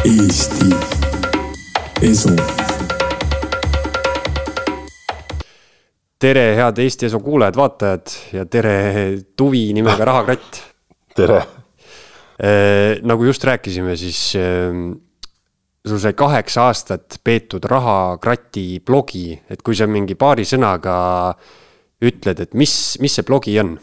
Eesti 0.00 0.70
Esu. 2.00 2.30
tere, 6.16 6.44
head 6.56 6.78
Eesti 6.80 7.04
Esu 7.10 7.20
kuulajad-vaatajad 7.20 8.14
ja 8.32 8.46
tere, 8.48 8.72
Tuvi 9.36 9.74
nimega 9.76 10.06
Rahakratt. 10.08 10.62
tere, 11.20 11.42
nagu 13.04 13.28
just 13.28 13.44
rääkisime, 13.44 13.92
siis 14.00 14.22
äh, 14.40 14.72
sul 15.84 16.00
sai 16.00 16.16
kaheksa 16.16 16.70
aastat 16.70 17.20
peetud 17.20 17.68
Rahakrati 17.68 18.80
blogi, 18.80 19.34
et 19.52 19.60
kui 19.60 19.76
sa 19.76 19.84
mingi 19.84 20.16
paari 20.16 20.48
sõnaga 20.48 20.96
ütled, 22.00 22.40
et 22.40 22.56
mis, 22.56 22.96
mis 23.04 23.20
see 23.20 23.28
blogi 23.28 23.60
on? 23.60 23.76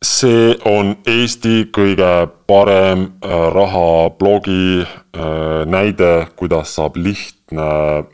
See 0.00 0.54
on 0.64 0.94
Eesti 1.08 1.68
kõige 1.74 2.08
parem 2.48 3.06
äh, 3.20 3.34
rahablogi 3.52 4.80
äh, 4.80 5.66
näide, 5.68 6.26
kuidas 6.40 6.74
saab 6.78 6.96
lihtne 6.96 8.06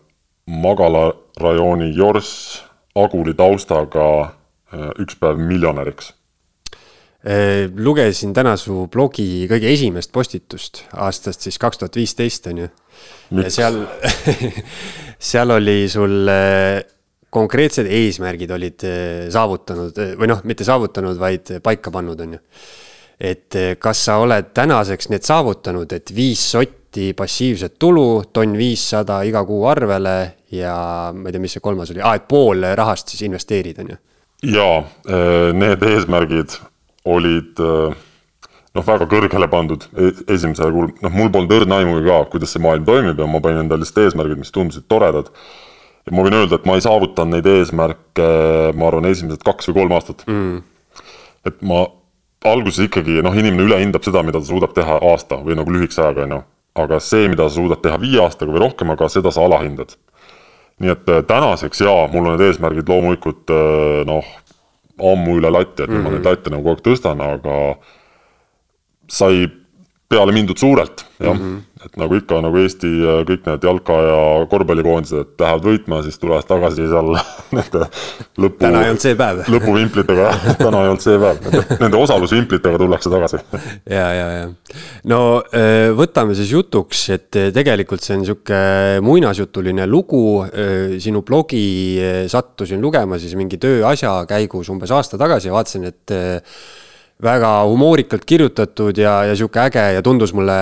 magalarajooni 0.47 1.93
jorss 1.95 2.63
Aguli 2.97 3.35
taustaga 3.37 4.07
äh, 4.23 4.91
üks 4.99 5.19
päev 5.21 5.39
miljonäriks. 5.39 6.15
Lugesin 7.27 8.31
täna 8.37 8.53
su 8.55 8.85
blogi 8.87 9.49
kõige 9.51 9.67
esimest 9.73 10.13
postitust 10.15 10.85
aastast 10.95 11.43
siis 11.43 11.57
kaks 11.59 11.81
tuhat 11.81 11.97
viisteist 11.99 12.47
on 12.47 12.61
ju. 12.61 12.69
ja 13.41 13.51
seal, 13.51 13.81
seal 15.33 15.51
oli 15.57 15.89
sul 15.91 16.31
konkreetsed 17.35 17.89
eesmärgid 17.91 18.51
olid 18.55 18.87
äh, 18.87 19.27
saavutanud 19.33 19.99
äh, 20.03 20.15
või 20.19 20.31
noh, 20.31 20.43
mitte 20.49 20.67
saavutanud, 20.67 21.19
vaid 21.21 21.57
paika 21.65 21.93
pannud, 21.95 22.21
on 22.23 22.37
ju. 22.37 22.43
et 23.21 23.59
äh, 23.59 23.75
kas 23.81 24.05
sa 24.09 24.19
oled 24.23 24.53
tänaseks 24.55 25.11
need 25.13 25.27
saavutanud, 25.27 25.93
et 25.93 26.13
viis 26.15 26.43
sotti 26.53 27.13
passiivset 27.17 27.77
tulu, 27.79 28.25
tonn 28.33 28.57
viissada 28.57 29.21
iga 29.29 29.45
kuu 29.45 29.67
arvele 29.69 30.17
ja 30.55 30.77
ma 31.13 31.29
ei 31.29 31.37
tea, 31.37 31.43
mis 31.43 31.57
see 31.59 31.65
kolmas 31.65 31.93
oli, 31.93 32.05
aa, 32.05 32.17
et 32.17 32.29
pool 32.29 32.65
rahast 32.79 33.13
siis 33.13 33.27
investeerid, 33.27 33.83
on 33.83 33.95
ju. 33.95 34.03
jaa, 34.57 34.81
need 35.57 35.83
eesmärgid 35.83 36.57
olid 37.07 37.61
noh, 38.77 38.85
väga 38.85 39.09
kõrgele 39.11 39.49
pandud 39.51 39.87
e- 39.97 40.13
esimesel 40.35 40.73
kuul, 40.75 40.91
noh, 41.05 41.15
mul 41.15 41.31
polnud 41.35 41.55
õrna 41.59 41.81
aimugi 41.81 42.07
ka, 42.07 42.19
kuidas 42.33 42.53
see 42.55 42.63
maailm 42.65 42.87
toimib 42.89 43.21
ja 43.21 43.29
ma 43.31 43.43
panin 43.45 43.65
endale 43.65 43.85
lihtsalt 43.85 44.05
eesmärgid, 44.05 44.41
mis 44.41 44.53
tundusid 44.55 44.87
toredad. 44.91 45.31
Ma 46.15 46.25
võin 46.27 46.39
öelda, 46.39 46.59
et 46.59 46.67
ma 46.69 46.77
ei 46.79 46.85
saavutanud 46.85 47.35
neid 47.35 47.47
eesmärke, 47.51 48.27
ma 48.79 48.91
arvan, 48.91 49.09
esimesed 49.11 49.43
kaks 49.47 49.71
või 49.71 49.81
kolm 49.81 49.95
aastat 49.97 50.27
mm.. 50.27 50.59
et 51.51 51.63
ma 51.67 51.87
alguses 52.47 52.87
ikkagi 52.87 53.23
noh, 53.27 53.35
inimene 53.35 53.67
ülehindab 53.67 54.05
seda, 54.07 54.23
mida 54.23 54.39
ta 54.39 54.47
suudab 54.47 54.75
teha 54.77 55.01
aasta 55.13 55.41
või 55.43 55.59
nagu 55.59 55.73
lühikese 55.75 56.05
ajaga, 56.05 56.27
on 56.29 56.37
ju. 56.37 56.43
aga 56.85 57.01
see, 57.03 57.29
mida 57.33 57.49
sa 57.49 57.59
suudad 57.59 57.83
teha 57.83 57.99
viie 57.99 58.21
aastaga 58.23 58.55
või 58.55 58.63
rohkemaga, 58.69 59.09
seda 59.11 59.35
sa 59.35 59.47
alahindad 59.49 59.97
nii 60.83 60.93
et 60.93 61.09
äh, 61.09 61.23
tänaseks 61.25 61.81
jaa, 61.81 62.09
mul 62.13 62.27
on 62.27 62.37
need 62.37 62.51
eesmärgid 62.51 62.91
loomulikult 62.91 63.53
äh, 63.53 64.03
noh, 64.09 64.27
ammu 64.97 65.39
üle 65.41 65.51
lati, 65.53 65.85
et 65.85 65.89
mm 65.89 65.97
-hmm. 65.97 66.05
ma 66.05 66.13
neid 66.13 66.29
latte 66.29 66.53
nagu 66.53 66.65
kogu 66.65 66.77
aeg 66.77 66.85
tõstan, 66.85 67.23
aga 67.25 67.57
sai 69.09 69.47
peale 70.09 70.33
mindud 70.35 70.59
suurelt, 70.59 71.03
jah 71.19 71.35
mm. 71.35 71.41
-hmm. 71.41 71.87
et 71.87 71.97
nagu 71.99 72.15
ikka, 72.15 72.39
nagu 72.45 72.59
Eesti 72.63 72.87
äh, 72.87 73.23
kõik 73.27 73.49
need 73.49 73.65
jalka- 73.67 73.97
ja 74.07 74.21
korvpallikoondised 74.51 75.33
lähevad 75.43 75.67
võitma, 75.67 75.99
siis 76.05 76.21
tulevad 76.23 76.47
tagasi 76.47 76.87
seal 76.87 77.11
nende 77.57 77.89
lõpu, 78.39 78.61
täna 78.61 78.85
ei 78.85 78.93
olnud 78.93 79.03
see 79.03 79.17
päev. 79.19 79.43
lõpuvimplitega, 79.55 80.31
täna 80.61 80.85
ei 80.85 80.93
olnud 80.93 81.03
see 81.03 81.19
päev, 81.19 81.43
nende 81.83 81.99
osalusvimplitega 81.99 82.83
tullakse 82.85 83.13
tagasi. 83.17 83.43
ja, 83.99 84.07
ja, 84.15 84.31
ja 84.37 84.47
no 85.11 85.21
öö, 85.43 85.91
võtame 85.99 86.39
siis 86.39 86.55
jutuks, 86.55 87.03
et 87.11 87.43
öö, 87.43 87.51
tegelikult 87.59 88.07
see 88.07 88.15
on 88.21 88.25
sihuke 88.31 88.63
muinasjutuline 89.03 89.87
lugu. 89.91 90.25
sinu 91.03 91.23
blogi 91.23 91.99
sattusin 92.31 92.81
lugema 92.81 93.19
siis 93.19 93.35
mingi 93.35 93.59
tööasja 93.59 94.25
käigus 94.29 94.69
umbes 94.71 94.91
aasta 94.91 95.19
tagasi 95.19 95.49
ja 95.49 95.55
vaatasin, 95.55 95.85
et 95.91 96.15
väga 97.23 97.53
humoorikalt 97.65 98.25
kirjutatud 98.29 98.99
ja, 98.99 99.23
ja 99.25 99.37
sihuke 99.37 99.63
äge 99.65 99.85
ja 99.97 100.05
tundus 100.05 100.35
mulle 100.37 100.59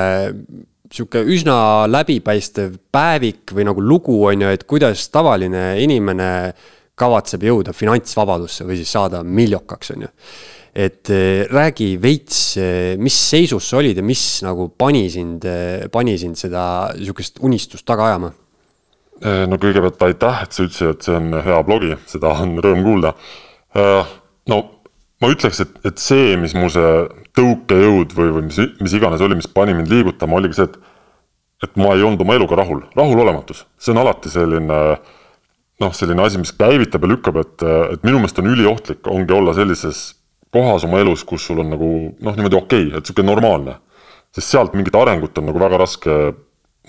sihuke 0.94 1.25
üsna 1.34 1.88
läbipaistev 1.91 2.76
päevik 2.94 3.54
või 3.56 3.66
nagu 3.66 3.82
lugu 3.82 4.20
on 4.28 4.44
ju, 4.44 4.53
et 4.54 4.66
kuidas 4.69 5.09
tavaline 5.10 5.75
inimene 5.82 6.28
kavatseb 6.94 7.43
jõuda 7.43 7.75
finantsvabadusse 7.75 8.66
või 8.69 8.78
siis 8.78 8.93
saada 8.94 9.25
miljokaks, 9.26 9.94
on 9.97 10.06
ju 10.06 10.12
et 10.75 11.10
eh, 11.14 11.44
räägi 11.47 11.93
veits, 12.03 12.38
mis 12.98 13.16
seisus 13.31 13.69
sa 13.70 13.78
olid 13.78 13.98
ja 14.00 14.03
mis 14.03 14.43
nagu 14.43 14.72
pani 14.78 15.04
sind, 15.10 15.47
pani 15.94 16.16
sind 16.19 16.38
seda 16.38 16.64
sihukest 16.98 17.38
unistust 17.47 17.87
taga 17.87 18.10
ajama? 18.10 18.32
no 19.25 19.56
kõigepealt 19.62 20.03
aitäh, 20.03 20.41
et 20.43 20.53
sa 20.53 20.64
ütlesid, 20.66 20.91
et 20.91 21.06
see 21.06 21.14
on 21.14 21.37
hea 21.47 21.60
blogi, 21.64 21.94
seda 22.10 22.32
on 22.43 22.59
rõõm 22.60 22.82
kuulda. 22.84 23.12
no 24.50 24.59
ma 25.24 25.32
ütleks, 25.32 25.62
et, 25.64 25.76
et 25.88 26.00
see, 26.00 26.34
mis 26.40 26.52
mu 26.56 26.68
see 26.72 26.94
tõukejõud 27.38 28.12
või, 28.16 28.32
või 28.36 28.48
mis, 28.50 28.60
mis 28.84 28.96
iganes 28.96 29.24
oli, 29.24 29.38
mis 29.40 29.48
pani 29.50 29.74
mind 29.76 29.88
liigutama, 29.92 30.36
oligi 30.40 30.60
see, 30.60 30.68
et 30.68 30.82
et 31.64 31.78
ma 31.80 31.94
ei 31.96 32.02
olnud 32.04 32.20
oma 32.20 32.34
eluga 32.36 32.58
rahul, 32.60 32.82
rahulolematus, 32.92 33.62
see 33.80 33.94
on 33.94 34.02
alati 34.02 34.28
selline 34.28 34.80
noh, 35.80 35.94
selline 35.96 36.24
asi, 36.26 36.40
mis 36.42 36.52
käivitab 36.54 37.06
ja 37.06 37.10
lükkab, 37.14 37.38
et, 37.40 37.64
et 37.94 38.04
minu 38.06 38.20
meelest 38.20 38.38
on 38.42 38.50
üliohtlik, 38.52 39.06
ongi 39.10 39.34
olla 39.34 39.54
sellises 39.56 40.02
kohas 40.54 40.84
oma 40.86 41.00
elus, 41.02 41.24
kus 41.26 41.46
sul 41.48 41.62
on 41.64 41.72
nagu 41.72 41.90
noh, 42.12 42.36
niimoodi 42.36 42.58
okei 42.58 42.88
okay,, 42.88 42.98
et 42.98 43.08
sihuke 43.08 43.24
normaalne. 43.26 43.78
sest 44.34 44.50
sealt 44.50 44.74
mingit 44.74 44.94
arengut 44.98 45.38
on 45.38 45.48
nagu 45.48 45.60
väga 45.62 45.78
raske 45.78 46.14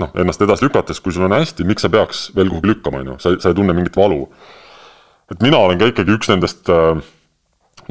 noh, 0.02 0.12
ennast 0.22 0.42
edasi 0.42 0.66
lükates, 0.66 1.00
kui 1.02 1.14
sul 1.14 1.28
on 1.28 1.36
hästi, 1.38 1.66
miks 1.66 1.86
sa 1.86 1.92
peaks 1.94 2.28
veel 2.36 2.50
kuhugi 2.52 2.74
lükkama, 2.74 3.02
on 3.02 3.14
ju, 3.14 3.18
sa, 3.22 3.36
sa 3.42 3.52
ei 3.52 3.58
tunne 3.58 3.74
mingit 3.78 3.98
valu. 3.98 4.26
et 5.32 5.42
mina 5.42 5.58
olen 5.58 5.80
ka 5.82 5.90
ikkagi 5.90 6.14
üks 6.14 6.30
nendest 6.30 6.70
äh, 6.70 7.00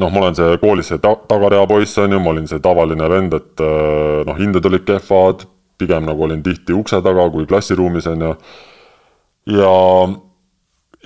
noh, 0.00 0.10
ma 0.10 0.24
olen 0.24 0.36
see 0.38 0.58
koolis 0.62 0.90
see 0.92 1.00
ta 1.02 1.14
tagarea 1.30 1.64
poiss 1.70 1.98
on 2.02 2.16
ju, 2.16 2.20
ma 2.22 2.32
olin 2.34 2.48
see 2.50 2.62
tavaline 2.62 3.08
vend, 3.10 3.34
et 3.38 3.64
äh, 3.64 4.20
noh, 4.28 4.38
hinded 4.38 4.66
olid 4.70 4.86
kehvad, 4.88 5.46
pigem 5.78 6.06
nagu 6.08 6.26
olin 6.26 6.42
tihti 6.44 6.74
ukse 6.76 7.00
taga 7.04 7.26
kui 7.34 7.46
klassiruumis 7.50 8.06
on 8.10 8.28
ju. 8.28 8.34
ja, 9.58 9.72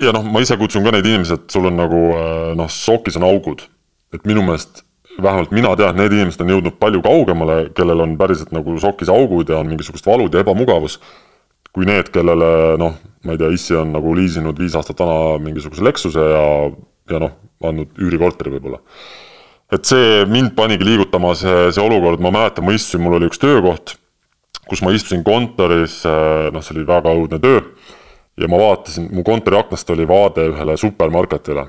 ja 0.04 0.16
noh, 0.16 0.26
ma 0.26 0.44
ise 0.44 0.58
kutsun 0.60 0.86
ka 0.86 0.94
neid 0.94 1.08
inimesi, 1.08 1.38
et 1.38 1.48
sul 1.52 1.70
on 1.70 1.80
nagu 1.80 2.04
äh, 2.16 2.52
noh, 2.58 2.70
sokis 2.72 3.18
on 3.20 3.28
augud, 3.28 3.66
et 4.14 4.24
minu 4.28 4.44
meelest 4.46 4.84
vähemalt 5.22 5.50
mina 5.50 5.74
tean, 5.76 5.96
need 5.98 6.14
inimesed 6.14 6.42
on 6.44 6.52
jõudnud 6.52 6.76
palju 6.80 7.00
kaugemale, 7.02 7.56
kellel 7.76 8.04
on 8.04 8.14
päriselt 8.20 8.52
nagu 8.54 8.76
sokis 8.80 9.10
augud 9.12 9.50
ja 9.50 9.58
on 9.58 9.70
mingisugust 9.70 10.06
valud 10.06 10.34
ja 10.34 10.44
ebamugavus. 10.44 11.00
kui 11.68 11.84
need, 11.86 12.08
kellele 12.10 12.78
noh, 12.80 12.94
ma 13.22 13.34
ei 13.34 13.38
tea, 13.38 13.50
issi 13.54 13.74
on 13.76 13.90
nagu 13.92 14.14
liisinud 14.16 14.56
viis 14.58 14.74
aastat 14.74 14.98
vana 14.98 15.36
mingisuguse 15.42 15.84
Lexuse 15.84 16.22
ja, 16.32 16.44
ja 17.10 17.22
noh, 17.22 17.34
andnud 17.64 17.96
üürikorteri 17.98 18.52
võib-olla 18.56 18.82
et 19.72 19.88
see 19.88 20.24
mind 20.30 20.54
panigi 20.56 20.86
liigutama, 20.86 21.34
see, 21.36 21.68
see 21.74 21.84
olukord, 21.84 22.22
ma 22.24 22.32
mäletan, 22.34 22.64
ma 22.66 22.74
istusin, 22.76 23.02
mul 23.04 23.18
oli 23.18 23.28
üks 23.28 23.40
töökoht, 23.42 23.96
kus 24.68 24.82
ma 24.84 24.92
istusin 24.96 25.24
kontoris, 25.26 26.00
noh, 26.04 26.64
see 26.64 26.76
oli 26.76 26.86
väga 26.88 27.12
õudne 27.16 27.40
töö. 27.42 27.62
ja 28.38 28.46
ma 28.46 28.60
vaatasin, 28.60 29.08
mu 29.10 29.24
kontori 29.26 29.58
aknast 29.58 29.88
oli 29.90 30.06
vaade 30.08 30.44
ühele 30.52 30.76
supermarketile. 30.78 31.66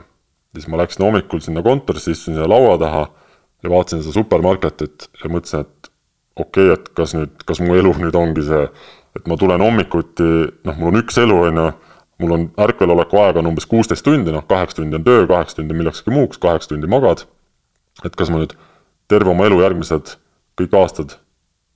siis 0.53 0.67
ma 0.67 0.77
läksin 0.77 1.05
hommikul 1.05 1.41
sinna 1.41 1.61
kontorisse, 1.65 2.11
istusin 2.11 2.37
sinna 2.37 2.49
laua 2.49 2.77
taha 2.77 3.03
ja 3.63 3.69
vaatasin 3.69 4.03
seda 4.03 4.13
supermarketit 4.13 5.09
ja 5.23 5.29
mõtlesin, 5.29 5.65
et 5.67 5.91
okei 6.39 6.71
okay,, 6.71 6.77
et 6.77 6.89
kas 6.95 7.13
nüüd, 7.17 7.35
kas 7.45 7.59
mu 7.59 7.75
elu 7.75 7.93
nüüd 7.99 8.15
ongi 8.15 8.47
see, 8.47 8.63
et 9.17 9.27
ma 9.27 9.35
tulen 9.37 9.61
hommikuti, 9.61 10.29
noh, 10.65 10.79
mul 10.79 10.93
on 10.93 11.01
üks 11.03 11.19
elu, 11.19 11.39
on 11.49 11.63
ju 11.63 11.69
mul 12.19 12.35
on 12.35 12.47
ärkveloleku 12.59 13.19
aega 13.23 13.39
on 13.39 13.51
umbes 13.51 13.67
kuusteist 13.69 14.03
tundi, 14.05 14.31
noh, 14.35 14.45
kaheksa 14.47 14.81
tundi 14.81 14.97
on 14.99 15.03
töö, 15.03 15.27
kaheksa 15.27 15.61
tundi 15.61 15.77
millekski 15.77 16.11
muuks, 16.13 16.37
kaheksa 16.41 16.73
tundi 16.73 16.89
magad 16.91 17.25
et 18.05 18.15
kas 18.15 18.31
ma 18.31 18.41
nüüd 18.41 18.55
terve 19.11 19.31
oma 19.33 19.47
elu 19.49 19.59
järgmised 19.63 20.15
kõik 20.59 20.75
aastad 20.79 21.17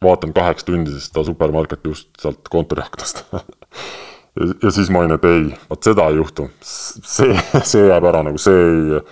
vaatan 0.04 0.34
kaheksa 0.36 0.68
tundi 0.70 0.94
siis 0.94 1.10
seda 1.10 1.26
supermarketi 1.28 1.92
just 1.92 2.10
sealt 2.22 2.50
kontori 2.52 2.84
aknast 2.84 3.24
ja, 3.34 4.50
ja 4.50 4.74
siis 4.74 4.92
ma 4.94 5.04
olin, 5.04 5.16
et 5.18 5.28
ei, 5.30 5.46
vot 5.70 5.92
seda 5.92 6.08
ei 6.12 6.20
juhtu. 6.20 6.50
see, 6.64 7.36
see 7.64 7.88
jääb 7.90 8.10
ära 8.12 8.24
nagu 8.28 8.42
see 8.42 8.66
ei, 8.68 9.04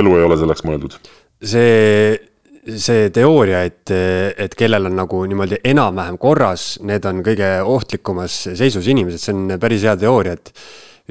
elu 0.00 0.18
ei 0.18 0.28
ole 0.28 0.38
selleks 0.40 0.66
mõeldud. 0.66 0.98
see, 1.42 2.18
see 2.62 3.10
teooria, 3.10 3.64
et, 3.66 3.90
et 3.90 4.54
kellel 4.54 4.86
on 4.86 4.94
nagu 5.00 5.24
niimoodi 5.26 5.58
enam-vähem 5.66 6.18
korras, 6.22 6.76
need 6.86 7.04
on 7.08 7.22
kõige 7.26 7.48
ohtlikumas 7.66 8.36
seisus 8.54 8.86
inimesed, 8.92 9.22
see 9.22 9.34
on 9.34 9.56
päris 9.62 9.86
hea 9.88 9.96
teooria, 9.98 10.36
et 10.38 10.52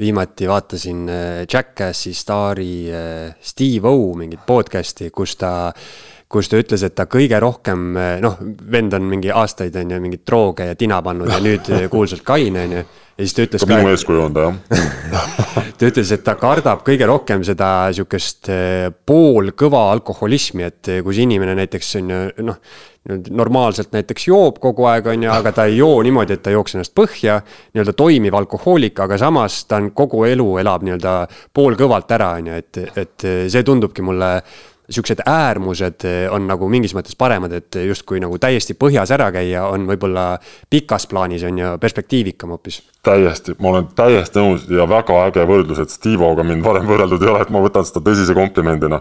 viimati 0.00 0.48
vaatasin 0.48 1.02
äh, 1.12 1.42
Jackassi 1.44 2.14
staari 2.16 2.72
äh, 2.88 3.34
Steve 3.40 3.88
O 3.88 4.14
mingit 4.16 4.46
podcast'i, 4.46 5.10
kus 5.12 5.36
ta, 5.36 5.52
kus 6.32 6.48
ta 6.48 6.60
ütles, 6.60 6.82
et 6.86 6.96
ta 6.96 7.06
kõige 7.10 7.38
rohkem, 7.42 7.92
noh, 8.24 8.38
vend 8.72 8.96
on 8.96 9.06
mingi 9.08 9.32
aastaid 9.32 9.76
on 9.80 9.94
ju 9.94 10.02
mingeid 10.02 10.24
drooge 10.28 10.70
ja 10.72 10.78
tina 10.78 11.02
pannud 11.04 11.30
ja 11.30 11.40
nüüd 11.44 11.72
kuulsalt 11.92 12.24
kaine 12.26 12.66
on 12.66 12.76
ju. 12.78 12.84
ja 13.16 13.26
siis 13.26 13.36
ta 13.36 13.46
ütles 13.46 13.66
ka. 13.66 13.74
minu 13.74 13.92
eeskuju 13.92 14.24
on 14.26 14.36
ta 14.36 14.48
jah 14.48 15.52
ta 15.82 15.90
ütles, 15.90 16.12
et 16.14 16.22
ta 16.22 16.36
kardab 16.38 16.84
kõige 16.86 17.08
rohkem 17.10 17.42
seda 17.46 17.90
sihukest 17.94 18.50
eh, 18.52 18.86
poolkõva 19.06 19.88
alkoholismi, 19.96 20.64
et 20.68 20.90
eh, 20.92 21.02
kui 21.02 21.16
see 21.16 21.26
inimene 21.26 21.56
näiteks 21.58 21.96
on 22.00 22.14
ju 22.14 22.48
noh 22.48 22.62
normaalselt 23.34 23.90
näiteks 23.90 24.28
joob 24.28 24.60
kogu 24.62 24.84
aeg, 24.86 25.08
on 25.10 25.24
ju, 25.26 25.30
aga 25.34 25.50
ta 25.56 25.64
ei 25.66 25.80
joo 25.80 25.96
niimoodi, 26.06 26.36
et 26.36 26.42
ta 26.44 26.52
jooks 26.54 26.76
ennast 26.76 26.92
põhja. 26.94 27.40
nii-öelda 27.74 27.96
toimiv 27.98 28.36
alkohoolik, 28.38 29.00
aga 29.02 29.18
samas 29.18 29.64
ta 29.66 29.80
on 29.82 29.88
kogu 29.90 30.22
elu 30.28 30.46
elab 30.62 30.84
nii-öelda 30.86 31.14
poolkõvalt 31.50 32.14
ära, 32.14 32.28
on 32.38 32.52
ju, 32.52 32.60
et, 32.62 32.78
et 33.02 33.26
see 33.50 33.66
tundubki 33.66 34.06
mulle 34.06 34.30
siuksed 34.90 35.22
äärmused 35.26 36.06
on 36.34 36.46
nagu 36.50 36.68
mingis 36.68 36.94
mõttes 36.96 37.16
paremad, 37.18 37.52
et 37.56 37.78
justkui 37.86 38.20
nagu 38.20 38.38
täiesti 38.42 38.74
põhjas 38.78 39.12
ära 39.14 39.30
käia 39.34 39.66
on 39.70 39.86
võib-olla 39.88 40.38
pikas 40.70 41.06
plaanis 41.10 41.44
on 41.48 41.60
ju 41.60 41.74
perspektiivikam 41.80 42.54
hoopis. 42.54 42.82
täiesti, 43.02 43.54
ma 43.58 43.74
olen 43.74 43.92
täiesti 43.96 44.42
nõus 44.42 44.66
ja 44.70 44.88
väga 44.88 45.20
äge 45.28 45.46
võrdlus, 45.48 45.84
et 45.84 45.94
Steve-Oga 45.94 46.44
mind 46.46 46.64
varem 46.64 46.90
võrreldud 46.90 47.22
ei 47.22 47.30
ole, 47.34 47.46
et 47.46 47.54
ma 47.54 47.62
võtan 47.62 47.86
seda 47.88 48.04
tõsise 48.10 48.34
komplimendina 48.36 49.00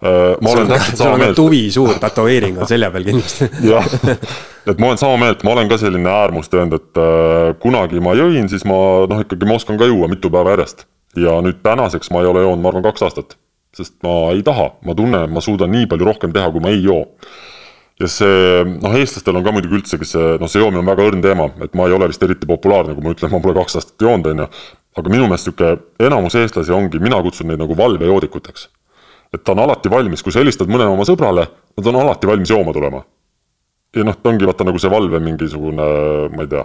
Äh, 0.00 0.36
ma 0.40 0.50
olen 0.50 0.68
täpselt 0.68 0.96
sama 0.96 1.16
meelt. 1.20 1.36
tuvi 1.36 1.66
suur 1.70 1.98
tätoveering 2.00 2.56
on 2.64 2.68
selja 2.68 2.88
peal 2.88 3.04
kindlasti 3.04 3.50
jah, 3.68 3.84
et 4.64 4.78
ma 4.80 4.88
olen 4.88 5.00
sama 5.00 5.18
meelt, 5.20 5.42
ma 5.44 5.52
olen 5.52 5.68
ka 5.68 5.76
selline 5.82 6.08
äärmustöönd, 6.08 6.72
et 6.72 7.00
äh, 7.02 7.50
kunagi 7.60 8.00
ma 8.00 8.14
jõin, 8.16 8.48
siis 8.48 8.64
ma 8.64 8.78
noh, 9.10 9.20
ikkagi 9.20 9.44
ma 9.44 9.58
oskan 9.60 9.76
ka 9.76 9.90
juua 9.90 10.08
mitu 10.08 10.30
päeva 10.32 10.54
järjest. 10.54 10.86
ja 11.20 11.36
nüüd 11.44 11.60
tänaseks 11.60 12.08
ma 12.16 12.24
ei 12.24 12.30
ole 12.30 12.46
joonud, 12.46 12.62
ma 12.64 12.72
arvan, 12.72 12.86
kaks 12.88 13.04
aastat. 13.04 13.36
Sest 13.76 13.96
ma 14.06 14.32
ei 14.34 14.42
taha, 14.46 14.72
ma 14.86 14.96
tunnen, 14.98 15.28
et 15.28 15.34
ma 15.34 15.42
suudan 15.44 15.70
nii 15.72 15.86
palju 15.90 16.08
rohkem 16.08 16.34
teha, 16.34 16.50
kui 16.50 16.62
ma 16.64 16.72
ei 16.74 16.82
joo. 16.82 17.04
ja 18.00 18.08
see, 18.08 18.64
noh, 18.80 18.96
eestlastel 18.96 19.36
on 19.36 19.44
ka 19.44 19.52
muidugi 19.52 19.76
üldsegi 19.76 20.08
see, 20.08 20.34
noh, 20.40 20.48
see 20.48 20.62
joomine 20.62 20.80
on 20.80 20.88
väga 20.88 21.06
õrn 21.10 21.22
teema, 21.24 21.50
et 21.64 21.74
ma 21.76 21.86
ei 21.86 21.94
ole 21.94 22.08
vist 22.10 22.22
eriti 22.24 22.48
populaarne, 22.48 22.96
kui 22.96 23.04
ma 23.04 23.14
ütlen, 23.14 23.32
ma 23.34 23.42
pole 23.44 23.58
kaks 23.60 23.80
aastat 23.80 24.06
joonud, 24.06 24.32
on 24.32 24.44
ju. 24.44 24.50
aga 25.00 25.12
minu 25.12 25.28
meelest 25.28 25.46
sihuke 25.46 25.74
enamus 26.02 26.34
eestlasi 26.40 26.72
ongi, 26.74 26.98
mina 26.98 27.20
kutsun 27.22 27.52
neid 27.52 27.60
nagu 27.60 27.76
valvejoodikuteks 27.78 28.68
et 29.34 29.42
ta 29.44 29.54
on 29.54 29.62
alati 29.64 29.90
valmis, 29.90 30.22
kui 30.22 30.34
sa 30.34 30.42
helistad 30.42 30.70
mõnele 30.70 30.90
oma 30.90 31.06
sõbrale, 31.06 31.46
nad 31.78 31.90
on 31.90 31.98
alati 32.02 32.30
valmis 32.30 32.50
jooma 32.50 32.74
tulema. 32.74 33.04
ja 33.96 34.04
noh, 34.06 34.14
ta 34.14 34.30
ongi 34.30 34.46
vaata 34.46 34.64
nagu 34.66 34.78
see 34.78 34.90
valve 34.90 35.18
mingisugune, 35.22 35.86
ma 36.34 36.44
ei 36.44 36.50
tea, 36.50 36.64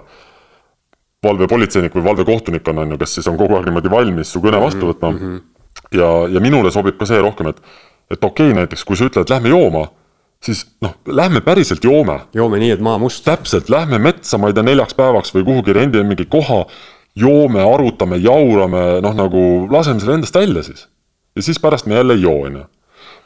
valvepolitseinik 1.25 1.95
või 1.97 2.05
valvekohtunik 2.05 2.67
on, 2.69 2.83
on 2.83 2.93
ju, 2.93 2.97
kes 3.01 3.15
siis 3.17 3.29
on 3.31 3.37
kogu 3.37 3.57
aeg 3.57 3.65
niimoodi 3.65 3.89
valmis 3.89 4.33
su 4.33 4.41
kõne 4.43 4.59
vastu 4.61 4.91
võtma 4.91 5.11
mm. 5.11 5.21
-hmm. 5.21 5.43
Ja, 5.92 6.10
ja 6.31 6.42
minule 6.44 6.72
sobib 6.72 6.98
ka 7.00 7.07
see 7.10 7.22
rohkem, 7.22 7.51
et, 7.54 7.62
et 8.12 8.19
okei 8.19 8.51
okay,, 8.51 8.57
näiteks 8.62 8.83
kui 8.88 9.00
sa 9.00 9.10
ütled, 9.10 9.30
lähme 9.31 9.54
jooma, 9.54 9.86
siis 10.45 10.66
noh, 10.83 10.98
lähme 11.07 11.42
päriselt 11.45 11.83
joome. 11.83 12.19
joome 12.36 12.60
nii, 12.62 12.74
et 12.77 12.83
maa 12.83 12.98
must. 13.01 13.25
täpselt, 13.25 13.69
lähme 13.69 14.00
metsa, 14.00 14.38
ma 14.38 14.51
ei 14.51 14.57
tea, 14.57 14.66
neljaks 14.66 14.98
päevaks 14.98 15.33
või 15.36 15.48
kuhugi 15.48 15.75
rendime 15.77 16.07
mingi 16.07 16.27
koha, 16.30 16.66
joome, 17.16 17.63
arutame, 17.63 18.19
jaurame, 18.22 18.86
noh 19.06 19.16
nagu 19.16 19.45
laseme 19.72 20.04
selle 20.04 20.19
endast 20.19 20.36
välja 20.36 20.66
siis 20.68 20.88
ja 21.36 21.42
siis 21.42 21.60
pärast 21.60 21.86
me 21.86 21.95
jälle 21.95 22.13
ei 22.13 22.22
joo, 22.22 22.42
on 22.42 22.56
ju. 22.56 22.63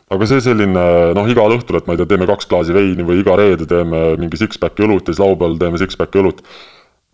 aga 0.09 0.25
see 0.25 0.41
selline 0.41 0.83
noh, 1.13 1.27
igal 1.29 1.53
õhtul, 1.53 1.77
et 1.77 1.87
ma 1.87 1.93
ei 1.93 2.01
tea, 2.01 2.09
teeme 2.09 2.25
kaks 2.29 2.49
klaasi 2.49 2.73
veini 2.73 3.05
või 3.05 3.19
iga 3.21 3.35
reede 3.37 3.67
teeme 3.69 4.15
mingi 4.17 4.39
six-pack'i 4.41 4.85
õlut 4.87 5.05
ja 5.05 5.13
siis 5.13 5.21
laupäeval 5.21 5.59
teeme 5.61 5.81
six-pack'i 5.81 6.21
õlut. 6.23 6.41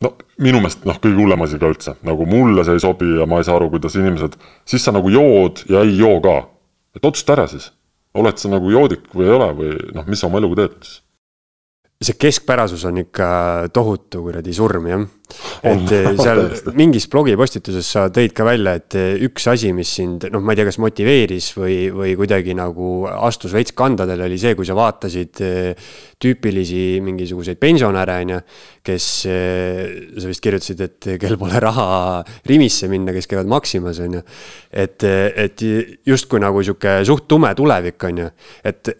No 0.04 0.12
minu 0.42 0.60
meelest 0.60 0.84
noh, 0.88 1.00
kõige 1.02 1.20
hullem 1.22 1.46
asi 1.46 1.60
ka 1.62 1.70
üldse, 1.72 1.96
nagu 2.08 2.28
mulle 2.30 2.66
see 2.68 2.76
ei 2.78 2.84
sobi 2.84 3.14
ja 3.20 3.28
ma 3.30 3.40
ei 3.40 3.48
saa 3.48 3.56
aru, 3.60 3.70
kuidas 3.74 3.96
inimesed, 4.00 4.36
siis 4.68 4.84
sa 4.84 4.94
nagu 4.96 5.12
jood 5.14 5.64
ja 5.72 5.86
ei 5.86 5.96
joo 5.98 6.20
ka. 6.24 6.38
et 6.96 7.06
otsusta 7.06 7.36
ära 7.36 7.48
siis, 7.52 7.72
oled 8.16 8.38
sa 8.40 8.52
nagu 8.52 8.72
joodik 8.72 9.08
või 9.14 9.30
ei 9.30 9.36
ole 9.38 9.50
või 9.56 9.74
noh, 9.96 10.08
mis 10.08 10.22
sa 10.24 10.28
oma 10.28 10.42
eluga 10.44 10.64
teed 10.64 10.78
siis 10.84 11.05
see 12.04 12.18
keskpärasus 12.20 12.84
on 12.90 12.98
ikka 13.06 13.28
tohutu 13.74 14.20
kuradi 14.26 14.54
surm 14.54 14.88
jah. 14.90 15.04
et 15.64 15.92
eh, 15.96 16.10
seal 16.24 16.42
mingis 16.76 17.06
blogipostituses 17.12 17.88
sa 17.88 18.10
tõid 18.14 18.34
ka 18.36 18.44
välja, 18.46 18.74
et 18.82 18.98
eh, 19.00 19.22
üks 19.24 19.48
asi, 19.48 19.72
mis 19.74 19.94
sind 20.02 20.26
noh, 20.34 20.44
ma 20.44 20.52
ei 20.52 20.60
tea, 20.60 20.68
kas 20.68 20.78
motiveeris 20.84 21.54
või, 21.56 21.78
või 21.96 22.18
kuidagi 22.20 22.52
nagu 22.58 23.06
astus 23.16 23.56
veits 23.56 23.72
kandadele, 23.78 24.28
oli 24.28 24.40
see, 24.42 24.58
kui 24.60 24.68
sa 24.68 24.76
vaatasid 24.76 25.42
eh, 25.46 25.94
tüüpilisi 26.20 27.00
mingisuguseid 27.06 27.62
pensionäre, 27.64 28.18
on 28.26 28.34
ju. 28.34 28.40
kes, 28.86 29.06
sa 29.26 30.30
vist 30.30 30.44
kirjutasid, 30.44 30.84
et 30.84 31.08
kel 31.22 31.38
pole 31.40 31.62
raha 31.64 31.88
Rimisse 32.50 32.90
minna, 32.92 33.16
kes 33.16 33.30
käivad 33.32 33.48
Maximas, 33.52 34.02
on 34.04 34.20
ju. 34.20 34.26
et, 34.84 35.08
et 35.08 35.64
justkui 36.08 36.44
nagu 36.44 36.60
sihuke 36.64 37.00
suht 37.08 37.28
tume 37.32 37.54
tulevik, 37.56 38.04
on 38.10 38.26
ju, 38.26 38.30
et 38.68 38.94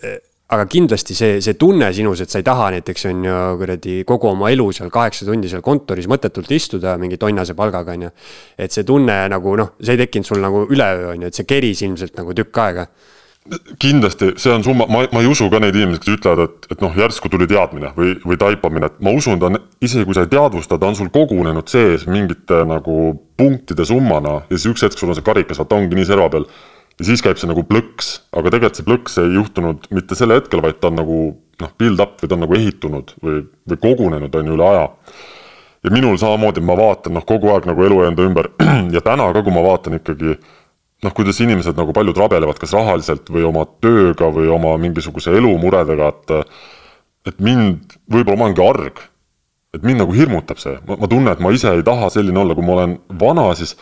aga 0.54 0.68
kindlasti 0.70 1.16
see, 1.18 1.40
see 1.42 1.58
tunne 1.58 1.88
sinus, 1.96 2.22
et 2.22 2.30
sa 2.30 2.38
ei 2.38 2.46
taha 2.46 2.70
näiteks 2.76 3.08
on 3.10 3.24
ju 3.26 3.40
kuradi 3.62 3.96
kogu 4.06 4.30
oma 4.30 4.52
elu 4.54 4.68
seal 4.78 4.92
kaheksa 4.94 5.26
tundi 5.26 5.50
seal 5.50 5.64
kontoris 5.66 6.06
mõttetult 6.12 6.52
istuda 6.54 6.94
mingi 7.02 7.18
tonnase 7.22 7.56
palgaga, 7.58 7.96
on 7.98 8.06
ju. 8.06 8.14
et 8.62 8.76
see 8.76 8.86
tunne 8.86 9.18
nagu 9.32 9.56
noh, 9.58 9.74
see 9.82 9.98
ei 9.98 10.04
tekkinud 10.06 10.30
sul 10.30 10.44
nagu 10.44 10.68
üleöö, 10.70 11.12
on 11.16 11.26
ju, 11.26 11.34
et 11.34 11.42
see 11.42 11.50
keris 11.50 11.82
ilmselt 11.88 12.18
nagu 12.22 12.36
tükk 12.38 12.62
aega. 12.62 12.86
Kindlasti, 13.82 14.32
see 14.42 14.54
on 14.54 14.64
summa, 14.66 14.88
ma, 14.90 15.04
ma 15.14 15.22
ei 15.22 15.30
usu 15.30 15.46
ka 15.54 15.60
neid 15.62 15.76
inimesi, 15.78 16.02
kes 16.02 16.16
ütlevad, 16.16 16.48
et, 16.48 16.70
et 16.74 16.80
noh, 16.82 16.94
järsku 16.98 17.30
tuli 17.30 17.46
teadmine 17.50 17.92
või, 17.98 18.16
või 18.26 18.40
taipamine, 18.42 18.90
et 18.90 18.96
ma 19.06 19.14
usun, 19.14 19.38
ta 19.42 19.52
on, 19.52 19.60
isegi 19.86 20.06
kui 20.06 20.18
sa 20.18 20.26
ei 20.26 20.32
teadvusta, 20.32 20.80
ta 20.82 20.90
on 20.90 20.98
sul 20.98 21.12
kogunenud 21.14 21.70
sees 21.70 22.08
mingite 22.10 22.64
nagu 22.70 23.12
punktide 23.38 23.86
summana 23.86 24.40
ja 24.46 24.58
siis 24.58 24.70
üks 24.74 24.86
hetk 24.86 24.98
sul 24.98 25.14
on 25.14 25.18
see 25.18 25.26
karikas, 25.26 25.62
vaata 25.62 25.78
ongi 25.78 25.98
nii 25.98 26.10
serva 26.10 26.30
peal 26.34 26.50
ja 27.00 27.08
siis 27.08 27.24
käib 27.24 27.40
see 27.40 27.50
nagu 27.50 27.64
plõks, 27.68 28.12
aga 28.36 28.54
tegelikult 28.54 28.80
see 28.80 28.88
plõks 28.88 29.18
ei 29.22 29.34
juhtunud 29.36 29.88
mitte 29.96 30.18
sel 30.18 30.34
hetkel, 30.36 30.62
vaid 30.64 30.80
ta 30.80 30.92
on 30.92 31.00
nagu 31.02 31.22
noh, 31.62 31.72
build 31.80 32.04
up 32.04 32.22
või 32.22 32.30
ta 32.30 32.38
on 32.38 32.46
nagu 32.46 32.58
ehitunud 32.58 33.16
või, 33.24 33.42
või 33.70 33.82
kogunenud, 33.82 34.36
on 34.36 34.52
ju, 34.52 34.58
üle 34.58 34.68
aja. 34.70 34.86
ja 35.86 35.94
minul 35.94 36.20
samamoodi, 36.22 36.64
ma 36.66 36.78
vaatan 36.80 37.18
noh, 37.18 37.26
kogu 37.28 37.52
aeg 37.54 37.68
nagu 37.70 37.88
elu 37.88 38.04
enda 38.10 38.28
ümber. 38.28 38.52
Ja 38.96 39.02
täna 39.04 39.28
ka, 39.34 39.44
kui 39.44 39.54
ma 39.54 39.64
vaatan 39.66 40.00
ikkagi 40.00 40.38
noh, 41.04 41.14
kuidas 41.14 41.40
inimesed 41.44 41.78
nagu 41.78 41.94
paljud 41.96 42.18
rabelevad, 42.18 42.60
kas 42.62 42.74
rahaliselt 42.76 43.28
või 43.34 43.44
oma 43.48 43.66
tööga 43.84 44.30
või 44.34 44.48
oma 44.52 44.76
mingisuguse 44.82 45.36
elumuredega, 45.36 46.14
et 46.14 46.40
et 47.26 47.40
mind, 47.42 47.96
võib-olla 48.12 48.38
ma 48.38 48.46
olengi 48.46 48.62
arg, 48.62 49.00
et 49.74 49.86
mind 49.86 50.04
nagu 50.04 50.14
hirmutab 50.14 50.60
see, 50.62 50.76
ma 50.86 51.08
tunnen, 51.10 51.32
et 51.34 51.42
ma 51.42 51.50
ise 51.52 51.72
ei 51.74 51.82
taha 51.86 52.12
selline 52.14 52.38
olla, 52.38 52.54
kui 52.54 52.66
ma 52.66 52.76
olen 52.78 53.00
vana, 53.20 53.48
siis 53.58 53.74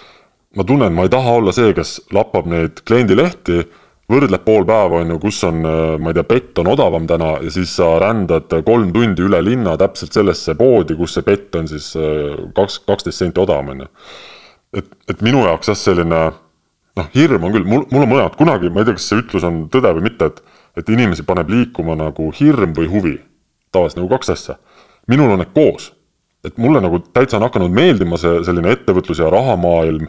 ma 0.57 0.65
tunnen, 0.67 0.93
ma 0.93 1.07
ei 1.07 1.13
taha 1.13 1.37
olla 1.39 1.53
see, 1.55 1.73
kes 1.73 1.95
lappab 2.13 2.49
neid 2.51 2.83
kliendilehti, 2.87 3.63
võrdleb 4.11 4.43
pool 4.45 4.67
päeva, 4.67 4.99
on 5.01 5.13
ju, 5.15 5.19
kus 5.23 5.39
on, 5.47 5.63
ma 5.63 6.11
ei 6.11 6.17
tea, 6.17 6.25
pett 6.27 6.59
on 6.61 6.69
odavam 6.73 7.07
täna 7.09 7.37
ja 7.41 7.51
siis 7.53 7.73
sa 7.79 7.95
rändad 8.03 8.51
kolm 8.67 8.91
tundi 8.93 9.25
üle 9.25 9.39
linna 9.41 9.77
täpselt 9.79 10.13
sellesse 10.13 10.57
poodi, 10.59 10.97
kus 10.99 11.17
see 11.17 11.25
pett 11.25 11.55
on 11.57 11.69
siis 11.71 11.93
äh, 11.97 12.37
kaks, 12.57 12.81
kaksteist 12.87 13.23
senti 13.23 13.41
odavam, 13.41 13.73
on 13.73 13.85
ju. 13.85 13.91
et, 14.81 14.89
et 15.09 15.21
minu 15.25 15.45
jaoks 15.47 15.71
jah, 15.71 15.79
selline 15.79 16.23
noh, 16.99 17.07
hirm 17.15 17.47
on 17.47 17.55
küll, 17.55 17.65
mul, 17.65 17.87
mul 17.89 18.05
on 18.05 18.11
mõlemad, 18.11 18.35
kunagi, 18.37 18.69
ma 18.69 18.83
ei 18.83 18.91
tea, 18.91 18.99
kas 18.99 19.09
see 19.09 19.23
ütlus 19.23 19.47
on 19.47 19.63
tõde 19.73 19.95
või 19.97 20.11
mitte, 20.11 20.29
et 20.29 20.43
et 20.77 20.89
inimesi 20.89 21.25
paneb 21.25 21.51
liikuma 21.53 21.95
nagu 21.97 22.31
hirm 22.39 22.73
või 22.77 22.89
huvi. 22.89 23.17
tavaliselt 23.73 24.01
nagu 24.01 24.09
kaks 24.09 24.29
asja. 24.29 24.55
minul 25.07 25.31
on 25.31 25.39
need 25.39 25.53
koos. 25.53 25.93
et 26.43 26.57
mulle 26.57 26.81
nagu 26.81 26.99
täitsa 26.99 27.37
on 27.37 27.43
hakanud 27.43 27.71
meeldima 27.71 28.17
see 28.17 28.43
selline 28.43 28.71
ettevõtlus 28.71 29.19
ja 29.19 29.29
rahamaailm 29.29 30.07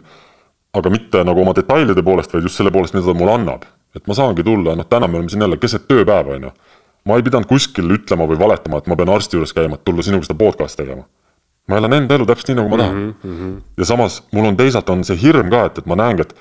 aga 0.79 0.91
mitte 0.93 1.23
nagu 1.27 1.41
oma 1.41 1.53
detailide 1.55 2.03
poolest, 2.05 2.33
vaid 2.33 2.47
just 2.47 2.59
selle 2.59 2.71
poolest, 2.73 2.95
mida 2.95 3.07
ta 3.07 3.17
mulle 3.17 3.35
annab. 3.39 3.65
et 3.95 4.07
ma 4.11 4.15
saangi 4.17 4.43
tulla, 4.43 4.73
noh 4.75 4.87
täna 4.91 5.07
me 5.07 5.15
oleme 5.15 5.31
siin 5.31 5.41
jälle 5.45 5.57
keset 5.57 5.85
tööpäeva, 5.87 6.35
on 6.35 6.49
ju. 6.49 6.49
ma 7.05 7.15
ei 7.15 7.23
pidanud 7.23 7.47
kuskil 7.47 7.93
ütlema 7.95 8.27
või 8.27 8.39
valetama, 8.39 8.81
et 8.81 8.89
ma 8.91 8.97
pean 8.99 9.13
arsti 9.13 9.37
juures 9.37 9.53
käima, 9.55 9.79
et 9.79 9.85
tulla 9.87 10.03
sinuga 10.03 10.27
seda 10.27 10.37
podcast'i 10.39 10.83
tegema. 10.83 11.05
ma 11.67 11.79
elan 11.79 11.93
enda 12.01 12.19
elu 12.19 12.27
täpselt 12.27 12.51
nii, 12.51 12.59
nagu 12.59 12.69
ma 12.69 12.81
tahan 12.83 12.99
mm. 12.99 13.15
-hmm. 13.23 13.55
ja 13.77 13.85
samas 13.85 14.21
mul 14.33 14.45
on 14.51 14.57
teisalt 14.57 14.89
on 14.89 15.03
see 15.03 15.17
hirm 15.21 15.49
ka, 15.49 15.65
et, 15.65 15.77
et 15.77 15.85
ma 15.85 15.95
näengi, 15.95 16.27
et 16.27 16.35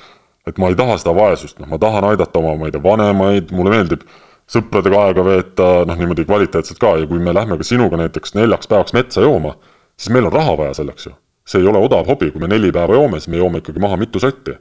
et 0.47 0.59
ma 0.59 0.69
ei 0.69 0.77
taha 0.77 0.99
seda 1.01 1.15
vaesust, 1.17 1.59
noh, 1.59 1.69
ma 1.69 1.79
tahan 1.81 2.05
aidata 2.05 2.39
oma, 2.39 2.57
ma 2.61 2.67
ei 2.69 2.73
tea, 2.75 2.83
vanemaid, 2.83 3.53
mulle 3.57 3.71
meeldib 3.73 4.03
sõpradega 4.51 5.07
aega 5.07 5.25
veeta, 5.25 5.69
noh, 5.89 5.97
niimoodi 5.97 6.27
kvaliteetselt 6.29 6.79
ka 6.79 6.99
ja 7.01 7.07
kui 7.09 7.19
me 7.19 7.33
lähme 7.33 7.57
ka 7.57 7.65
sinuga 7.65 7.97
näiteks 7.97 8.35
neljaks 8.35 8.69
päevaks 8.69 8.93
metsa 8.93 9.25
jooma, 9.25 9.55
siis 9.97 10.13
meil 10.13 10.29
on 10.29 10.33
raha 10.33 10.57
vaja 10.61 10.75
selleks 10.83 11.07
ju 11.09 11.15
see 11.49 11.61
ei 11.61 11.69
ole 11.69 11.83
odav 11.85 12.07
hobi, 12.09 12.31
kui 12.33 12.43
me 12.43 12.49
neli 12.51 12.73
päeva 12.73 12.97
joome, 12.97 13.21
siis 13.21 13.33
me 13.33 13.43
joome 13.43 13.61
ikkagi 13.63 13.83
maha 13.83 13.99
mitu 14.01 14.23
sotti 14.23 14.57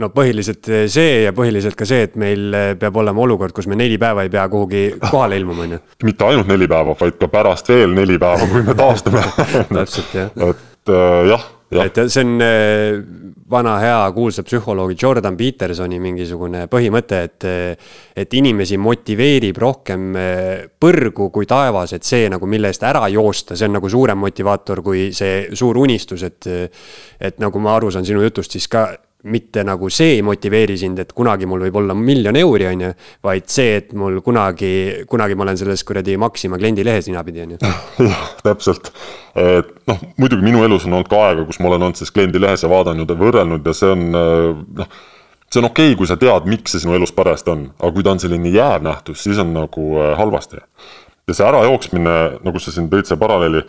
no 0.00 0.10
põhiliselt 0.12 0.68
see 0.92 1.22
ja 1.24 1.32
põhiliselt 1.36 1.76
ka 1.78 1.88
see, 1.88 2.04
et 2.08 2.16
meil 2.20 2.54
peab 2.80 2.98
olema 3.00 3.22
olukord, 3.24 3.54
kus 3.56 3.68
me 3.70 3.78
neli 3.78 3.96
päeva 4.00 4.26
ei 4.26 4.32
pea 4.32 4.44
kuhugi 4.52 4.84
kohale 5.06 5.38
ilmuma, 5.40 5.64
on 5.64 5.76
ju. 5.76 5.82
mitte 6.04 6.28
ainult 6.28 6.50
neli 6.50 6.68
päeva, 6.70 6.96
vaid 7.00 7.18
ka 7.20 7.30
pärast 7.32 7.72
veel 7.72 7.96
neli 7.96 8.18
päeva, 8.20 8.48
kui 8.50 8.64
me 8.66 8.76
taastume 8.76 9.24
täpselt, 9.78 10.16
jah. 10.16 10.32
et 10.50 10.92
äh, 10.92 11.20
jah, 11.32 11.32
jah. 11.32 11.52
Et 11.70 11.98
see 12.06 12.22
on 12.22 12.42
äh, 12.44 13.00
vana 13.50 13.76
hea 13.78 14.12
kuulsa 14.14 14.42
psühholoogi 14.46 14.96
Jordan 15.02 15.36
Petersoni 15.36 15.98
mingisugune 16.02 16.66
põhimõte, 16.70 17.22
et. 17.28 17.46
et 18.16 18.34
inimesi 18.34 18.78
motiveerib 18.80 19.58
rohkem 19.60 20.16
eh, 20.18 20.62
põrgu 20.80 21.28
kui 21.32 21.46
taevas, 21.46 21.92
et 21.92 22.04
see 22.06 22.30
nagu, 22.32 22.46
mille 22.50 22.70
eest 22.72 22.82
ära 22.86 23.06
joosta, 23.12 23.56
see 23.56 23.68
on 23.68 23.76
nagu 23.76 23.90
suurem 23.92 24.18
motivaator 24.18 24.82
kui 24.82 25.10
see 25.14 25.46
suur 25.54 25.78
unistus, 25.78 26.22
et. 26.26 26.50
et 27.20 27.38
nagu 27.42 27.60
ma 27.62 27.76
aru 27.76 27.90
saan 27.90 28.06
sinu 28.06 28.22
jutust, 28.24 28.56
siis 28.56 28.66
ka 28.68 28.88
mitte 29.26 29.64
nagu 29.66 29.90
see 29.92 30.16
ei 30.16 30.22
motiveeri 30.26 30.76
sind, 30.80 31.00
et 31.02 31.12
kunagi 31.16 31.48
mul 31.48 31.66
võib 31.66 31.80
olla 31.82 31.96
miljon 31.98 32.38
euri, 32.38 32.68
on 32.70 32.86
ju. 32.86 32.92
vaid 33.26 33.48
see, 33.52 33.80
et 33.80 33.92
mul 33.98 34.20
kunagi, 34.24 34.72
kunagi 35.10 35.36
ma 35.38 35.46
olen 35.46 35.58
selles 35.60 35.84
kuradi 35.86 36.16
Maxima 36.20 36.60
kliendilehes 36.60 37.10
ninapidi, 37.10 37.42
on 37.44 37.56
ju. 37.56 38.12
täpselt. 38.46 38.92
et 39.36 39.74
noh, 39.90 40.06
muidugi 40.20 40.46
minu 40.46 40.64
elus 40.64 40.86
on 40.86 40.98
olnud 40.98 41.10
ka 41.10 41.26
aega, 41.28 41.44
kus 41.48 41.60
ma 41.60 41.72
olen 41.72 41.88
olnud 41.88 42.00
siis 42.00 42.14
kliendilehes 42.14 42.64
ja 42.64 42.72
vaadanud 42.72 43.10
ja 43.10 43.18
võrrelnud 43.20 43.66
ja 43.66 43.76
see 43.76 43.92
on 43.92 44.08
noh 44.14 44.96
see 45.52 45.60
on 45.62 45.70
okei 45.70 45.92
okay,, 45.92 45.98
kui 45.98 46.08
sa 46.10 46.18
tead, 46.20 46.46
miks 46.50 46.74
see 46.74 46.82
sinu 46.82 46.96
elus 46.96 47.12
parajasti 47.14 47.52
on, 47.52 47.66
aga 47.78 47.92
kui 47.94 48.04
ta 48.04 48.14
on 48.14 48.22
selline 48.22 48.50
jääv 48.54 48.84
nähtus, 48.86 49.22
siis 49.24 49.38
on 49.42 49.52
nagu 49.54 49.88
äh, 50.02 50.14
halvasti. 50.18 50.62
ja 51.26 51.34
see 51.34 51.46
ärajooksmine, 51.46 52.16
nagu 52.46 52.62
sa 52.62 52.74
siin 52.74 52.90
tõid 52.90 53.08
see 53.08 53.18
paralleeli, 53.18 53.64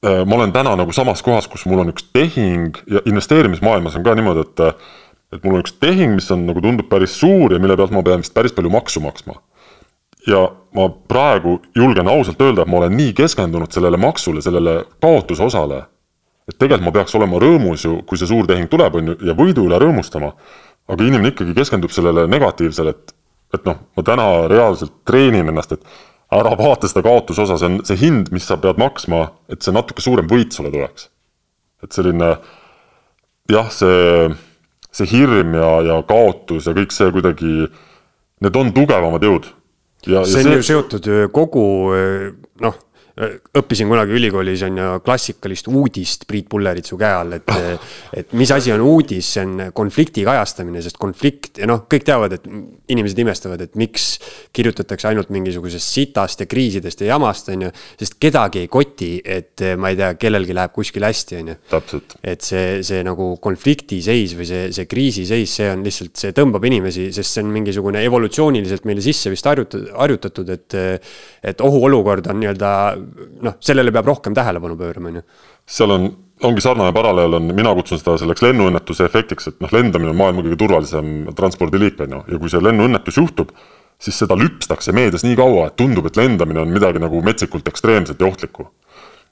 ma 0.00 0.36
olen 0.36 0.52
täna 0.52 0.72
nagu 0.80 0.92
samas 0.96 1.22
kohas, 1.22 1.48
kus 1.48 1.66
mul 1.68 1.82
on 1.82 1.92
üks 1.92 2.06
tehing 2.12 2.78
ja 2.88 3.02
investeerimismaailmas 3.04 3.98
on 3.98 4.06
ka 4.06 4.14
niimoodi, 4.16 4.46
et 4.46 4.62
äh, 4.64 4.90
et 5.30 5.44
mul 5.44 5.58
on 5.58 5.64
üks 5.64 5.76
tehing, 5.78 6.16
mis 6.16 6.30
on 6.34 6.46
nagu 6.48 6.62
tundub 6.64 6.88
päris 6.90 7.12
suur 7.20 7.52
ja 7.54 7.60
mille 7.62 7.76
pealt 7.78 7.92
ma 7.94 8.02
pean 8.02 8.24
vist 8.24 8.34
päris 8.34 8.56
palju 8.56 8.72
maksu 8.72 9.02
maksma. 9.04 9.36
ja 10.26 10.40
ma 10.76 10.88
praegu 10.88 11.60
julgen 11.76 12.08
ausalt 12.08 12.40
öelda, 12.40 12.62
et 12.62 12.68
ma 12.68 12.80
olen 12.82 12.96
nii 12.96 13.12
keskendunud 13.16 13.72
sellele 13.72 13.96
maksule, 13.96 14.42
sellele 14.44 14.82
kaotuse 15.00 15.42
osale, 15.42 15.84
et 16.48 16.58
tegelikult 16.58 16.88
ma 16.88 16.96
peaks 16.98 17.14
olema 17.14 17.38
rõõmus 17.40 17.84
ju, 17.84 18.02
kui 18.06 18.18
see 18.18 18.28
suur 18.28 18.46
tehing 18.46 18.68
tuleb, 18.68 18.98
on 19.00 19.12
ju, 19.12 19.16
ja 19.24 19.36
võidu 19.36 19.64
üle 19.68 19.78
rõõmustama 19.80 20.34
aga 20.90 21.06
inimene 21.06 21.32
ikkagi 21.32 21.54
keskendub 21.56 21.92
sellele 21.94 22.26
negatiivsele, 22.30 22.94
et, 22.94 23.14
et 23.54 23.66
noh, 23.68 23.78
ma 23.96 24.06
täna 24.06 24.26
reaalselt 24.50 25.00
treenin 25.08 25.50
ennast, 25.52 25.76
et 25.76 25.84
ära 26.30 26.52
vaata 26.58 26.88
seda 26.90 27.02
kaotusosa, 27.06 27.58
see 27.58 27.68
on 27.68 27.78
see 27.86 27.98
hind, 28.00 28.30
mis 28.34 28.46
sa 28.46 28.58
pead 28.60 28.78
maksma, 28.80 29.24
et 29.50 29.62
see 29.64 29.74
natuke 29.74 30.02
suurem 30.04 30.28
võit 30.30 30.54
sulle 30.54 30.72
tuleks. 30.72 31.08
et 31.82 31.96
selline 31.96 32.34
jah, 33.50 33.70
see, 33.72 34.28
see 34.92 35.08
hirm 35.10 35.56
ja, 35.56 35.70
ja 35.86 35.96
kaotus 36.06 36.68
ja 36.68 36.76
kõik 36.76 36.92
see 36.94 37.10
kuidagi, 37.14 37.54
need 38.44 38.60
on 38.60 38.70
tugevamad 38.76 39.24
jõud. 39.24 39.48
see 40.04 40.20
on 40.20 40.28
see... 40.28 40.54
ju 40.60 40.68
seotud 40.70 41.10
kogu 41.34 41.64
noh 42.60 42.78
õppisin 43.60 43.88
kunagi 43.90 44.14
ülikoolis 44.16 44.62
on 44.66 44.78
ju 44.78 44.88
klassikalist 45.04 45.68
uudist 45.70 46.26
Priit 46.30 46.48
Pullerit 46.50 46.86
su 46.86 46.98
käe 47.00 47.12
all, 47.16 47.36
et. 47.36 47.52
et 48.16 48.32
mis 48.38 48.50
asi 48.54 48.72
on 48.72 48.82
uudis, 48.84 49.26
see 49.34 49.44
on 49.44 49.66
konflikti 49.76 50.24
kajastamine, 50.26 50.82
sest 50.84 50.98
konflikt 51.00 51.60
ja 51.60 51.68
noh, 51.68 51.84
kõik 51.90 52.06
teavad, 52.06 52.36
et 52.36 52.46
inimesed 52.92 53.18
imestavad, 53.24 53.62
et 53.64 53.76
miks. 53.80 54.08
kirjutatakse 54.52 55.08
ainult 55.08 55.30
mingisugusest 55.30 55.94
sitast 55.94 56.40
ja 56.42 56.46
kriisidest 56.50 57.04
ja 57.04 57.12
jamast, 57.12 57.48
on 57.52 57.66
ju, 57.66 57.70
sest 58.00 58.16
kedagi 58.22 58.64
ei 58.64 58.70
koti, 58.72 59.10
et 59.24 59.62
ma 59.78 59.92
ei 59.92 59.98
tea, 59.98 60.12
kellelgi 60.20 60.56
läheb 60.56 60.74
kuskil 60.74 61.04
hästi, 61.06 61.40
on 61.40 61.52
ju. 61.52 61.56
et 62.22 62.46
see, 62.46 62.80
see 62.86 63.02
nagu 63.06 63.32
konfliktiseis 63.42 64.34
või 64.38 64.48
see, 64.48 64.64
see 64.74 64.88
kriisiseis, 64.90 65.54
see 65.60 65.70
on 65.70 65.84
lihtsalt, 65.86 66.14
see 66.18 66.34
tõmbab 66.36 66.66
inimesi, 66.66 67.08
sest 67.14 67.36
see 67.36 67.44
on 67.44 67.52
mingisugune 67.54 68.02
evolutsiooniliselt 68.06 68.88
meile 68.88 69.04
sisse 69.04 69.32
vist 69.32 69.46
harjutatud, 69.46 69.92
harjutatud, 69.98 70.54
et. 70.56 70.78
et 71.50 71.60
ohuolukord 71.64 72.26
on 72.30 72.38
nii-öelda 72.40 72.70
noh, 73.42 73.56
sellele 73.64 73.92
peab 73.94 74.08
rohkem 74.10 74.34
tähelepanu 74.36 74.76
pöörama, 74.78 75.08
on 75.08 75.20
ju. 75.20 75.22
seal 75.66 75.94
on, 75.94 76.06
ongi 76.46 76.62
sarnane 76.64 76.92
paralleel 76.96 77.36
on, 77.38 77.50
mina 77.56 77.74
kutsun 77.76 78.00
seda 78.00 78.16
selleks 78.20 78.42
lennuõnnetuse 78.44 79.04
efektiks, 79.08 79.50
et 79.50 79.60
noh, 79.62 79.72
lendamine 79.74 80.12
on 80.12 80.18
maailma 80.20 80.44
kõige 80.46 80.58
turvalisem 80.60 81.12
transpordiliik, 81.36 82.00
on 82.06 82.16
ju, 82.16 82.22
ja 82.32 82.40
kui 82.42 82.52
see 82.52 82.62
lennuõnnetus 82.64 83.20
juhtub, 83.20 83.52
siis 84.00 84.18
seda 84.22 84.36
lüpstakse 84.38 84.94
meedias 84.96 85.24
nii 85.26 85.36
kaua, 85.38 85.68
et 85.68 85.76
tundub, 85.80 86.08
et 86.08 86.16
lendamine 86.16 86.62
on 86.62 86.72
midagi 86.72 87.02
nagu 87.02 87.20
metsikult 87.24 87.68
ekstreemset 87.68 88.20
ja 88.20 88.26
ohtlikku. 88.26 88.70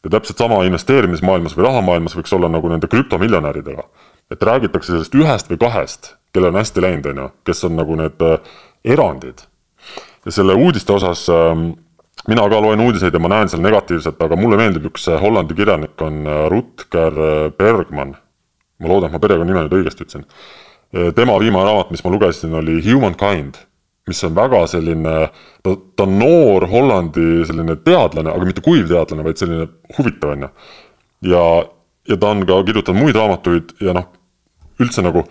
ja 0.05 0.11
täpselt 0.11 0.39
sama 0.39 0.61
investeerimismaailmas 0.63 1.57
või 1.57 1.65
rahamaailmas 1.67 2.15
võiks 2.15 2.35
olla 2.37 2.49
nagu 2.49 2.69
nende 2.69 2.87
krüptomiljonäridega. 2.87 3.83
et 4.31 4.43
räägitakse 4.43 4.93
sellest 4.93 5.15
ühest 5.15 5.51
või 5.51 5.59
kahest, 5.59 6.15
kellel 6.33 6.53
on 6.53 6.61
hästi 6.61 6.83
läinud, 6.83 7.07
on 7.07 7.23
ju, 7.23 7.29
kes 7.45 7.65
on 7.65 7.77
nagu 7.77 7.97
need 7.97 8.23
äh, 8.23 8.39
erandid. 8.85 9.41
ja 10.25 10.33
selle 10.33 10.55
uudiste 10.55 10.93
osas 10.93 11.29
äh, 11.29 11.57
mina 12.29 12.45
ka 12.51 12.61
loen 12.61 12.81
uudiseid 12.85 13.15
ja 13.15 13.21
ma 13.23 13.31
näen 13.33 13.49
seal 13.51 13.63
negatiivset, 13.65 14.19
aga 14.25 14.37
mulle 14.37 14.59
meeldib 14.61 14.91
üks 14.91 15.09
Hollandi 15.23 15.57
kirjanik 15.57 16.01
on 16.05 16.27
äh, 16.29 16.45
Rutger 16.53 17.23
äh, 17.25 17.37
Bergman. 17.57 18.17
ma 18.79 18.91
loodan, 18.91 19.09
et 19.09 19.17
ma 19.17 19.23
perekonnanime 19.23 19.65
nüüd 19.65 19.79
õigesti 19.81 20.05
ütlesin. 20.05 20.27
Äh, 20.95 21.09
tema 21.17 21.39
viimane 21.41 21.67
raamat, 21.67 21.91
mis 21.95 22.05
ma 22.05 22.13
lugesin, 22.15 22.53
oli 22.61 22.79
Humankind, 22.85 23.59
mis 24.09 24.21
on 24.29 24.37
väga 24.37 24.61
selline, 24.71 25.17
ta, 25.65 25.75
ta 25.97 26.07
on 26.07 26.15
noor 26.21 26.69
Hollandi 26.71 27.47
selline 27.49 27.79
teadlane, 27.85 28.31
aga 28.31 28.49
mitte 28.49 28.65
kuiv 28.65 28.87
teadlane, 28.93 29.25
vaid 29.27 29.41
selline 29.41 29.67
huvitav, 29.97 30.37
on 30.37 30.47
ju. 30.47 30.53
ja, 31.33 31.43
ja 32.13 32.21
ta 32.21 32.33
on 32.37 32.47
ka 32.47 32.61
kirjutanud 32.69 33.03
muid 33.03 33.19
raamatuid 33.19 33.75
ja 33.85 33.97
noh, 33.97 34.09
üldse 34.79 35.03
nagu 35.05 35.25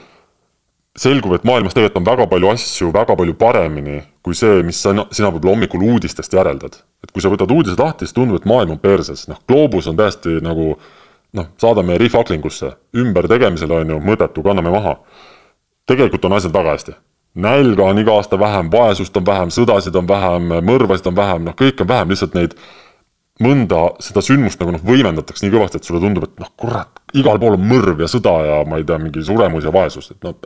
selgub, 0.97 1.35
et 1.37 1.45
maailmas 1.45 1.75
tegelikult 1.77 2.01
on 2.01 2.11
väga 2.11 2.27
palju 2.31 2.49
asju 2.51 2.91
väga 2.93 3.15
palju 3.15 3.35
paremini 3.37 4.01
kui 4.27 4.35
see, 4.35 4.59
mis 4.67 4.79
sa, 4.83 4.91
sina 5.15 5.31
võib-olla 5.31 5.55
hommikul 5.55 5.85
uudistest 5.87 6.33
järeldad. 6.35 6.81
et 7.03 7.11
kui 7.13 7.23
sa 7.23 7.31
võtad 7.31 7.51
uudised 7.53 7.79
lahti, 7.79 8.05
siis 8.05 8.15
tundub, 8.17 8.41
et 8.41 8.47
maailm 8.49 8.75
on 8.75 8.79
perses, 8.83 9.27
noh, 9.31 9.39
gloobus 9.47 9.87
on 9.87 9.95
täiesti 9.99 10.41
nagu 10.43 10.73
noh, 11.37 11.47
saadame 11.61 11.95
rihvaklingusse, 12.01 12.73
ümbertegemisele 13.03 13.83
on 13.83 13.93
ju 13.93 13.99
mõttetu, 14.03 14.43
kanname 14.43 14.73
maha. 14.73 14.97
tegelikult 15.87 16.25
on 16.25 16.35
asjad 16.39 16.51
väga 16.51 16.75
hästi. 16.75 16.97
nälga 17.35 17.83
on 17.83 17.99
iga 18.01 18.17
aasta 18.17 18.39
vähem, 18.39 18.71
vaesust 18.71 19.17
on 19.17 19.25
vähem, 19.25 19.53
sõdasid 19.53 19.95
on 19.95 20.07
vähem, 20.07 20.53
mõrvasid 20.65 21.07
on 21.07 21.15
vähem, 21.15 21.43
noh, 21.47 21.55
kõike 21.55 21.85
on 21.85 21.87
vähem, 21.87 22.09
lihtsalt 22.09 22.33
neid 22.35 22.55
mõnda 23.39 23.91
seda 24.01 24.21
sündmust 24.25 24.59
nagu 24.59 24.73
noh, 24.73 24.81
võimendatakse 24.83 25.45
nii 25.45 25.53
kõvasti, 25.53 25.77
et 25.77 25.87
sulle 25.87 26.01
tundub, 26.01 26.25
et 26.25 26.39
noh, 26.41 26.49
kurat, 26.57 26.99
igal 27.13 27.39
pool 27.39 27.55
on 27.55 27.67
mõrv 27.69 28.01
ja 28.01 28.09
sõda 28.09 28.33
ja 28.47 28.63
ma 28.65 28.81
ei 28.81 28.83
tea, 28.83 28.97
mingi 28.97 29.23
suremus 29.23 29.63
ja 29.63 29.71
vaesus, 29.71 30.11
et 30.11 30.25
noh 30.25 30.41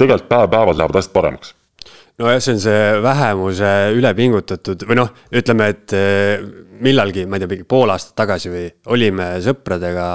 tegelikult 0.00 0.30
päev-päevalt 0.32 0.80
lähevad 0.80 1.00
asjad 1.00 1.14
paremaks 1.16 1.54
nojah, 2.20 2.40
see 2.42 2.54
on 2.54 2.62
see 2.62 2.80
vähemuse 3.04 3.70
ülepingutatud 3.96 4.84
või 4.88 4.98
noh, 5.00 5.12
ütleme, 5.36 5.70
et 5.72 5.94
eh, 5.96 6.42
millalgi, 6.84 7.26
ma 7.26 7.38
ei 7.38 7.44
tea, 7.44 7.52
mingi 7.54 7.68
pool 7.68 7.92
aastat 7.92 8.16
tagasi 8.20 8.52
või 8.52 8.66
olime 8.92 9.32
sõpradega. 9.44 10.08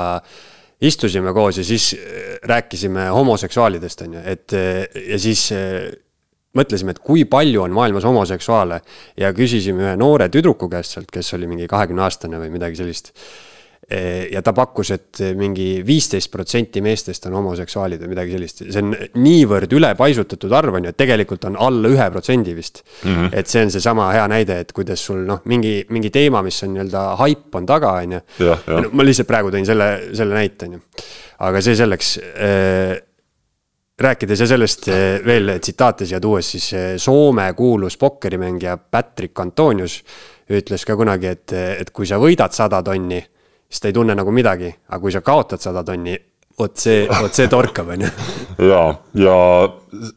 istusime 0.85 1.31
koos 1.33 1.57
ja 1.57 1.63
siis 1.63 1.93
eh, 1.95 2.37
rääkisime 2.43 3.07
homoseksuaalidest, 3.15 4.01
on 4.05 4.17
ju, 4.17 4.23
et 4.25 4.53
eh, 4.53 4.85
ja 5.13 5.19
siis 5.19 5.47
mõtlesime, 6.55 6.91
et 6.95 6.99
kui 6.99 7.25
palju 7.25 7.63
on 7.63 7.73
maailmas 7.75 8.05
homoseksuaale 8.07 8.79
ja 9.17 9.33
küsisime 9.33 9.83
ühe 9.83 9.95
noore 9.99 10.29
tüdruku 10.29 10.69
käest 10.71 10.95
sealt, 10.95 11.11
kes 11.11 11.33
oli 11.35 11.47
mingi 11.47 11.67
kahekümne 11.67 12.05
aastane 12.05 12.39
või 12.39 12.53
midagi 12.53 12.79
sellist 12.79 13.11
ja 13.85 14.41
ta 14.41 14.49
pakkus, 14.55 14.89
et 14.95 15.19
mingi 15.37 15.83
viisteist 15.85 16.31
protsenti 16.33 16.81
meestest 16.81 17.27
on 17.29 17.35
homoseksuaalid 17.37 18.01
või 18.01 18.15
midagi 18.15 18.33
sellist, 18.33 18.63
see 18.65 18.81
on 18.81 18.95
niivõrd 19.21 19.75
ülepaisutatud 19.77 20.53
arv 20.57 20.79
on 20.79 20.87
ju, 20.87 20.93
et 20.93 20.97
tegelikult 20.97 21.45
on 21.51 21.57
alla 21.61 21.91
ühe 21.93 22.07
protsendi 22.09 22.55
vist 22.57 22.81
mm. 22.81 23.11
-hmm. 23.11 23.29
et 23.37 23.51
see 23.51 23.61
on 23.61 23.73
seesama 23.75 24.07
hea 24.15 24.25
näide, 24.31 24.57
et 24.65 24.73
kuidas 24.73 25.05
sul 25.05 25.21
noh, 25.27 25.43
mingi, 25.45 25.75
mingi 25.93 26.09
teema, 26.09 26.41
mis 26.41 26.57
on 26.65 26.73
nii-öelda 26.73 27.03
haip 27.21 27.55
on 27.55 27.65
taga, 27.65 27.91
on 28.01 28.17
ju. 28.17 28.21
Ma 28.91 29.05
lihtsalt 29.05 29.29
praegu 29.29 29.53
tõin 29.53 29.65
selle, 29.69 29.89
selle 30.13 30.33
näite, 30.33 30.65
on 30.65 30.79
ju. 30.79 30.81
aga 31.45 31.61
see 31.61 31.77
selleks 31.77 32.17
äh, 32.17 32.95
rääkides 34.01 34.39
ja 34.39 34.47
sellest 34.47 34.87
eh, 34.87 35.21
veel 35.25 35.53
tsitaate 35.59 36.05
siia 36.05 36.19
tuues, 36.19 36.49
siis 36.51 36.71
Soome 36.97 37.53
kuulus 37.53 37.97
pokkerimängija 37.97 38.77
Patrick 38.77 39.39
Antonius 39.39 40.01
ütles 40.49 40.83
ka 40.85 40.97
kunagi, 40.97 41.27
et, 41.31 41.53
et 41.53 41.89
kui 41.91 42.07
sa 42.07 42.19
võidad 42.21 42.53
sada 42.53 42.81
tonni 42.83 43.21
siis 43.69 43.81
ta 43.81 43.89
ei 43.89 43.97
tunne 43.97 44.15
nagu 44.15 44.31
midagi, 44.31 44.71
aga 44.89 45.01
kui 45.01 45.13
sa 45.13 45.21
kaotad 45.25 45.63
sada 45.63 45.83
tonni, 45.83 46.15
vot 46.59 46.77
see, 46.79 47.05
vot 47.09 47.35
see 47.35 47.49
torkab, 47.51 47.89
on 47.95 48.05
ju. 48.05 48.11
ja, 48.71 48.83
ja 49.19 49.37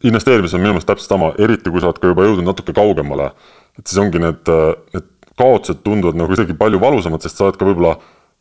investeerimis 0.07 0.55
on 0.55 0.63
minu 0.63 0.77
meelest 0.77 0.91
täpselt 0.91 1.15
sama, 1.15 1.33
eriti 1.39 1.73
kui 1.73 1.83
sa 1.83 1.91
oled 1.91 2.03
ka 2.03 2.13
juba 2.13 2.27
jõudnud 2.29 2.51
natuke 2.53 2.75
kaugemale. 2.77 3.33
et 3.79 3.87
siis 3.87 4.01
ongi 4.03 4.21
need, 4.23 4.53
need 4.95 5.11
kaotused 5.39 5.83
tunduvad 5.87 6.19
nagu 6.19 6.33
kuidagi 6.33 6.57
palju 6.59 6.81
valusamad, 6.83 7.23
sest 7.23 7.39
sa 7.39 7.47
oled 7.47 7.59
ka 7.59 7.67
võib-olla 7.69 7.97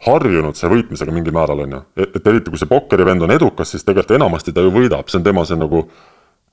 harjunud 0.05 0.57
selle 0.57 0.75
võitmisega 0.75 1.13
mingil 1.13 1.33
määral, 1.33 1.63
on 1.65 1.77
ju. 1.77 1.81
et 2.05 2.27
eriti 2.29 2.53
kui 2.53 2.61
see 2.61 2.69
pokkerivend 2.69 3.25
on 3.25 3.33
edukas, 3.33 3.73
siis 3.73 3.85
tegelikult 3.85 4.17
enamasti 4.19 4.53
ta 4.53 4.65
ju 4.65 4.73
võidab, 4.73 5.09
see 5.09 5.21
on 5.21 5.25
tema 5.25 5.45
see 5.47 5.57
nagu 5.57 5.87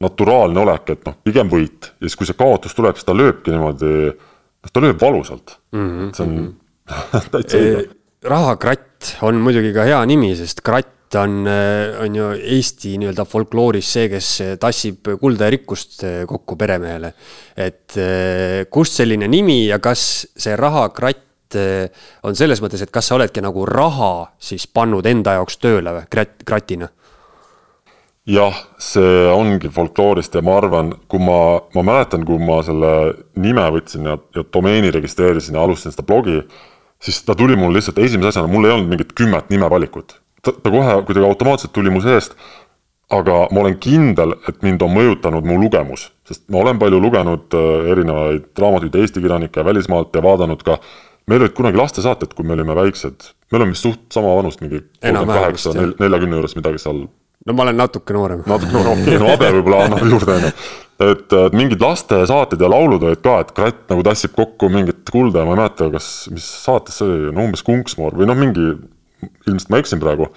naturaalne 0.04 0.60
olek, 0.60 0.94
et 0.96 1.04
noh, 1.06 1.16
pigem 1.24 1.50
võit. 1.52 1.90
ja 1.98 2.08
siis, 2.08 2.16
kui 2.20 2.28
see 2.28 2.38
kaotus 2.38 2.76
tuleb, 2.76 2.96
siis 2.98 3.08
ta 3.08 3.16
lööbki 3.16 3.52
niimoodi, 3.52 3.92
noh, 4.14 4.72
ta 4.72 4.84
lööb 4.84 5.00
valusalt 5.00 5.58
mm. 5.72 5.90
-hmm. 5.90 6.14
see 6.16 6.24
on 6.26 6.34
-hmm. 6.38 7.28
täitsa 7.36 7.60
õige 7.60 7.84
rahakratt 8.24 9.16
on 9.26 9.38
muidugi 9.44 9.72
ka 9.74 9.84
hea 9.88 10.00
nimi, 10.08 10.32
sest 10.38 10.62
kratt 10.64 11.16
on, 11.20 11.44
äh, 11.46 11.94
on 12.02 12.16
ju 12.16 12.30
Eesti 12.56 12.96
nii-öelda 13.00 13.26
folklooris 13.28 13.90
see, 13.96 14.08
kes 14.12 14.30
tassib 14.60 15.12
kulda 15.20 15.48
ja 15.48 15.54
rikkust 15.54 16.02
äh, 16.06 16.16
kokku 16.28 16.56
peremehele. 16.60 17.12
et 17.56 17.94
kust 18.70 18.98
selline 18.98 19.28
nimi 19.30 19.66
ja 19.68 19.78
kas 19.78 20.26
see 20.36 20.56
rahakratt 20.58 21.20
on 22.26 22.34
selles 22.34 22.58
mõttes, 22.58 22.82
et 22.82 22.90
kas 22.90 23.06
sa 23.06 23.14
oledki 23.14 23.38
nagu 23.44 23.62
raha 23.68 24.32
siis 24.42 24.66
pannud 24.66 25.06
enda 25.06 25.36
jaoks 25.36 25.60
tööle 25.62 25.92
või 25.94 26.08
krat-, 26.10 26.42
kratina? 26.42 26.88
jah, 28.26 28.56
see 28.80 29.26
ongi 29.30 29.68
folkloorist 29.70 30.34
ja 30.34 30.42
ma 30.42 30.56
arvan, 30.58 30.94
kui 31.06 31.20
ma, 31.22 31.60
ma 31.76 31.84
mäletan, 31.84 32.24
kui 32.26 32.40
ma 32.40 32.62
selle 32.66 32.90
nime 33.38 33.66
võtsin 33.76 34.08
ja, 34.08 34.16
ja 34.34 34.44
domeeni 34.52 34.90
registreerisin 34.94 35.58
ja 35.58 35.64
alustasin 35.66 35.94
seda 35.94 36.06
blogi 36.08 36.40
siis 37.04 37.22
ta 37.24 37.36
tuli 37.36 37.56
mul 37.56 37.74
lihtsalt 37.76 37.98
esimese 38.02 38.32
asjana, 38.32 38.50
mul 38.50 38.68
ei 38.68 38.74
olnud 38.74 38.92
mingit 38.92 39.12
kümmet 39.16 39.50
nimevalikut. 39.52 40.18
ta, 40.42 40.52
ta 40.52 40.70
kohe 40.70 41.00
kuidagi 41.06 41.26
automaatselt 41.26 41.72
tuli 41.72 41.92
mu 41.92 42.02
seest. 42.04 42.36
aga 43.14 43.34
ma 43.52 43.60
olen 43.60 43.74
kindel, 43.78 44.32
et 44.48 44.62
mind 44.64 44.80
on 44.82 44.90
mõjutanud 44.90 45.44
mu 45.44 45.58
lugemus, 45.60 46.06
sest 46.26 46.46
ma 46.50 46.62
olen 46.62 46.78
palju 46.80 46.98
lugenud 47.04 47.52
äh, 47.54 47.90
erinevaid 47.92 48.46
raamatuid 48.58 48.96
Eesti 48.96 49.20
kirjanikke 49.20 49.60
ja 49.60 49.64
välismaalt 49.64 50.16
ja 50.16 50.22
vaadanud 50.24 50.62
ka, 50.64 50.78
meil 51.28 51.44
olid 51.44 51.52
kunagi 51.54 51.78
lastesaated, 51.78 52.32
kui 52.34 52.48
me 52.48 52.56
olime 52.56 52.74
väiksed, 52.74 53.28
me 53.52 53.60
oleme 53.60 53.76
suht 53.76 54.08
sama 54.16 54.32
vanust, 54.38 54.64
mingi 54.64 54.80
kolmkümmend 54.80 55.36
kaheksa, 55.36 55.74
neljakümne 56.00 56.40
juures 56.40 56.56
midagi 56.56 56.80
seal. 56.80 57.04
no 57.44 57.58
ma 57.58 57.66
olen 57.68 57.78
natuke 57.82 58.16
noorem. 58.16 58.42
natuke 58.48 58.72
noorem, 58.72 59.04
okei, 59.04 59.20
no 59.20 59.30
Abe 59.36 59.52
võib-olla 59.58 59.84
annab 59.84 60.08
juurde, 60.08 60.38
on 60.40 60.48
ju. 60.48 60.56
Et 61.02 61.32
mingid 61.56 61.80
lastesaated 61.82 62.60
ja 62.62 62.68
laulud 62.70 63.02
olid 63.02 63.22
ka, 63.24 63.40
et 63.42 63.54
kratt 63.56 63.88
nagu 63.90 64.04
tassib 64.06 64.34
kokku 64.36 64.68
mingit 64.70 65.08
kulda 65.10 65.42
ja 65.42 65.48
ma 65.48 65.56
ei 65.56 65.62
mäleta, 65.64 65.88
kas, 65.94 66.10
mis 66.30 66.46
saates 66.64 67.00
see 67.00 67.08
oli, 67.08 67.32
no 67.34 67.48
umbes 67.48 67.64
Kunksmoor 67.66 68.14
või 68.18 68.28
noh, 68.30 68.38
mingi, 68.38 68.76
ilmselt 69.48 69.72
ma 69.74 69.80
eksin 69.82 70.02
praegu 70.02 70.28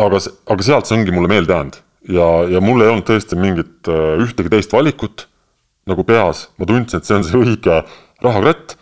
aga, 0.00 0.20
aga 0.52 0.66
sealt 0.66 0.88
see 0.88 0.98
ongi 0.98 1.14
mulle 1.14 1.30
meelde 1.32 1.54
jäänud 1.54 1.80
ja, 2.08 2.28
ja 2.56 2.62
mul 2.64 2.84
ei 2.84 2.92
olnud 2.92 3.06
tõesti 3.08 3.38
mingit 3.38 3.90
äh, 3.90 4.20
ühtegi 4.24 4.52
teist 4.52 4.72
valikut 4.74 5.26
nagu 5.90 6.04
peas, 6.06 6.48
ma 6.60 6.68
tundsin, 6.68 7.00
et 7.00 7.08
see 7.08 7.16
on 7.16 7.24
see 7.26 7.38
õige 7.40 7.80
rahakratt. 8.22 8.76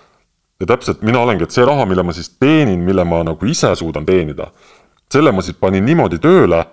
ja 0.58 0.66
täpselt 0.66 1.04
mina 1.06 1.20
olengi, 1.22 1.46
et 1.46 1.54
see 1.54 1.64
raha, 1.66 1.84
mille 1.86 2.02
ma 2.02 2.12
siis 2.12 2.32
teenin, 2.34 2.80
mille 2.84 3.04
ma 3.06 3.22
nagu 3.26 3.46
ise 3.46 3.70
suudan 3.78 4.06
teenida, 4.06 4.50
selle 5.12 5.30
ma 5.32 5.44
siis 5.46 5.56
panin 5.56 5.86
niimoodi 5.86 6.18
tööle, 6.18 6.64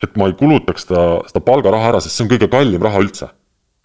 et 0.00 0.16
ma 0.16 0.30
ei 0.30 0.36
kulutaks 0.38 0.86
seda, 0.86 1.02
seda 1.28 1.42
palgaraha 1.44 1.92
ära, 1.92 2.00
sest 2.00 2.16
see 2.16 2.24
on 2.24 2.32
kõige 2.32 2.48
kallim 2.50 2.82
raha 2.82 3.02
üldse. 3.04 3.28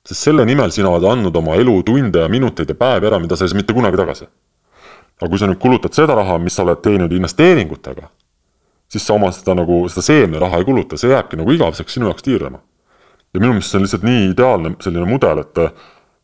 Sest 0.05 0.27
selle 0.29 0.45
nimel 0.45 0.71
sina 0.71 0.89
oled 0.89 1.07
andnud 1.09 1.35
oma 1.35 1.55
elu 1.59 1.79
tunde 1.83 2.21
ja 2.21 2.29
minuteid 2.29 2.69
ja 2.69 2.75
päevi 2.75 3.09
ära, 3.09 3.19
mida 3.19 3.35
sa 3.35 3.45
ei 3.45 3.53
saa 3.53 3.61
mitte 3.61 3.73
kunagi 3.73 3.97
tagasi. 3.97 4.27
aga 5.21 5.29
kui 5.29 5.39
sa 5.39 5.47
nüüd 5.47 5.59
kulutad 5.59 5.93
seda 5.95 6.15
raha, 6.15 6.37
mis 6.37 6.55
sa 6.55 6.63
oled 6.63 6.81
teeninud 6.83 7.13
investeeringutega 7.15 8.09
siis 8.87 9.07
sa 9.07 9.15
oma 9.17 9.31
seda 9.33 9.55
nagu, 9.57 9.83
seda 9.91 10.03
seemneraha 10.05 10.61
ei 10.61 10.67
kuluta, 10.67 10.97
see 10.99 11.11
jääbki 11.11 11.39
nagu 11.39 11.53
igaveseks 11.55 11.97
sinu 11.97 12.09
jaoks 12.09 12.25
tiirlema. 12.25 12.61
ja 13.33 13.39
minu 13.41 13.51
meelest 13.51 13.73
see 13.73 13.79
on 13.79 13.83
lihtsalt 13.83 14.05
nii 14.07 14.27
ideaalne 14.31 14.75
selline 14.79 15.07
mudel, 15.09 15.41
et 15.43 15.63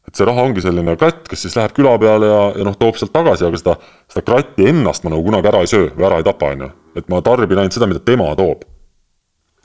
et 0.08 0.18
see 0.18 0.26
raha 0.26 0.44
ongi 0.48 0.64
selline 0.64 0.96
kratt, 0.98 1.28
kes 1.30 1.44
siis 1.46 1.56
läheb 1.56 1.74
küla 1.78 1.92
peale 2.02 2.30
ja, 2.30 2.42
ja 2.58 2.66
noh, 2.66 2.76
toob 2.80 2.98
sealt 2.98 3.12
tagasi, 3.14 3.46
aga 3.46 3.60
seda, 3.60 3.76
seda 4.10 4.24
kratti 4.26 4.66
ennast 4.72 5.04
ma 5.06 5.12
nagu 5.14 5.24
kunagi 5.28 5.52
ära 5.52 5.62
ei 5.62 5.70
söö 5.70 5.92
või 5.92 6.08
ära 6.08 6.22
ei 6.22 6.26
tapa, 6.26 6.54
on 6.56 6.66
ju. 6.66 6.70
et 6.98 7.12
ma 7.12 7.22
tarbin 7.26 7.62
ainult 7.62 7.76
seda, 7.76 7.90
mida 7.92 8.02
tema 8.06 8.32
toob 8.40 8.64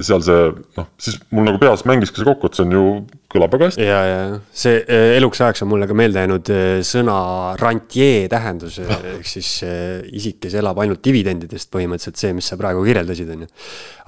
seal 0.04 0.20
see 0.24 0.40
noh, 0.76 0.88
siis 1.00 1.16
mul 1.32 1.46
nagu 1.48 1.60
peas 1.60 1.84
mängiski 1.88 2.20
see 2.20 2.28
kokku, 2.28 2.50
et 2.50 2.58
see 2.58 2.66
on 2.66 2.74
ju, 2.74 2.84
kõlab 3.32 3.54
väga 3.56 3.70
hästi. 3.70 3.86
ja, 3.86 4.00
ja 4.04 4.18
see 4.52 4.82
eh, 4.82 5.14
eluks 5.16 5.40
ajaks 5.40 5.64
on 5.64 5.70
mulle 5.70 5.88
ka 5.88 5.96
meelde 5.96 6.20
jäänud 6.20 6.50
eh, 6.52 6.80
sõna 6.84 7.18
rantjee 7.60 8.26
tähendus, 8.32 8.76
eh, 8.82 8.92
ehk 9.14 9.30
siis 9.30 9.50
isik, 9.64 10.42
kes 10.44 10.58
elab 10.60 10.82
ainult 10.84 11.00
dividendidest, 11.04 11.70
põhimõtteliselt 11.72 12.20
see, 12.20 12.36
mis 12.36 12.52
sa 12.52 12.60
praegu 12.60 12.84
kirjeldasid, 12.84 13.32
on 13.32 13.46
ju. 13.46 13.52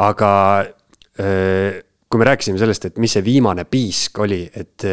aga 0.04 0.32
kui 1.18 2.20
me 2.20 2.26
rääkisime 2.28 2.60
sellest, 2.60 2.84
et 2.86 3.00
mis 3.02 3.10
see 3.16 3.24
viimane 3.26 3.64
piisk 3.66 4.20
oli, 4.22 4.44
et 4.54 4.84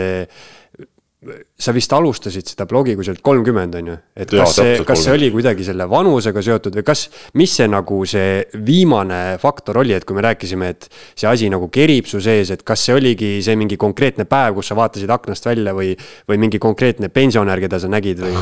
sa 1.58 1.74
vist 1.76 1.94
alustasid 1.96 2.48
seda 2.52 2.68
blogi 2.70 2.96
kuskilt 2.98 3.22
kolmkümmend, 3.26 3.78
on 3.80 3.90
ju? 3.92 3.96
et 4.18 4.30
kas 4.30 4.40
ja, 4.40 4.48
see, 4.52 4.76
kas 4.88 5.04
see 5.06 5.16
oli 5.16 5.30
kuidagi 5.34 5.66
selle 5.68 5.88
vanusega 5.90 6.44
seotud 6.46 6.78
või 6.80 6.86
kas, 6.88 7.06
mis 7.40 7.56
see 7.60 7.68
nagu 7.72 8.02
see 8.10 8.44
viimane 8.68 9.22
faktor 9.42 9.82
oli, 9.82 9.96
et 9.96 10.06
kui 10.06 10.18
me 10.18 10.26
rääkisime, 10.26 10.70
et 10.76 10.88
see 11.16 11.30
asi 11.30 11.50
nagu 11.54 11.70
kerib 11.74 12.10
su 12.10 12.22
sees, 12.24 12.54
et 12.54 12.64
kas 12.68 12.86
see 12.88 12.98
oligi 12.98 13.32
see 13.46 13.58
mingi 13.60 13.80
konkreetne 13.82 14.28
päev, 14.30 14.60
kus 14.60 14.72
sa 14.72 14.78
vaatasid 14.78 15.12
aknast 15.16 15.50
välja 15.50 15.76
või, 15.78 15.94
või 16.30 16.42
mingi 16.46 16.62
konkreetne 16.62 17.10
pensionär, 17.14 17.64
keda 17.64 17.82
sa 17.82 17.92
nägid 17.92 18.24
või? 18.26 18.38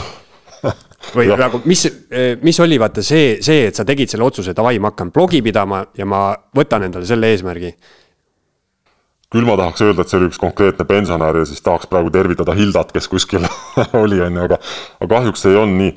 või 1.18 1.28
nagu, 1.40 1.64
mis, 1.70 1.86
mis 2.44 2.60
oli 2.64 2.80
vaata 2.80 3.04
see, 3.06 3.38
see, 3.44 3.68
et 3.70 3.80
sa 3.80 3.86
tegid 3.88 4.12
selle 4.12 4.28
otsuse, 4.28 4.56
davai, 4.56 4.78
ma 4.80 4.94
hakkan 4.94 5.12
blogi 5.16 5.44
pidama 5.46 5.84
ja 5.98 6.08
ma 6.10 6.30
võtan 6.56 6.88
endale 6.88 7.08
selle 7.10 7.32
eesmärgi 7.34 7.74
küll 9.34 9.48
ma 9.48 9.58
tahaks 9.60 9.84
öelda, 9.86 10.04
et 10.04 10.12
see 10.12 10.20
oli 10.20 10.30
üks 10.32 10.42
konkreetne 10.42 10.86
pensionär 10.90 11.42
ja 11.42 11.46
siis 11.50 11.64
tahaks 11.66 11.90
praegu 11.92 12.12
tervitada 12.14 12.56
Hildat, 12.58 12.94
kes 12.96 13.10
kuskil 13.12 13.46
oli, 14.04 14.22
on 14.22 14.38
ju, 14.38 14.46
aga 14.50 14.60
aga 15.00 15.10
kahjuks 15.16 15.44
see 15.46 15.54
ei 15.54 15.60
olnud 15.60 15.82
nii. 15.82 15.96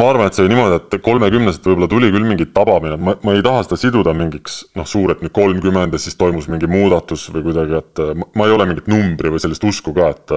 ma 0.00 0.08
arvan, 0.08 0.28
et 0.28 0.36
see 0.36 0.44
oli 0.44 0.54
niimoodi, 0.54 0.78
et 0.80 0.98
kolmekümneselt 1.04 1.66
võib-olla 1.68 1.88
tuli 1.92 2.10
küll 2.14 2.28
mingi 2.28 2.48
tabamine, 2.56 2.96
ma, 2.96 3.16
ma 3.22 3.34
ei 3.36 3.42
taha 3.44 3.64
seda 3.66 3.80
siduda 3.80 4.14
mingiks 4.16 4.62
noh, 4.78 4.88
suur, 4.88 5.14
et 5.14 5.24
nüüd 5.24 5.34
kolmkümmend 5.36 5.96
ja 5.96 6.00
siis 6.00 6.16
toimus 6.20 6.48
mingi 6.52 6.70
muudatus 6.70 7.26
või 7.34 7.44
kuidagi, 7.48 7.80
et 7.82 8.04
ma, 8.18 8.28
ma 8.40 8.48
ei 8.48 8.56
ole 8.56 8.68
mingit 8.70 8.88
numbri 8.90 9.32
või 9.34 9.42
sellist 9.42 9.64
usku 9.68 9.94
ka, 9.96 10.12
et 10.16 10.36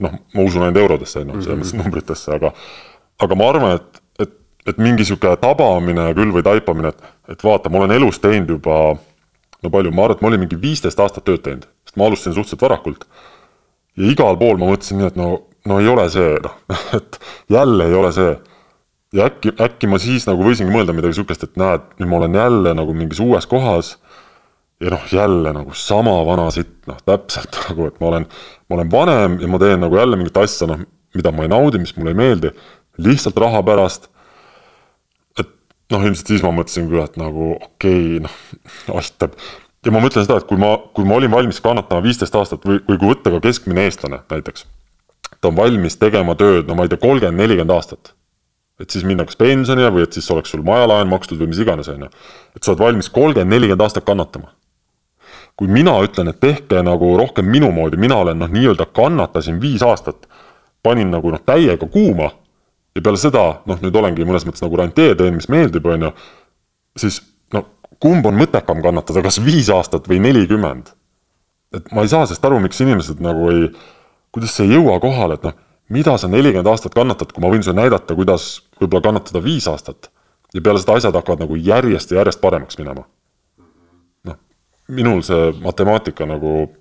noh, 0.00 0.16
ma 0.34 0.46
usun 0.46 0.64
ainult 0.64 0.80
eurodesse, 0.80 1.22
on 1.22 1.34
ju, 1.34 1.44
selles 1.44 1.60
mõttes 1.60 1.76
numbritesse, 1.76 2.38
aga 2.38 2.54
aga 3.20 3.36
ma 3.36 3.50
arvan, 3.52 3.76
et, 3.76 4.02
et, 4.24 4.34
et 4.72 4.80
mingi 4.80 5.04
niisugune 5.04 5.36
tabamine 5.42 6.08
küll 6.16 6.32
või 6.34 6.44
taipamine, 6.46 6.94
et, 6.94 7.14
et 7.34 7.44
vaata, 7.44 7.72
ma 7.72 7.82
olen 7.82 7.96
elus 7.98 8.20
teinud 8.22 8.56
juba 8.56 8.80
no 9.62 9.70
palju, 9.72 9.92
ma 9.94 10.06
arvan, 10.06 10.16
et 10.16 10.22
ma 10.24 10.30
olin 10.30 10.42
mingi 10.44 10.58
viisteist 10.60 11.00
aastat 11.02 11.26
tööd 11.26 11.42
teinud, 11.44 11.66
sest 11.86 11.98
ma 12.00 12.08
alustasin 12.08 12.36
suhteliselt 12.36 12.64
varakult. 12.64 13.06
ja 13.98 14.12
igal 14.12 14.38
pool 14.40 14.60
ma 14.60 14.70
mõtlesin 14.70 15.00
nii, 15.00 15.10
et 15.10 15.18
no, 15.20 15.30
no 15.68 15.80
ei 15.80 15.90
ole 15.90 16.06
see, 16.12 16.36
noh, 16.44 16.56
et 16.98 17.18
jälle 17.52 17.88
ei 17.88 17.96
ole 17.96 18.12
see. 18.16 18.36
ja 19.16 19.26
äkki, 19.26 19.54
äkki 19.60 19.90
ma 19.90 19.98
siis 20.02 20.28
nagu 20.28 20.44
võisingi 20.46 20.72
mõelda 20.72 20.94
midagi 20.96 21.18
sihukest, 21.18 21.48
et 21.48 21.60
näed, 21.60 21.88
nüüd 21.98 22.12
ma 22.12 22.20
olen 22.22 22.38
jälle 22.40 22.74
nagu 22.78 22.94
mingis 22.96 23.20
uues 23.24 23.48
kohas. 23.50 23.96
ja 24.80 24.94
noh, 24.94 25.04
jälle 25.12 25.52
nagu 25.56 25.74
sama 25.76 26.14
vana 26.26 26.48
sitt, 26.54 26.78
noh 26.88 27.00
täpselt 27.04 27.58
nagu, 27.68 27.90
et 27.90 28.00
ma 28.00 28.14
olen, 28.14 28.30
ma 28.68 28.78
olen 28.78 28.94
vanem 28.94 29.40
ja 29.42 29.50
ma 29.50 29.60
teen 29.60 29.84
nagu 29.84 30.00
jälle 30.00 30.20
mingit 30.20 30.40
asja, 30.40 30.70
noh, 30.70 30.86
mida 31.14 31.32
ma 31.34 31.44
ei 31.44 31.52
naudi, 31.52 31.82
mis 31.82 31.92
mulle 31.98 32.14
ei 32.14 32.22
meeldi, 32.22 32.54
lihtsalt 33.02 33.36
raha 33.40 33.62
pärast 33.66 34.08
noh, 35.90 36.04
ilmselt 36.06 36.30
siis 36.30 36.44
ma 36.44 36.52
mõtlesin 36.54 36.88
küll, 36.90 37.02
et 37.04 37.18
nagu 37.20 37.54
okei 37.56 38.20
okay,, 38.20 38.22
noh 38.88 39.00
aitab. 39.00 39.34
ja 39.84 39.94
ma 39.94 40.02
mõtlen 40.04 40.26
seda, 40.26 40.38
et 40.40 40.48
kui 40.48 40.60
ma, 40.60 40.74
kui 40.96 41.08
ma 41.08 41.18
olin 41.18 41.32
valmis 41.32 41.60
kannatama 41.64 42.04
viisteist 42.04 42.36
aastat 42.36 42.64
või, 42.66 42.80
või 42.86 43.00
kui 43.00 43.10
võtta 43.12 43.32
ka 43.34 43.42
keskmine 43.44 43.86
eestlane 43.88 44.22
näiteks. 44.30 44.66
ta 45.40 45.50
on 45.50 45.58
valmis 45.58 45.98
tegema 46.00 46.36
tööd, 46.38 46.68
no 46.68 46.78
ma 46.78 46.86
ei 46.86 46.92
tea, 46.92 47.00
kolmkümmend, 47.02 47.42
nelikümmend 47.42 47.76
aastat. 47.76 48.14
et 48.80 48.90
siis 48.90 49.04
minna 49.04 49.26
kas 49.28 49.36
pensionile 49.36 49.90
või 49.92 50.06
et 50.06 50.16
siis 50.16 50.30
oleks 50.30 50.54
sul 50.54 50.64
majalaen 50.66 51.08
makstud 51.10 51.40
või 51.40 51.52
mis 51.52 51.62
iganes, 51.64 51.88
on 51.88 52.06
ju. 52.06 52.10
et 52.56 52.62
sa 52.62 52.72
oled 52.72 52.86
valmis 52.86 53.10
kolmkümmend, 53.10 53.54
nelikümmend 53.56 53.86
aastat 53.86 54.06
kannatama. 54.06 54.54
kui 55.56 55.68
mina 55.68 55.98
ütlen, 56.04 56.30
et 56.30 56.40
tehke 56.40 56.82
nagu 56.82 57.16
rohkem 57.18 57.44
minu 57.44 57.72
moodi, 57.72 57.98
mina 58.00 58.16
olen 58.16 58.38
noh, 58.38 58.48
nii-öelda 58.48 58.86
kannatasin 58.96 59.60
viis 59.60 59.82
aastat, 59.82 60.28
panin 60.82 61.10
nagu 61.10 61.30
noh, 61.30 61.42
täiega 61.44 61.86
kuuma 61.86 62.30
ja 62.96 63.02
peale 63.02 63.20
seda, 63.20 63.44
noh, 63.68 63.80
nüüd 63.82 63.96
olengi 63.96 64.26
mõnes 64.26 64.46
mõttes 64.46 64.64
nagu 64.64 64.78
rantee, 64.80 65.14
teen, 65.18 65.36
mis 65.38 65.48
meeldib, 65.52 65.86
on 65.86 66.08
ju, 66.08 66.12
siis 66.98 67.20
no 67.54 67.64
kumb 68.02 68.26
on 68.26 68.38
mõttekam 68.38 68.82
kannatada, 68.84 69.22
kas 69.26 69.40
viis 69.44 69.70
aastat 69.72 70.08
või 70.10 70.22
nelikümmend? 70.26 70.94
et 71.70 71.92
ma 71.94 72.02
ei 72.02 72.10
saa 72.10 72.24
sellest 72.26 72.42
aru, 72.48 72.56
miks 72.58 72.80
inimesed 72.82 73.20
nagu 73.22 73.44
ei, 73.52 73.68
kuidas 74.34 74.56
see 74.56 74.64
ei 74.66 74.72
jõua 74.74 74.96
kohale, 75.02 75.36
et 75.38 75.44
noh, 75.46 75.54
mida 75.94 76.16
sa 76.18 76.26
nelikümmend 76.30 76.66
aastat 76.66 76.96
kannatad, 76.98 77.30
kui 77.30 77.44
ma 77.44 77.52
võin 77.52 77.62
sulle 77.62 77.78
näidata, 77.78 78.16
kuidas 78.18 78.56
võib-olla 78.80 79.04
kannatada 79.04 79.42
viis 79.44 79.68
aastat. 79.70 80.10
ja 80.50 80.62
peale 80.66 80.82
seda 80.82 80.96
asjad 80.98 81.14
hakkavad 81.14 81.44
nagu 81.44 81.54
järjest 81.54 82.10
ja 82.10 82.18
järjest 82.18 82.40
paremaks 82.42 82.78
minema. 82.78 83.04
noh, 84.26 84.38
minul 84.88 85.22
see 85.22 85.52
matemaatika 85.62 86.26
nagu, 86.26 86.72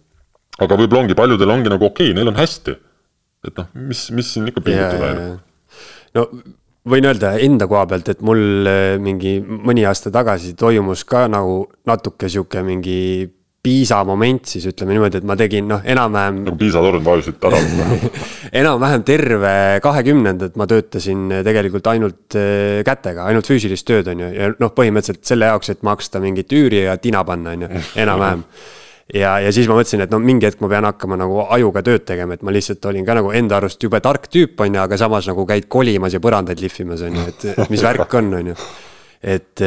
aga 0.58 0.80
võib-olla 0.82 1.04
ongi, 1.04 1.20
paljudel 1.22 1.54
ongi 1.54 1.70
nagu 1.70 1.86
okei 1.86 2.10
okay,, 2.10 2.18
neil 2.18 2.34
on 2.34 2.42
hästi. 2.42 2.76
et 3.46 3.62
noh, 3.62 3.70
mis, 3.76 4.08
mis 4.10 4.34
siin 4.34 4.50
ikka 4.50 4.66
pingutada 4.66 5.06
yeah, 5.06 5.22
yeah 5.28 5.38
no 6.18 6.28
võin 6.90 7.06
öelda 7.10 7.34
enda 7.44 7.68
koha 7.70 7.86
pealt, 7.90 8.14
et 8.14 8.22
mul 8.26 8.70
äh, 8.70 8.94
mingi 9.02 9.38
mõni 9.44 9.84
aasta 9.88 10.12
tagasi 10.14 10.56
toimus 10.60 11.06
ka 11.10 11.28
nagu 11.32 11.66
natuke 11.90 12.30
sihuke 12.32 12.64
mingi 12.66 13.02
piisa 13.60 14.00
moment 14.08 14.48
siis 14.48 14.70
ütleme 14.70 14.96
niimoodi, 14.96 15.20
et 15.20 15.28
ma 15.28 15.36
tegin 15.40 15.68
noh, 15.68 15.82
enam-vähem. 15.84 16.44
nagu 16.46 16.58
piisa 16.60 16.80
torn 16.84 17.04
vajusid 17.04 17.44
ära 17.50 17.60
enam-vähem 18.62 19.04
terve 19.08 19.54
kahekümnendat 19.84 20.56
ma 20.60 20.68
töötasin 20.70 21.42
tegelikult 21.46 21.92
ainult 21.92 22.40
äh, 22.40 22.80
kätega, 22.88 23.28
ainult 23.28 23.50
füüsilist 23.52 23.88
tööd, 23.88 24.08
on 24.14 24.24
ju, 24.24 24.32
ja 24.32 24.52
noh, 24.56 24.74
põhimõtteliselt 24.76 25.28
selle 25.28 25.52
jaoks, 25.52 25.74
et 25.76 25.84
maksta 25.88 26.24
mingit 26.24 26.56
üüri 26.56 26.86
ja 26.86 26.96
tina 27.02 27.26
panna, 27.28 27.58
on 27.58 27.68
ju, 27.68 27.84
enam-vähem 28.06 28.46
ja, 29.14 29.38
ja 29.42 29.54
siis 29.54 29.70
ma 29.70 29.78
mõtlesin, 29.78 30.04
et 30.06 30.12
no 30.14 30.20
mingi 30.22 30.48
hetk 30.48 30.62
ma 30.64 30.70
pean 30.72 30.88
hakkama 30.90 31.18
nagu 31.20 31.42
ajuga 31.56 31.84
tööd 31.86 32.06
tegema, 32.08 32.36
et 32.38 32.44
ma 32.46 32.54
lihtsalt 32.54 32.86
olin 32.92 33.08
ka 33.08 33.16
nagu 33.18 33.32
enda 33.36 33.58
arust 33.58 33.82
jube 33.84 34.02
tark 34.04 34.30
tüüp, 34.32 34.60
on 34.66 34.78
ju, 34.78 34.84
aga 34.84 35.00
samas 35.02 35.30
nagu 35.30 35.46
käid 35.50 35.70
kolimas 35.72 36.16
ja 36.16 36.22
põrandaid 36.24 36.62
lihvimas, 36.62 37.04
on 37.08 37.20
ju, 37.20 37.26
et 37.32 37.72
mis 37.74 37.84
värk 37.86 38.16
on, 38.20 38.32
on 38.42 38.52
ju. 38.52 38.58
et, 39.36 39.64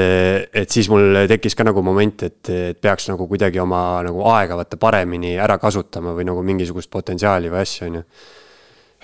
et 0.62 0.76
siis 0.76 0.88
mul 0.92 1.24
tekkis 1.30 1.58
ka 1.58 1.66
nagu 1.68 1.82
moment, 1.84 2.26
et, 2.28 2.52
et 2.52 2.78
peaks 2.80 3.10
nagu 3.10 3.26
kuidagi 3.30 3.60
oma 3.62 3.82
nagu 4.06 4.22
aega 4.32 4.56
vaata 4.62 4.78
paremini 4.80 5.34
ära 5.36 5.58
kasutama 5.60 6.14
või 6.16 6.28
nagu 6.28 6.44
mingisugust 6.46 6.90
potentsiaali 6.92 7.52
või 7.52 7.64
asja, 7.64 7.90
on 7.90 8.00
ju. 8.00 8.04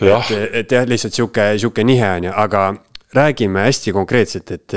et, 0.06 0.36
et 0.62 0.76
jah, 0.78 0.86
lihtsalt 0.88 1.18
sihuke, 1.18 1.50
sihuke 1.58 1.84
nihe 1.84 2.14
on 2.20 2.30
ju, 2.30 2.36
aga 2.46 2.68
räägime 3.14 3.64
hästi 3.64 3.92
konkreetselt, 3.92 4.50
et, 4.52 4.74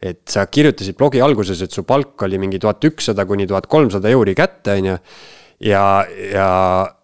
et 0.00 0.20
sa 0.28 0.46
kirjutasid 0.48 0.96
blogi 0.96 1.20
alguses, 1.22 1.60
et 1.62 1.72
su 1.72 1.84
palk 1.84 2.22
oli 2.24 2.38
mingi 2.40 2.60
tuhat 2.62 2.84
ükssada 2.88 3.26
kuni 3.28 3.46
tuhat 3.48 3.66
kolmsada 3.68 4.12
euri 4.12 4.34
kätte, 4.36 4.78
on 4.78 4.92
ju. 4.92 4.96
ja, 5.60 5.82
ja 6.32 6.48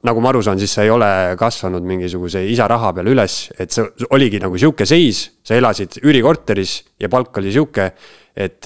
nagu 0.04 0.20
ma 0.20 0.28
aru 0.32 0.42
saan, 0.44 0.60
siis 0.60 0.72
sa 0.72 0.84
ei 0.84 0.90
ole 0.92 1.10
kasvanud 1.40 1.84
mingisuguse 1.88 2.44
isa 2.48 2.68
raha 2.68 2.92
peal 2.96 3.12
üles, 3.12 3.36
et 3.58 3.72
see 3.72 3.84
oligi 4.12 4.40
nagu 4.40 4.58
sihuke 4.60 4.86
seis, 4.88 5.24
sa 5.44 5.56
elasid 5.56 6.00
üürikorteris 6.02 6.78
ja 7.00 7.12
palk 7.12 7.36
oli 7.40 7.52
sihuke, 7.52 7.90
et 8.32 8.64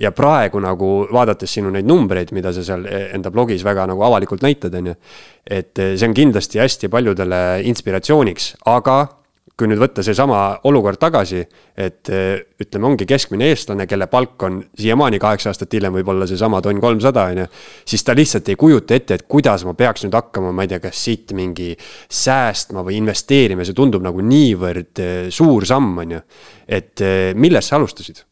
ja 0.00 0.10
praegu 0.12 0.60
nagu 0.60 0.88
vaadates 1.12 1.52
sinu 1.56 1.70
neid 1.72 1.88
numbreid, 1.88 2.32
mida 2.36 2.52
sa 2.52 2.64
seal 2.64 2.84
enda 2.88 3.32
blogis 3.32 3.64
väga 3.64 3.86
nagu 3.88 4.04
avalikult 4.04 4.44
näitad, 4.44 4.74
on 4.76 4.92
ju. 4.92 4.94
et 5.48 5.72
see 5.80 6.08
on 6.08 6.16
kindlasti 6.16 6.60
hästi 6.60 6.92
paljudele 6.92 7.42
inspiratsiooniks, 7.72 8.52
aga 8.68 9.00
kui 9.58 9.68
nüüd 9.68 9.80
võtta 9.82 10.02
seesama 10.04 10.38
olukord 10.68 10.98
tagasi, 11.00 11.42
et 11.76 12.08
eh, 12.12 12.40
ütleme, 12.62 12.88
ongi 12.88 13.06
keskmine 13.08 13.50
eestlane, 13.52 13.84
kelle 13.88 14.08
palk 14.10 14.42
on 14.48 14.58
siiamaani 14.78 15.20
kaheksa 15.22 15.52
aastat 15.52 15.76
hiljem 15.76 15.92
võib-olla 15.98 16.26
seesama 16.28 16.62
tonn 16.64 16.80
kolmsada, 16.80 17.26
on 17.32 17.42
ju. 17.42 17.46
siis 17.92 18.04
ta 18.06 18.16
lihtsalt 18.16 18.48
ei 18.48 18.56
kujuta 18.60 18.96
ette, 18.96 19.20
et 19.20 19.26
kuidas 19.28 19.66
ma 19.68 19.76
peaks 19.78 20.06
nüüd 20.06 20.16
hakkama, 20.16 20.54
ma 20.56 20.64
ei 20.64 20.72
tea, 20.72 20.80
kas 20.82 21.04
siit 21.04 21.36
mingi 21.36 21.74
säästma 21.76 22.84
või 22.86 22.96
investeerima, 23.02 23.66
see 23.68 23.76
tundub 23.76 24.04
nagu 24.04 24.24
niivõrd 24.24 25.04
eh, 25.04 25.28
suur 25.30 25.68
samm, 25.68 25.92
on 26.06 26.16
ju. 26.16 26.24
et 26.80 27.04
eh, 27.04 27.30
millest 27.36 27.72
sa 27.72 27.80
alustasid? 27.80 28.24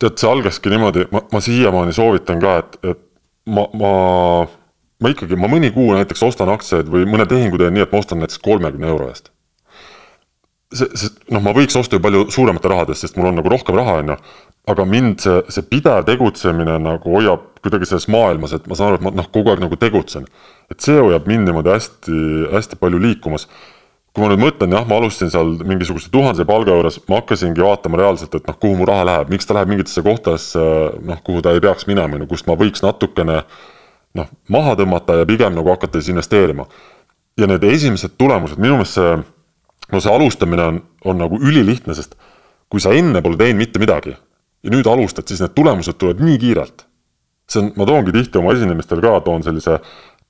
tead, 0.00 0.16
see 0.20 0.28
algaski 0.28 0.72
niimoodi, 0.72 1.08
ma, 1.12 1.24
ma 1.32 1.44
siiamaani 1.44 1.96
soovitan 1.96 2.40
ka, 2.40 2.56
et, 2.62 2.80
et 2.92 3.04
ma, 3.48 3.66
ma 3.76 3.92
ma 5.00 5.10
ikkagi, 5.12 5.36
ma 5.40 5.48
mõni 5.48 5.72
kuu 5.72 5.94
näiteks 5.96 6.22
ostan 6.28 6.52
aktsiaid 6.52 6.88
või 6.92 7.08
mõne 7.08 7.24
tehingu 7.28 7.56
teen 7.60 7.72
nii, 7.72 7.88
et 7.88 7.92
ma 7.92 8.00
ostan 8.04 8.20
näiteks 8.20 8.40
kolmekümne 8.44 8.88
euro 8.92 9.08
eest 9.08 9.32
see, 10.74 10.86
see 10.94 11.10
noh, 11.34 11.42
ma 11.44 11.54
võiks 11.56 11.76
osta 11.78 11.98
ju 11.98 12.04
palju 12.04 12.28
suuremate 12.34 12.70
rahadest, 12.70 13.04
sest 13.04 13.18
mul 13.18 13.30
on 13.30 13.40
nagu 13.40 13.50
rohkem 13.52 13.76
raha, 13.78 13.98
on 14.02 14.14
ju. 14.14 14.18
aga 14.70 14.86
mind 14.86 15.24
see, 15.24 15.40
see 15.50 15.66
pidev 15.66 16.04
tegutsemine 16.06 16.76
nagu 16.84 17.16
hoiab 17.16 17.48
kuidagi 17.64 17.88
selles 17.88 18.06
maailmas, 18.12 18.54
et 18.56 18.68
ma 18.70 18.78
saan 18.78 18.92
aru, 18.92 19.00
et 19.00 19.06
ma 19.08 19.12
noh, 19.18 19.28
kogu 19.34 19.52
aeg 19.52 19.62
nagu 19.64 19.76
tegutsen. 19.80 20.28
et 20.70 20.80
see 20.84 20.98
hoiab 21.00 21.26
mind 21.30 21.48
niimoodi 21.48 21.74
hästi, 21.74 22.22
hästi 22.54 22.80
palju 22.80 23.00
liikumas. 23.02 23.48
kui 24.10 24.24
ma 24.24 24.30
nüüd 24.32 24.42
mõtlen, 24.42 24.72
jah, 24.74 24.86
ma 24.90 24.96
alustasin 24.98 25.30
seal 25.30 25.52
mingisuguse 25.62 26.08
tuhandese 26.10 26.42
palga 26.46 26.74
juures, 26.74 26.96
ma 27.06 27.20
hakkasingi 27.20 27.62
vaatama 27.62 28.00
reaalselt, 28.00 28.34
et 28.34 28.48
noh, 28.48 28.56
kuhu 28.58 28.80
mu 28.80 28.88
raha 28.88 29.04
läheb, 29.06 29.28
miks 29.30 29.46
ta 29.46 29.54
läheb 29.54 29.70
mingitesse 29.70 30.02
kohtadesse, 30.02 30.64
noh, 31.06 31.20
kuhu 31.22 31.42
ta 31.46 31.52
ei 31.54 31.62
peaks 31.62 31.86
minema, 31.86 32.18
on 32.18 32.24
ju, 32.24 32.30
kust 32.32 32.48
ma 32.50 32.56
võiks 32.58 32.82
natukene 32.82 33.44
noh, 34.18 34.32
maha 34.50 34.74
tõmmata 34.80 35.20
ja 35.20 35.28
pigem 35.30 35.54
nagu 35.54 35.70
hakata 35.70 36.00
siis 36.00 36.10
investeerima. 36.10 36.66
ja 37.38 37.46
need 37.46 37.62
esimesed 37.64 38.18
tulemused, 38.18 38.58
minu 38.58 38.80
meelest 38.80 38.98
see 38.98 39.12
no 39.92 40.02
see 40.02 40.12
alustamine 40.12 40.66
on, 40.66 40.82
on 41.04 41.20
nagu 41.22 41.38
ülilihtne, 41.40 41.94
sest 41.96 42.16
kui 42.70 42.82
sa 42.82 42.94
enne 42.94 43.22
pole 43.24 43.38
teinud 43.40 43.64
mitte 43.64 43.82
midagi 43.82 44.14
ja 44.14 44.72
nüüd 44.72 44.86
alustad, 44.90 45.26
siis 45.28 45.40
need 45.42 45.54
tulemused 45.56 45.98
tulevad 45.98 46.22
nii 46.24 46.38
kiirelt. 46.40 46.86
see 47.50 47.64
on, 47.64 47.72
ma 47.76 47.86
toongi 47.88 48.12
tihti 48.14 48.38
oma 48.38 48.52
esinemistel 48.54 49.00
ka, 49.02 49.16
toon 49.26 49.42
sellise 49.42 49.80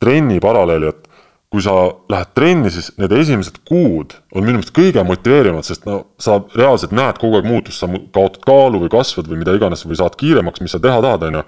trenni 0.00 0.38
paralleeli, 0.40 0.88
et 0.88 1.10
kui 1.50 1.62
sa 1.64 1.72
lähed 2.08 2.30
trenni, 2.38 2.70
siis 2.70 2.92
need 3.00 3.12
esimesed 3.12 3.58
kuud 3.68 4.14
on 4.30 4.46
minu 4.46 4.60
meelest 4.60 4.72
kõige 4.76 5.02
motiveerivamad, 5.04 5.66
sest 5.66 5.84
no 5.88 5.98
sa 6.22 6.38
reaalselt 6.54 6.94
näed 6.94 7.18
kogu 7.18 7.40
aeg 7.40 7.48
muutust, 7.50 7.82
sa 7.82 7.90
kaotad 8.14 8.44
kaalu 8.46 8.84
või 8.84 8.92
kasvad 8.92 9.28
või 9.28 9.40
mida 9.42 9.56
iganes 9.58 9.82
või 9.84 9.98
saad 9.98 10.14
kiiremaks, 10.20 10.62
mis 10.62 10.76
sa 10.76 10.80
teha 10.82 11.02
tahad, 11.02 11.26
on 11.26 11.40
ju. 11.40 11.44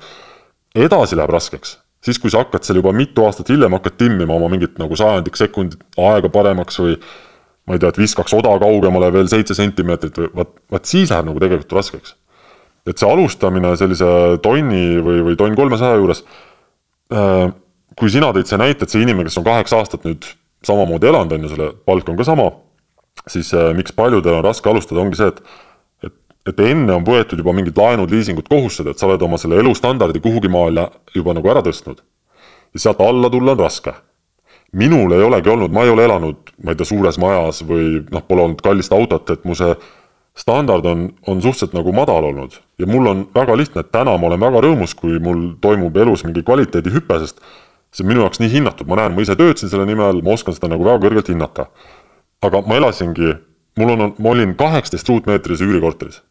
edasi 0.88 1.16
läheb 1.16 1.30
raskeks, 1.30 1.76
siis 2.02 2.18
kui 2.18 2.34
sa 2.34 2.42
hakkad 2.42 2.66
seal 2.66 2.80
juba 2.82 2.92
mitu 2.96 3.24
aastat 3.24 3.52
hiljem 3.54 3.78
hakkad 3.78 3.96
timmima 4.02 4.34
oma 4.34 4.50
mingit 4.50 4.80
nagu 4.82 4.98
sajandik 4.98 5.38
sekundit 5.38 5.86
aega 5.96 6.32
paremaks 6.34 6.82
või 6.82 6.98
ma 7.66 7.76
ei 7.76 7.82
tea, 7.82 7.92
et 7.92 8.00
viskaks 8.00 8.34
oda 8.34 8.52
kaugemale 8.62 9.12
veel 9.14 9.30
seitse 9.30 9.54
sentimeetrit 9.58 10.18
või 10.18 10.30
vaat, 10.40 10.54
vaat 10.72 10.88
siis 10.90 11.12
läheb 11.12 11.28
nagu 11.28 11.42
tegelikult 11.42 11.76
raskeks. 11.78 12.16
et 12.86 12.98
see 12.98 13.08
alustamine 13.08 13.76
sellise 13.78 14.06
tonni 14.42 14.98
või, 14.98 15.20
või 15.28 15.36
tonn 15.38 15.58
kolmesaja 15.58 16.00
juures 16.00 16.24
äh,, 17.14 17.52
kui 17.98 18.10
sina 18.10 18.32
tõid 18.34 18.50
see 18.50 18.58
näite, 18.58 18.84
et 18.84 18.90
see 18.94 19.04
inimene, 19.04 19.30
kes 19.30 19.38
on 19.38 19.46
kaheksa 19.46 19.78
aastat 19.78 20.06
nüüd 20.08 20.26
samamoodi 20.66 21.10
elanud, 21.10 21.34
on 21.36 21.46
ju, 21.46 21.52
selle 21.52 21.68
palk 21.86 22.08
on 22.08 22.18
ka 22.18 22.26
sama, 22.26 22.48
siis 23.30 23.52
äh, 23.54 23.70
miks 23.76 23.94
paljudel 23.94 24.40
on 24.40 24.46
raske 24.46 24.70
alustada, 24.70 25.02
ongi 25.04 25.20
see, 25.20 25.30
et 25.30 25.44
et, 26.42 26.60
enne 26.66 26.90
on 26.96 27.04
võetud 27.06 27.38
juba 27.38 27.52
mingid 27.54 27.76
laenud, 27.78 28.10
liisingud, 28.10 28.48
kohustused, 28.50 28.88
et 28.90 28.98
sa 28.98 29.06
oled 29.06 29.22
oma 29.22 29.38
selle 29.38 29.60
elustandardi 29.62 30.18
kuhugi 30.22 30.50
maale 30.50 30.88
juba 31.14 31.36
nagu 31.38 31.52
ära 31.52 31.62
tõstnud. 31.62 32.02
ja 32.74 32.80
sealt 32.82 33.00
alla 33.04 33.30
tulla 33.30 33.54
on 33.54 33.60
raske 33.62 33.94
minul 34.72 35.12
ei 35.12 35.22
olegi 35.22 35.50
olnud, 35.52 35.72
ma 35.72 35.84
ei 35.84 35.92
ole 35.92 36.04
elanud, 36.04 36.52
ma 36.64 36.72
ei 36.72 36.78
tea, 36.78 36.88
suures 36.88 37.18
majas 37.20 37.60
või 37.68 38.00
noh, 38.12 38.24
pole 38.28 38.46
olnud 38.46 38.62
kallist 38.64 38.94
autot, 38.96 39.28
et 39.34 39.44
mu 39.48 39.56
see 39.58 39.74
standard 40.38 40.86
on, 40.88 41.10
on 41.28 41.42
suhteliselt 41.44 41.76
nagu 41.76 41.92
madal 41.92 42.30
olnud. 42.30 42.56
Ja 42.80 42.88
mul 42.88 43.10
on 43.10 43.26
väga 43.36 43.56
lihtne, 43.60 43.84
et 43.84 43.92
täna 43.92 44.16
ma 44.16 44.30
olen 44.30 44.40
väga 44.40 44.64
rõõmus, 44.64 44.96
kui 44.96 45.20
mul 45.20 45.50
toimub 45.60 45.96
elus 46.00 46.24
mingi 46.24 46.44
kvaliteedihüpe, 46.46 47.20
sest 47.20 47.44
see 47.92 48.06
on 48.06 48.12
minu 48.14 48.24
jaoks 48.24 48.40
nii 48.40 48.52
hinnatud, 48.54 48.88
ma 48.88 49.02
näen, 49.02 49.16
ma 49.16 49.24
ise 49.24 49.36
töötasin 49.36 49.68
selle 49.68 49.84
nimel, 49.88 50.24
ma 50.24 50.36
oskan 50.38 50.56
seda 50.56 50.72
nagu 50.72 50.88
väga 50.88 51.04
kõrgelt 51.04 51.28
hinnata. 51.28 51.68
aga 52.42 52.62
ma 52.66 52.74
elasingi, 52.80 53.36
mul 53.78 53.92
on, 53.92 54.14
ma 54.18 54.32
olin 54.32 54.56
kaheksateist 54.58 55.08
ruutmeetrise 55.08 55.68
üürikorteris 55.68 56.22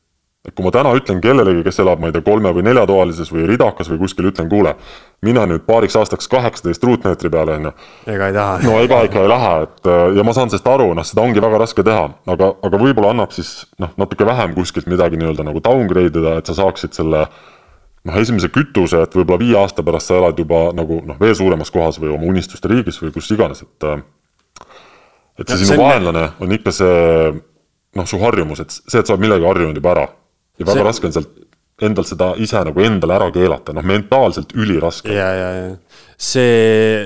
et 0.42 0.56
kui 0.58 0.66
ma 0.66 0.72
täna 0.74 0.90
ütlen 0.98 1.20
kellelegi, 1.22 1.62
kes 1.68 1.78
elab, 1.84 2.00
ma 2.02 2.10
ei 2.10 2.16
tea, 2.16 2.24
kolme 2.26 2.50
või 2.56 2.64
neljatoalises 2.66 3.30
või 3.30 3.44
ridakas 3.50 3.92
või 3.92 4.00
kuskil, 4.02 4.32
ütlen, 4.32 4.48
kuule, 4.50 4.74
mine 5.22 5.44
nüüd 5.52 5.68
paariks 5.68 5.94
aastaks 6.00 6.30
kaheksateist 6.32 6.84
ruutmeetri 6.88 7.30
peale, 7.30 7.60
on 7.60 7.68
ju. 7.70 7.74
ega 8.10 8.30
ei 8.32 8.34
taha. 8.34 8.56
no 8.66 8.80
ega 8.82 9.04
ikka 9.06 9.22
ei 9.22 9.30
lähe, 9.30 9.52
et 9.68 9.90
ja 10.18 10.24
ma 10.26 10.34
saan 10.34 10.50
sellest 10.50 10.70
aru, 10.72 10.88
noh, 10.98 11.06
seda 11.06 11.22
ongi 11.22 11.44
väga 11.44 11.60
raske 11.62 11.86
teha, 11.86 12.08
aga, 12.34 12.48
aga 12.66 12.80
võib-olla 12.82 13.12
annab 13.14 13.36
siis 13.36 13.52
noh, 13.82 13.92
natuke 14.02 14.26
vähem 14.26 14.56
kuskilt 14.58 14.90
midagi 14.90 15.20
nii-öelda 15.22 15.46
nagu 15.46 15.62
downgrade 15.62 16.18
ida, 16.24 16.40
et 16.42 16.50
sa 16.50 16.56
saaksid 16.58 16.98
selle 16.98 17.28
noh, 18.10 18.18
esimese 18.18 18.50
kütuse, 18.50 19.04
et 19.06 19.18
võib-olla 19.20 19.44
viie 19.44 19.60
aasta 19.60 19.86
pärast 19.86 20.10
sa 20.10 20.18
elad 20.18 20.42
juba 20.42 20.72
nagu 20.74 21.04
noh, 21.06 21.20
veel 21.22 21.38
suuremas 21.38 21.70
kohas 21.70 22.02
või 22.02 22.16
oma 22.16 22.26
unistuste 22.32 22.72
riigis 22.72 22.98
või 23.04 23.14
kus 23.14 23.30
iganes, 23.36 23.62
et 23.62 23.88
et 25.38 25.46
see 25.46 25.62
ja, 25.62 25.68
sinu 25.68 25.78
vaenlane 25.84 26.26
on 26.42 26.58
ikka 26.58 26.74
see 26.74 26.98
noh, 27.94 28.10
su 28.10 28.18
harjumus, 28.26 28.66
et 28.66 28.74
see, 28.74 28.98
et 28.98 29.06
sa 29.06 29.14
oled 29.14 29.22
millegagi 29.22 29.48
harjunud 29.52 29.78
juba 29.78 29.94
ära 29.94 30.08
ja 30.60 30.66
väga 30.66 30.78
see... 30.80 30.88
raske 30.90 31.10
on 31.10 31.16
sealt 31.18 31.40
endal 31.82 32.06
seda 32.06 32.34
ise 32.42 32.62
nagu 32.68 32.84
endale 32.86 33.16
ära 33.18 33.32
keelata, 33.34 33.74
noh 33.74 33.86
mentaalselt 33.88 34.54
üliraske. 34.58 35.14
ja, 35.16 35.30
ja, 35.34 35.50
ja 35.58 35.72
see, 36.22 37.06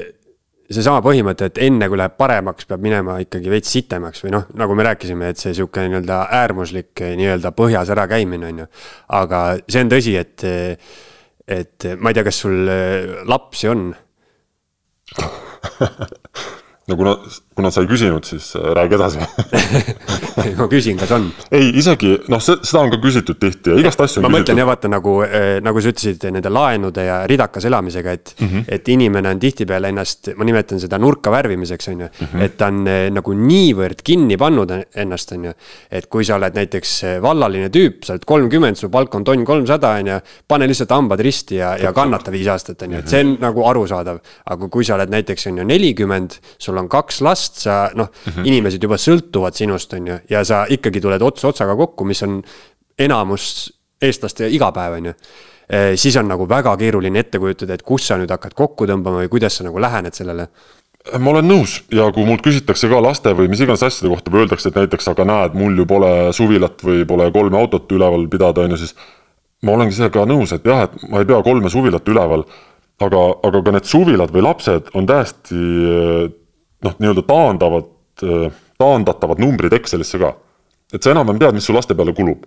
seesama 0.67 1.01
põhimõte, 1.05 1.49
et 1.49 1.61
enne 1.63 1.87
kui 1.91 1.99
läheb 1.99 2.17
paremaks, 2.19 2.67
peab 2.69 2.83
minema 2.83 3.17
ikkagi 3.23 3.51
veits 3.53 3.71
sitemaks 3.71 4.25
või 4.25 4.33
noh, 4.35 4.47
nagu 4.59 4.75
me 4.77 4.87
rääkisime, 4.89 5.31
et 5.31 5.41
see 5.41 5.55
sihuke 5.55 5.85
nii-öelda 5.85 6.21
äärmuslik 6.41 7.03
nii-öelda 7.05 7.53
põhjas 7.55 7.91
ärakäimine 7.95 8.51
on 8.51 8.63
ju. 8.65 8.69
aga 9.21 9.43
see 9.63 9.85
on 9.85 9.93
tõsi, 9.93 10.17
et, 10.19 10.47
et 11.47 11.89
ma 11.99 12.11
ei 12.11 12.17
tea, 12.17 12.27
kas 12.27 12.41
sul 12.45 12.57
lapsi 13.29 13.71
on 13.71 13.87
no 16.89 16.97
kuna, 16.97 17.15
kuna 17.55 17.71
sa 17.71 17.81
ei 17.83 17.89
küsinud, 17.89 18.25
siis 18.27 18.51
äh, 18.55 18.67
räägi 18.77 18.95
edasi 18.97 19.19
ma 20.59 20.67
küsin, 20.71 20.99
kas 20.99 21.11
on? 21.15 21.27
ei, 21.51 21.71
isegi 21.79 22.13
noh, 22.31 22.41
seda 22.43 22.83
on 22.83 22.91
ka 22.93 22.99
küsitud 23.03 23.39
tihti 23.41 23.73
ja 23.73 23.79
igast 23.81 24.01
asju 24.03 24.21
ma 24.21 24.29
küsitud. 24.29 24.35
mõtlen 24.37 24.61
jah, 24.61 24.69
vaata 24.69 24.91
nagu, 24.91 25.15
äh, 25.25 25.47
nagu 25.65 25.81
sa 25.81 25.91
ütlesid 25.93 26.27
nende 26.35 26.51
laenude 26.53 27.07
ja 27.07 27.21
ridakas 27.27 27.65
elamisega, 27.65 28.11
et 28.15 28.35
mm, 28.37 28.47
-hmm. 28.47 28.65
et 28.77 28.91
inimene 28.93 29.31
on 29.31 29.41
tihtipeale 29.41 29.89
ennast, 29.93 30.29
ma 30.37 30.47
nimetan 30.47 30.79
seda 30.83 30.99
nurka 31.01 31.31
värvimiseks, 31.33 31.87
on 31.93 32.05
ju 32.05 32.07
mm. 32.07 32.27
-hmm. 32.27 32.43
et 32.45 32.57
ta 32.57 32.69
on 32.69 32.83
äh, 32.87 33.07
nagu 33.15 33.33
niivõrd 33.33 34.03
kinni 34.03 34.37
pannud 34.37 34.75
ennast, 34.95 35.31
on 35.31 35.49
ju. 35.49 35.53
et 35.91 36.07
kui 36.07 36.25
sa 36.25 36.35
oled 36.35 36.53
näiteks 36.53 36.95
vallaline 37.21 37.71
tüüp, 37.73 38.03
sa 38.05 38.13
oled 38.13 38.25
kolmkümmend, 38.25 38.77
su 38.77 38.89
palk 38.89 39.15
on 39.15 39.23
tonn 39.23 39.45
kolmsada, 39.45 39.95
on 39.99 40.13
ju. 40.13 40.19
pane 40.47 40.67
lihtsalt 40.67 40.91
hambad 40.91 41.19
risti 41.19 41.55
ja, 41.55 41.75
ja 41.77 41.93
kannata 41.93 42.31
viis 42.31 42.47
aastat, 42.47 42.81
on 42.81 42.91
ju, 42.91 42.99
et 42.99 43.07
see 43.07 43.23
on 43.25 43.37
nagu 43.41 43.65
arusaadav. 43.65 44.19
aga 44.45 44.67
kui 44.69 44.83
sa 44.85 44.99
oled 44.99 45.09
näiteks 45.09 45.47
on 45.47 45.57
ju 45.57 45.63
nelikümmend, 45.63 46.39
sul 46.59 46.75
sul 46.75 46.81
on 46.83 46.89
kaks 46.91 47.21
last, 47.23 47.44
sa 47.53 47.89
noh 47.93 48.09
mm, 48.09 48.31
-hmm. 48.31 48.47
inimesed 48.47 48.83
juba 48.83 48.95
sõltuvad 48.95 49.53
sinust, 49.53 49.93
on 49.93 50.07
ju, 50.07 50.19
ja 50.29 50.43
sa 50.43 50.65
ikkagi 50.69 51.01
tuled 51.01 51.21
ots 51.21 51.45
otsaga 51.45 51.75
kokku, 51.75 52.05
mis 52.05 52.23
on 52.23 52.41
enamus 52.99 53.73
eestlaste 54.01 54.49
igapäev, 54.49 54.93
on 54.93 55.05
ju 55.05 55.13
e,. 55.69 55.97
siis 55.97 56.15
on 56.17 56.27
nagu 56.27 56.49
väga 56.49 56.77
keeruline 56.77 57.19
ette 57.19 57.39
kujutada, 57.39 57.73
et 57.73 57.83
kus 57.83 58.07
sa 58.07 58.17
nüüd 58.17 58.31
hakkad 58.31 58.53
kokku 58.53 58.85
tõmbama 58.85 59.25
või 59.25 59.29
kuidas 59.29 59.57
sa 59.57 59.63
nagu 59.63 59.81
lähened 59.81 60.13
sellele 60.13 60.49
ma 61.19 61.31
olen 61.31 61.45
nõus 61.47 61.79
ja 61.93 62.07
kui 62.13 62.25
mult 62.25 62.41
küsitakse 62.45 62.89
ka 62.89 63.01
laste 63.03 63.33
või 63.37 63.49
mis 63.51 63.61
iganes 63.61 63.83
asjade 63.85 64.09
kohta 64.09 64.31
või 64.33 64.45
öeldakse, 64.45 64.69
et 64.69 64.79
näiteks 64.79 65.11
aga 65.11 65.25
näed, 65.29 65.57
mul 65.57 65.77
ju 65.77 65.85
pole 65.89 66.11
suvilat 66.33 66.81
või 66.85 67.03
pole 67.05 67.29
kolme 67.31 67.59
autot 67.59 67.91
üleval 67.91 68.25
pidada, 68.31 68.65
on 68.65 68.73
ju, 68.73 68.77
siis 68.81 68.95
ma 69.65 69.75
olengi 69.75 69.97
sellega 69.97 70.25
nõus, 70.29 70.53
et 70.55 70.65
jah, 70.65 70.87
et 70.87 71.05
ma 71.09 71.21
ei 71.21 71.29
pea 71.29 71.41
kolme 71.45 71.69
suvilat 71.69 72.09
üleval, 72.09 72.45
aga, 73.05 73.21
aga 73.47 73.61
ka 73.61 73.75
need 73.75 73.89
suvilad 73.89 74.33
või 74.33 74.45
lapsed 74.47 74.91
on 74.97 75.09
täiesti 75.09 75.61
noh, 76.85 76.95
nii-öelda 77.01 77.23
taandavad, 77.27 77.89
taandatavad 78.79 79.41
numbrid 79.43 79.73
Excelisse 79.75 80.19
ka. 80.21 80.35
et 80.93 81.03
sa 81.03 81.11
enam-vähem 81.11 81.41
tead, 81.41 81.57
mis 81.57 81.65
su 81.67 81.73
laste 81.75 81.95
peale 81.97 82.13
kulub. 82.13 82.45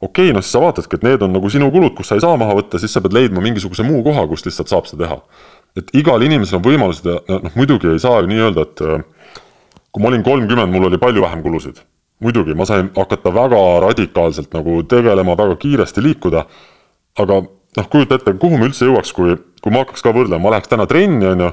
okei 0.00 0.30
okay,, 0.30 0.34
noh 0.34 0.44
siis 0.44 0.54
sa 0.56 0.62
vaatadki, 0.62 0.96
et 0.96 1.06
need 1.06 1.22
on 1.22 1.32
nagu 1.36 1.50
sinu 1.50 1.70
kulud, 1.74 1.94
kus 1.96 2.08
sa 2.08 2.18
ei 2.18 2.24
saa 2.24 2.36
maha 2.40 2.56
võtta, 2.60 2.80
siis 2.80 2.92
sa 2.92 3.02
pead 3.04 3.16
leidma 3.16 3.42
mingisuguse 3.44 3.84
muu 3.86 4.02
koha, 4.06 4.26
kust 4.30 4.48
lihtsalt 4.48 4.72
saab 4.72 4.88
seda 4.90 5.06
teha. 5.06 5.20
et 5.76 5.94
igal 6.02 6.22
inimesel 6.22 6.60
on 6.60 6.66
võimalused 6.66 7.06
ja 7.10 7.20
noh, 7.28 7.54
muidugi 7.54 7.92
ei 7.92 8.02
saa 8.02 8.22
ju 8.22 8.30
nii 8.30 8.44
öelda, 8.48 8.66
et 8.68 8.84
kui 9.90 10.02
ma 10.02 10.10
olin 10.10 10.22
kolmkümmend, 10.22 10.72
mul 10.72 10.88
oli 10.88 10.98
palju 10.98 11.22
vähem 11.22 11.42
kulusid. 11.42 11.82
muidugi, 12.20 12.54
ma 12.54 12.66
sain 12.68 12.90
hakata 12.96 13.32
väga 13.32 13.60
radikaalselt 13.80 14.52
nagu 14.52 14.82
tegelema, 14.84 15.36
väga 15.36 15.56
kiiresti 15.56 16.02
liikuda, 16.04 16.44
aga 17.18 17.38
noh, 17.76 17.88
kujuta 17.88 18.18
ette, 18.18 18.34
kuhu 18.36 18.58
me 18.58 18.68
üldse 18.68 18.84
jõuaks, 18.88 19.12
kui, 19.16 19.36
kui 19.62 19.72
ma 19.72 19.84
hakkaks 19.84 20.04
ka 20.04 20.12
võrdlema, 20.14 20.42
ma 20.44 20.54
läheks 20.54 20.68
täna 20.68 20.86
trenni, 20.90 21.26
on 21.30 21.46
ju. 21.46 21.50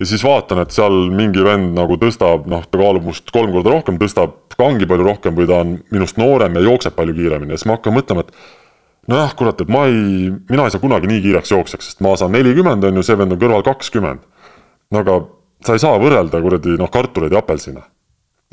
Ja 0.00 0.08
siis 0.08 0.24
vaatan, 0.24 0.60
et 0.62 0.74
seal 0.74 1.08
mingi 1.14 1.44
vend 1.44 1.72
nagu 1.76 1.96
tõstab, 2.00 2.44
noh, 2.50 2.66
ta 2.68 2.80
kaalub 2.80 3.06
must 3.08 3.30
kolm 3.32 3.54
korda 3.54 3.72
rohkem, 3.72 3.98
tõstab 4.00 4.36
kangi 4.58 4.88
palju 4.88 5.06
rohkem 5.06 5.36
või 5.38 5.48
ta 5.48 5.62
on 5.64 5.78
minust 5.94 6.20
noorem 6.20 6.56
ja 6.58 6.64
jookseb 6.66 6.96
palju 6.96 7.16
kiiremini 7.16 7.54
ja 7.54 7.60
siis 7.60 7.68
ma 7.70 7.78
hakkan 7.78 7.96
mõtlema, 7.96 8.26
et 8.26 9.10
nojah, 9.12 9.32
kurat, 9.38 9.62
et 9.62 9.72
ma 9.72 9.86
ei, 9.88 10.30
mina 10.50 10.66
ei 10.66 10.74
saa 10.74 10.82
kunagi 10.82 11.08
nii 11.10 11.22
kiireks 11.24 11.52
jooksjaks, 11.54 11.90
sest 11.92 12.04
ma 12.04 12.12
saan 12.18 12.34
nelikümmend, 12.36 12.84
on 12.84 13.00
ju, 13.00 13.06
see 13.06 13.18
vend 13.18 13.36
on 13.36 13.40
kõrval 13.40 13.64
kakskümmend. 13.66 14.24
no 14.92 15.02
aga 15.02 15.20
sa 15.66 15.76
ei 15.76 15.82
saa 15.82 16.00
võrrelda 16.00 16.40
kuradi 16.42 16.76
noh, 16.80 16.90
kartuleid 16.92 17.32
ja 17.32 17.40
apelsine. 17.40 17.84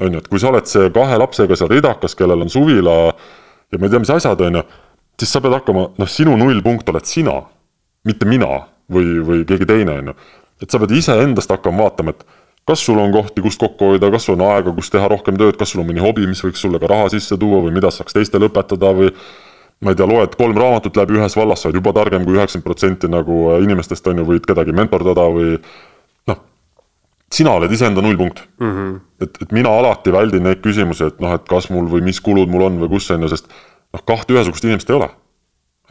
on 0.01 0.13
ju, 0.15 0.21
et 0.23 0.27
kui 0.27 0.39
sa 0.41 0.49
oled 0.49 0.69
see 0.69 0.89
kahe 0.95 1.17
lapsega 1.19 1.57
seal 1.59 1.69
ridakas, 1.69 2.15
kellel 2.15 2.45
on 2.45 2.49
suvila 2.49 2.95
ja 3.73 3.79
ma 3.79 3.87
ei 3.87 3.91
tea, 3.91 4.01
mis 4.01 4.13
asjad, 4.13 4.41
on 4.41 4.61
ju, 4.61 4.63
siis 5.19 5.33
sa 5.33 5.41
pead 5.43 5.57
hakkama, 5.57 5.89
noh, 5.99 6.09
sinu 6.09 6.37
nullpunkt 6.39 6.89
oled 6.89 7.09
sina, 7.09 7.35
mitte 8.07 8.27
mina 8.29 8.49
või, 8.91 9.19
või 9.25 9.43
keegi 9.49 9.67
teine, 9.69 9.99
on 10.01 10.11
ju. 10.11 10.17
Et 10.63 10.71
sa 10.71 10.79
pead 10.81 10.95
iseendast 10.95 11.51
hakkama 11.51 11.85
vaatama, 11.85 12.15
et 12.15 12.25
kas 12.67 12.83
sul 12.85 12.99
on 12.99 13.11
kohti, 13.11 13.43
kust 13.43 13.59
kokku 13.59 13.93
hoida, 13.93 14.09
kas 14.11 14.27
sul 14.27 14.37
on 14.37 14.45
aega, 14.47 14.71
kus 14.75 14.91
teha 14.93 15.07
rohkem 15.11 15.39
tööd, 15.39 15.57
kas 15.59 15.73
sul 15.73 15.83
on 15.83 15.89
mõni 15.89 16.03
hobi, 16.03 16.27
mis 16.29 16.43
võiks 16.45 16.63
sulle 16.63 16.79
ka 16.79 16.89
raha 16.91 17.09
sisse 17.13 17.37
tuua 17.39 17.59
või 17.65 17.73
mida 17.75 17.91
saaks 17.91 18.15
teistele 18.15 18.47
õpetada 18.51 18.93
või 18.95 19.11
ma 19.83 19.91
ei 19.91 19.99
tea, 19.99 20.07
loed 20.07 20.37
kolm 20.39 20.57
raamatut 20.57 20.95
läbi 20.95 21.17
ühes 21.19 21.35
vallas, 21.35 21.63
sa 21.63 21.69
oled 21.69 21.81
juba 21.81 21.93
targem 21.95 22.23
kui 22.23 22.37
üheksakümmend 22.37 22.67
protsenti 22.67 23.09
nagu 23.11 23.39
inimestest, 23.63 24.07
on 24.07 24.21
ju, 24.21 24.27
võid 24.29 24.47
kedagi 24.47 24.75
mentordada 24.75 25.25
või 25.33 25.57
noh, 26.31 26.39
sina 27.33 27.57
oled 27.59 27.73
iseenda 27.75 28.03
nullpunkt 28.05 28.45
mm. 28.61 28.71
-hmm. 28.71 28.95
et, 29.25 29.41
et 29.43 29.55
mina 29.55 29.73
alati 29.81 30.13
väldin 30.15 30.47
neid 30.47 30.63
küsimusi, 30.63 31.09
et 31.11 31.19
noh, 31.23 31.35
et 31.35 31.47
kas 31.49 31.67
mul 31.73 31.89
või 31.91 32.05
mis 32.05 32.21
kulud 32.23 32.51
mul 32.51 32.69
on 32.69 32.79
või 32.85 32.93
kus, 32.95 33.09
on 33.11 33.27
ju, 33.27 33.33
sest 33.33 33.51
noh, 33.51 34.05
kahte 34.07 34.37
ühesugust 34.37 34.63
inimest 34.63 34.89
ei 34.89 34.99
ole. 35.01 35.09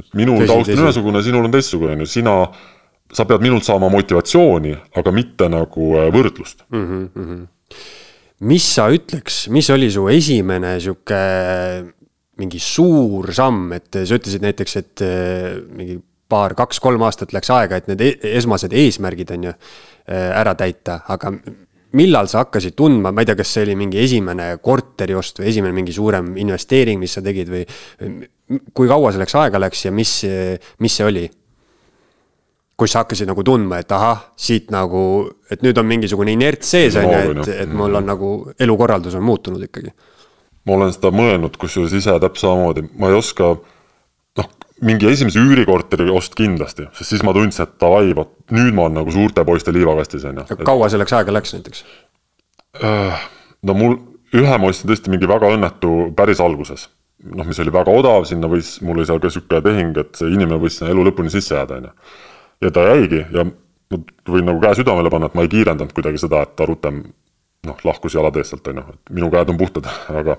et 0.01 0.15
minu 0.17 0.39
taust 0.47 0.73
on 0.73 0.87
ühesugune, 0.87 1.23
sinul 1.23 1.45
on 1.45 1.53
teistsugune, 1.53 1.99
on 1.99 2.07
ju, 2.07 2.13
sina, 2.17 2.37
sa 3.13 3.27
pead 3.29 3.45
minult 3.45 3.67
saama 3.67 3.91
motivatsiooni, 3.93 4.75
aga 4.99 5.15
mitte 5.15 5.49
nagu 5.53 5.89
äh, 6.01 6.09
võrdlust 6.15 6.65
mm. 6.73 7.09
-hmm. 7.15 7.43
mis 8.49 8.69
sa 8.75 8.89
ütleks, 8.93 9.49
mis 9.53 9.69
oli 9.71 9.91
su 9.93 10.07
esimene 10.09 10.79
sihuke 10.81 11.21
mingi 12.41 12.59
suur 12.59 13.29
samm, 13.35 13.75
et 13.77 13.93
sa 13.93 14.17
ütlesid 14.17 14.45
näiteks, 14.45 14.77
et 14.81 15.05
äh, 15.05 15.61
mingi 15.77 15.99
paar, 16.33 16.55
kaks-kolm 16.57 17.03
aastat 17.05 17.35
läks 17.37 17.53
aega, 17.53 17.77
et 17.77 17.91
need 17.93 18.01
e-, 18.01 18.17
esmased 18.39 18.73
eesmärgid 18.73 19.35
on 19.37 19.51
ju 19.51 19.53
äh, 19.53 20.31
ära 20.33 20.57
täita, 20.57 21.03
aga 21.13 21.35
millal 21.93 22.29
sa 22.31 22.47
hakkasid 22.47 22.73
tundma, 22.73 23.13
ma 23.13 23.21
ei 23.21 23.29
tea, 23.29 23.37
kas 23.37 23.53
see 23.53 23.67
oli 23.67 23.77
mingi 23.77 24.01
esimene 24.01 24.55
korteriost 24.65 25.43
või 25.43 25.51
esimene 25.53 25.77
mingi 25.77 25.93
suurem 25.93 26.33
investeering, 26.41 27.03
mis 27.03 27.19
sa 27.19 27.21
tegid 27.21 27.53
või 27.53 27.67
kui 28.73 28.89
kaua 28.89 29.13
selleks 29.13 29.37
aega 29.37 29.61
läks 29.61 29.85
ja 29.85 29.93
mis, 29.93 30.15
mis 30.81 30.97
see 30.97 31.09
oli? 31.09 31.27
Kus 32.83 32.95
sa 32.97 33.05
hakkasid 33.05 33.31
nagu 33.31 33.47
tundma, 33.47 33.81
et 33.83 33.95
ahah, 33.95 34.27
siit 34.37 34.73
nagu, 34.75 35.03
et 35.51 35.63
nüüd 35.63 35.79
on 35.79 35.87
mingisugune 35.89 36.35
inerts 36.35 36.75
sees 36.75 36.99
on 36.99 37.09
ju, 37.09 37.37
et, 37.39 37.53
et 37.65 37.71
mul 37.73 38.03
on 38.03 38.11
nagu 38.11 38.33
elukorraldus 38.61 39.15
on 39.19 39.25
muutunud 39.27 39.63
ikkagi 39.71 39.95
ma 40.69 40.77
olen 40.77 40.93
seda 40.95 41.11
mõelnud, 41.15 41.57
kusjuures 41.61 41.95
ise 41.97 42.15
täpselt 42.23 42.47
samamoodi, 42.47 42.85
ma 43.01 43.11
ei 43.11 43.19
oska 43.19 43.51
noh, 44.39 44.49
mingi 44.87 45.11
esimese 45.11 45.43
üürikorteri 45.43 46.09
ost 46.13 46.37
kindlasti, 46.39 46.87
sest 46.97 47.15
siis 47.15 47.27
ma 47.27 47.35
tundsin, 47.37 47.67
et 47.67 47.77
davai, 47.83 48.15
vot 48.19 48.35
nüüd 48.55 48.75
ma 48.77 48.87
olen 48.87 49.01
nagu 49.03 49.15
suurte 49.15 49.45
poiste 49.49 49.75
liivakastis 49.75 50.27
on 50.31 50.43
ju. 50.43 50.63
kaua 50.67 50.91
selleks 50.93 51.19
aega 51.19 51.35
läks 51.35 51.55
näiteks? 51.57 51.85
Äh, 52.83 53.29
no 53.67 53.77
mul, 53.79 53.99
ühe 54.39 54.59
ma 54.59 54.71
ostsin 54.71 54.91
tõesti 54.91 55.13
mingi 55.13 55.29
väga 55.31 55.51
õnnetu 55.57 56.13
päris 56.19 56.43
alguses. 56.43 56.89
noh, 57.23 57.47
mis 57.47 57.59
oli 57.63 57.71
väga 57.71 57.93
odav, 57.95 58.25
sinna 58.27 58.49
võis, 58.51 58.77
mul 58.83 58.99
oli 58.99 59.07
seal 59.07 59.21
ka 59.23 59.31
sihuke 59.31 59.61
tehing, 59.63 59.99
et 59.99 60.17
see 60.19 60.31
inimene 60.33 60.59
võis 60.63 60.79
sinna 60.79 60.91
elu 60.91 61.05
lõpuni 61.07 61.31
sisse 61.31 61.55
jääda, 61.55 61.77
on 61.79 61.91
ju. 61.91 62.15
Ja 62.63 62.71
ta 62.71 62.87
jäigi 62.91 63.25
ja 63.33 63.47
ma 63.47 63.99
võin 64.29 64.47
nagu 64.49 64.63
käe 64.63 64.79
südamele 64.79 65.11
panna, 65.13 65.29
et 65.29 65.37
ma 65.37 65.45
ei 65.45 65.51
kiirendanud 65.53 65.93
kuidagi 65.93 66.21
seda, 66.23 66.45
et 66.47 66.55
ta 66.57 66.67
rutem 66.69 67.03
noh, 67.67 67.83
lahkus 67.87 68.15
jalad 68.17 68.37
eest 68.41 68.55
sealt, 68.55 68.71
on 68.73 68.81
ju, 68.81 68.95
et 68.95 69.15
minu 69.19 69.31
käed 69.33 69.51
on 69.53 69.59
puhtad, 69.61 69.89
aga 70.21 70.39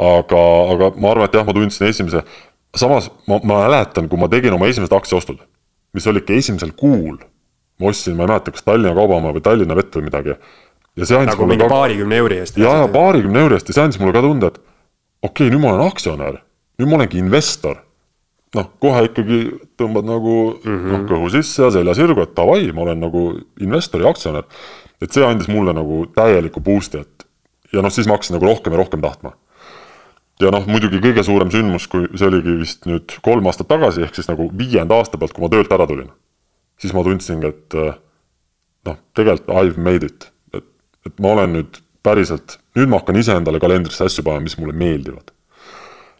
aga, 0.00 0.44
aga 0.74 0.92
ma 0.96 1.12
arvan, 1.12 1.28
et 1.28 1.36
jah, 1.36 1.46
ma 1.46 1.56
tundsin 1.56 1.88
esimese, 1.90 2.22
samas 2.76 3.10
ma, 3.28 3.40
ma 3.42 3.64
mäletan, 3.66 4.08
kui 4.10 4.20
ma 4.20 4.30
tegin 4.32 4.56
oma 4.56 4.70
esimesed 4.70 4.94
aktsiaostud, 4.96 5.42
mis 5.96 6.08
oli 6.10 6.22
ikka 6.22 6.38
esimesel 6.38 6.72
kuul, 6.78 7.18
ma 7.80 7.92
ostsin, 7.92 8.16
ma 8.16 8.24
ei 8.24 8.32
mäleta, 8.32 8.54
kas 8.54 8.66
Tallinna 8.66 8.96
Kaubamaja 8.96 9.36
või 9.36 9.44
Tallinna 9.44 9.76
Vett 9.78 9.96
või 9.96 10.08
midagi. 10.08 10.36
ja 10.96 11.06
see 11.06 11.18
andis 11.18 11.34
nagu 11.34 11.46
mulle 11.46 11.60
ka. 11.60 11.70
paarikümne 11.70 12.18
euri 12.22 12.40
eest. 12.42 12.58
jaa, 12.60 12.80
jaa, 12.82 12.88
paarikümne 12.92 13.44
euri 13.44 13.58
eest 13.58 13.70
ja 13.70 13.76
see 13.76 13.84
andis 13.84 14.00
mulle 14.00 14.16
ka 14.16 14.24
tunde, 14.24 14.50
et 14.50 14.58
okei 15.22 15.46
okay,, 15.46 15.52
nüüd 15.52 15.62
ma 15.62 15.74
olen 15.74 15.86
aktsionär, 15.86 16.42
nüüd 16.80 16.90
ma 16.90 17.00
olengi 17.00 17.20
investor. 17.22 17.78
Noh, 18.54 18.70
kohe 18.82 19.04
ikkagi 19.06 19.40
tõmbad 19.78 20.06
nagu 20.08 20.36
mm 20.58 20.76
-hmm. 20.76 20.92
noh, 20.92 21.08
kõhu 21.10 21.30
sisse 21.30 21.62
ja 21.62 21.70
selja 21.70 21.94
sirgu, 21.94 22.22
et 22.22 22.36
davai, 22.36 22.72
ma 22.72 22.82
olen 22.82 23.00
nagu 23.00 23.24
investor 23.60 24.02
ja 24.02 24.10
aktsionär 24.10 24.46
et 25.00 25.16
see 25.16 25.24
andis 25.24 25.48
mulle 25.50 25.74
nagu 25.76 26.04
täieliku 26.16 26.62
boost'i, 26.64 27.00
et 27.00 27.26
ja 27.74 27.84
noh, 27.84 27.92
siis 27.92 28.08
ma 28.08 28.16
hakkasin 28.16 28.36
nagu 28.36 28.48
rohkem 28.48 28.74
ja 28.74 28.80
rohkem 28.82 29.02
tahtma. 29.04 29.34
ja 30.40 30.52
noh, 30.54 30.64
muidugi 30.68 31.00
kõige 31.04 31.24
suurem 31.24 31.50
sündmus, 31.52 31.86
kui 31.92 32.06
see 32.14 32.28
oligi 32.28 32.56
vist 32.62 32.86
nüüd 32.88 33.16
kolm 33.24 33.48
aastat 33.50 33.68
tagasi, 33.68 34.04
ehk 34.06 34.16
siis 34.16 34.30
nagu 34.30 34.48
viienda 34.56 34.96
aasta 34.96 35.20
pealt, 35.20 35.34
kui 35.36 35.44
ma 35.44 35.52
töölt 35.52 35.72
ära 35.72 35.88
tulin. 35.88 36.08
siis 36.80 36.94
ma 36.96 37.04
tundsingi, 37.04 37.48
et 37.48 37.76
eh, 37.76 37.92
noh, 38.88 39.00
tegelikult 39.16 39.52
I 39.52 39.68
have 39.68 39.88
made 39.88 40.06
it, 40.06 40.30
et, 40.56 40.64
et 41.06 41.20
ma 41.20 41.34
olen 41.36 41.56
nüüd 41.58 41.82
päriselt, 42.04 42.58
nüüd 42.76 42.88
ma 42.88 43.00
hakkan 43.00 43.20
iseendale 43.20 43.60
kalendrisse 43.60 44.04
asju 44.04 44.24
panema, 44.24 44.48
mis 44.48 44.56
mulle 44.60 44.76
meeldivad. 44.76 45.32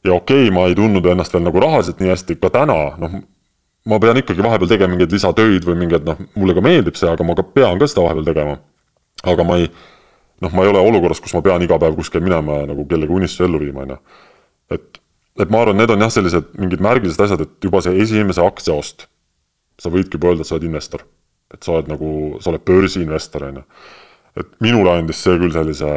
Ja 0.05 0.15
okei 0.15 0.47
okay,, 0.47 0.55
ma 0.55 0.67
ei 0.69 0.79
tundnud 0.79 1.07
ennast 1.07 1.35
veel 1.35 1.45
nagu 1.45 1.61
rahaliselt 1.61 2.01
nii 2.01 2.13
hästi, 2.13 2.39
ka 2.41 2.51
täna, 2.55 2.79
noh, 3.01 3.21
ma 3.91 3.99
pean 4.01 4.19
ikkagi 4.21 4.45
vahepeal 4.45 4.71
tegema 4.71 4.95
mingeid 4.95 5.13
lisatöid 5.13 5.65
või 5.69 5.79
mingeid 5.85 6.05
noh, 6.09 6.21
mulle 6.37 6.57
ka 6.57 6.65
meeldib 6.65 6.99
see, 7.01 7.09
aga 7.11 7.25
ma 7.27 7.37
ka 7.39 7.47
pean 7.47 7.81
ka 7.81 7.89
seda 7.91 8.07
vahepeal 8.07 8.29
tegema 8.29 8.59
aga 9.23 9.45
ma 9.45 9.59
ei, 9.61 9.69
noh, 10.41 10.53
ma 10.55 10.65
ei 10.65 10.73
ole 10.73 10.83
olukorras, 10.83 11.21
kus 11.21 11.35
ma 11.37 11.43
pean 11.45 11.63
iga 11.65 11.79
päev 11.81 11.97
kuskile 11.99 12.25
minema 12.25 12.63
ja 12.63 12.71
nagu 12.71 12.87
kellegi 12.89 13.17
unistusi 13.17 13.47
ellu 13.47 13.61
viima, 13.63 13.85
on 13.85 13.95
ju. 13.95 14.01
et, 14.77 15.01
et 15.45 15.53
ma 15.53 15.63
arvan, 15.65 15.81
need 15.81 15.93
on 15.93 16.05
jah, 16.07 16.13
sellised 16.17 16.53
mingid 16.61 16.85
märgilised 16.85 17.25
asjad, 17.27 17.45
et 17.45 17.69
juba 17.69 17.83
see 17.85 17.97
esimese 18.05 18.45
aktsia 18.45 18.77
ost, 18.77 19.09
sa 19.81 19.93
võidki 19.93 20.17
juba 20.17 20.33
öelda, 20.33 20.47
et 20.47 20.51
sa 20.51 20.57
oled 20.57 20.69
investor. 20.69 21.07
et 21.51 21.67
sa 21.67 21.73
oled 21.75 21.89
nagu, 21.91 22.11
sa 22.41 22.53
oled 22.53 22.63
börsiinvestor, 22.63 23.49
on 23.49 23.61
ju. 23.61 23.65
et 24.41 24.53
minule 24.65 24.93
andis 24.95 25.23
see 25.25 25.39
küll 25.41 25.55
sellise 25.55 25.89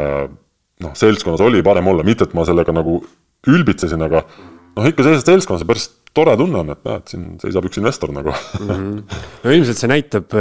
noh, 0.84 0.96
seltskonnas 0.98 1.44
oli 1.46 1.64
parem 1.64 1.88
olla, 1.88 2.04
mitte 2.04 2.28
et 2.28 2.34
ma 2.34 2.46
sellega 2.48 2.74
nagu 2.76 3.04
ülbitsesin, 3.50 4.06
aga 4.06 4.24
noh, 4.28 4.88
ikka 4.90 5.06
sellises 5.06 5.28
seltskonnas 5.28 5.66
päris 5.68 5.90
tore 6.14 6.36
tunne 6.38 6.62
on, 6.62 6.72
et 6.76 6.86
näed, 6.86 7.10
siin 7.10 7.26
seisab 7.42 7.68
üks 7.70 7.82
investor 7.82 8.14
nagu 8.14 8.32
mm. 8.34 8.70
-hmm. 8.70 9.20
no 9.44 9.58
ilmselt 9.58 9.82
see 9.82 9.92
näitab, 9.92 10.38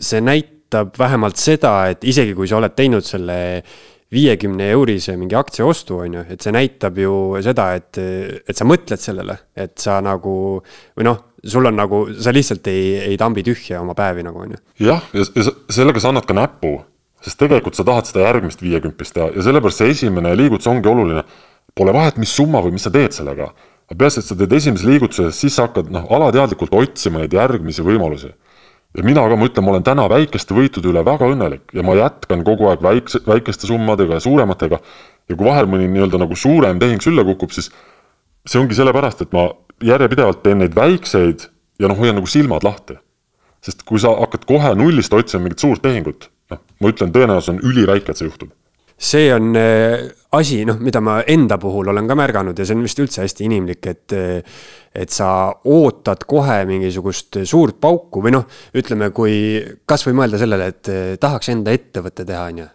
see 0.00 0.24
näitab 0.24 0.98
vähemalt 0.98 1.40
seda, 1.40 1.74
et 1.92 2.04
isegi 2.04 2.34
kui 2.34 2.48
sa 2.48 2.58
oled 2.60 2.76
teinud 2.76 3.06
selle 3.06 3.38
viiekümne 4.10 4.70
eurise 4.74 5.14
mingi 5.18 5.36
aktsia 5.38 5.66
ostu, 5.66 6.00
on 6.02 6.18
ju, 6.18 6.22
et 6.34 6.42
see 6.42 6.52
näitab 6.54 6.98
ju 6.98 7.14
seda, 7.44 7.70
et, 7.78 7.98
et 8.00 8.56
sa 8.56 8.66
mõtled 8.66 8.98
sellele, 8.98 9.36
et 9.54 9.76
sa 9.78 10.00
nagu 10.02 10.32
või 10.98 11.06
noh, 11.06 11.20
sul 11.46 11.70
on 11.70 11.76
nagu, 11.78 12.02
sa 12.20 12.34
lihtsalt 12.34 12.66
ei, 12.72 12.96
ei 13.12 13.18
tambi 13.20 13.44
tühja 13.46 13.80
oma 13.80 13.94
päevi 13.98 14.24
nagu 14.26 14.42
on 14.42 14.56
ju. 14.56 14.62
jah, 14.88 15.04
ja, 15.14 15.26
ja 15.36 15.46
sellega 15.72 16.02
sa 16.02 16.10
annad 16.10 16.26
ka 16.28 16.36
näpu, 16.36 16.74
sest 17.24 17.38
tegelikult 17.40 17.78
sa 17.78 17.86
tahad 17.86 18.08
seda 18.08 18.26
järgmist 18.26 18.64
viiekümpist 18.64 19.14
teha 19.16 19.30
ja 19.36 19.46
sellepärast 19.46 19.82
see 19.82 19.94
esimene 19.94 20.34
liigutus 20.38 20.68
ongi 20.70 20.90
oluline. 20.90 21.24
Pole 21.74 21.92
vahet, 21.94 22.16
mis 22.18 22.32
summa 22.34 22.62
või 22.64 22.74
mis 22.76 22.86
sa 22.86 22.92
teed 22.94 23.14
sellega, 23.14 23.52
peaasi, 23.90 24.20
et 24.20 24.26
sa 24.26 24.36
teed 24.38 24.52
esimese 24.52 24.86
liigutuse, 24.88 25.30
siis 25.34 25.54
sa 25.56 25.68
hakkad 25.68 25.90
noh, 25.92 26.06
alateadlikult 26.10 26.74
otsima 26.74 27.22
neid 27.22 27.34
järgmisi 27.34 27.84
võimalusi 27.86 28.32
ja 28.96 29.04
mina 29.06 29.22
ka, 29.28 29.38
ma 29.38 29.46
ütlen, 29.46 29.64
ma 29.66 29.74
olen 29.74 29.86
täna 29.86 30.06
väikeste 30.10 30.54
võitude 30.56 30.90
üle 30.90 31.02
väga 31.06 31.28
õnnelik 31.30 31.74
ja 31.76 31.84
ma 31.86 31.94
jätkan 31.98 32.42
kogu 32.46 32.70
aeg 32.70 32.82
väikse, 32.82 33.22
väikeste 33.26 33.70
summadega 33.70 34.18
ja 34.18 34.24
suurematega. 34.24 34.80
ja 35.28 35.36
kui 35.36 35.46
vahel 35.46 35.70
mõni 35.70 35.86
nii-öelda 35.86 36.18
nagu 36.18 36.34
suurem 36.34 36.80
tehing 36.82 37.02
sülle 37.02 37.24
kukub, 37.24 37.52
siis 37.54 37.70
see 38.46 38.58
ongi 38.58 38.74
sellepärast, 38.74 39.22
et 39.22 39.32
ma 39.32 39.52
järjepidevalt 39.84 40.42
teen 40.42 40.58
neid 40.58 40.74
väikseid 40.74 41.46
ja 41.78 41.88
noh, 41.88 41.98
hoian 41.98 42.18
nagu 42.18 42.26
silmad 42.26 42.66
lahti. 42.66 42.98
sest 43.62 43.84
kui 43.84 44.00
sa 44.00 44.14
hakkad 44.16 44.46
kohe 44.48 44.74
nullist 44.74 45.12
otsima 45.12 45.44
mingit 45.44 45.60
suurt 45.60 45.82
tehingut, 45.82 46.30
noh, 46.50 46.58
ma 46.80 46.90
ütlen, 46.90 47.12
tõenäosus 47.12 47.54
on 47.54 47.62
üliväike, 47.62 48.10
et 48.10 48.16
see 48.16 48.26
juhtub 48.26 48.50
see 49.00 49.30
on 49.32 49.54
äh, 49.56 50.10
asi, 50.36 50.60
noh, 50.68 50.76
mida 50.82 51.00
ma 51.00 51.20
enda 51.26 51.56
puhul 51.60 51.88
olen 51.92 52.08
ka 52.08 52.16
märganud 52.18 52.58
ja 52.58 52.66
see 52.68 52.76
on 52.76 52.84
vist 52.84 53.00
üldse 53.02 53.24
hästi 53.24 53.48
inimlik, 53.48 53.90
et. 53.90 54.16
Äh, 54.16 54.60
et 54.90 55.12
sa 55.14 55.52
ootad 55.70 56.24
kohe 56.26 56.56
mingisugust 56.66 57.36
suurt 57.46 57.76
pauku 57.78 58.24
või 58.24 58.32
noh, 58.34 58.48
ütleme, 58.74 59.12
kui 59.14 59.60
kasvõi 59.86 60.16
mõelda 60.18 60.40
sellele, 60.42 60.66
et 60.72 60.90
äh, 60.90 61.12
tahaks 61.22 61.52
enda 61.52 61.70
ettevõtte 61.70 62.26
teha, 62.26 62.48
on 62.50 62.58
ju 62.64 62.66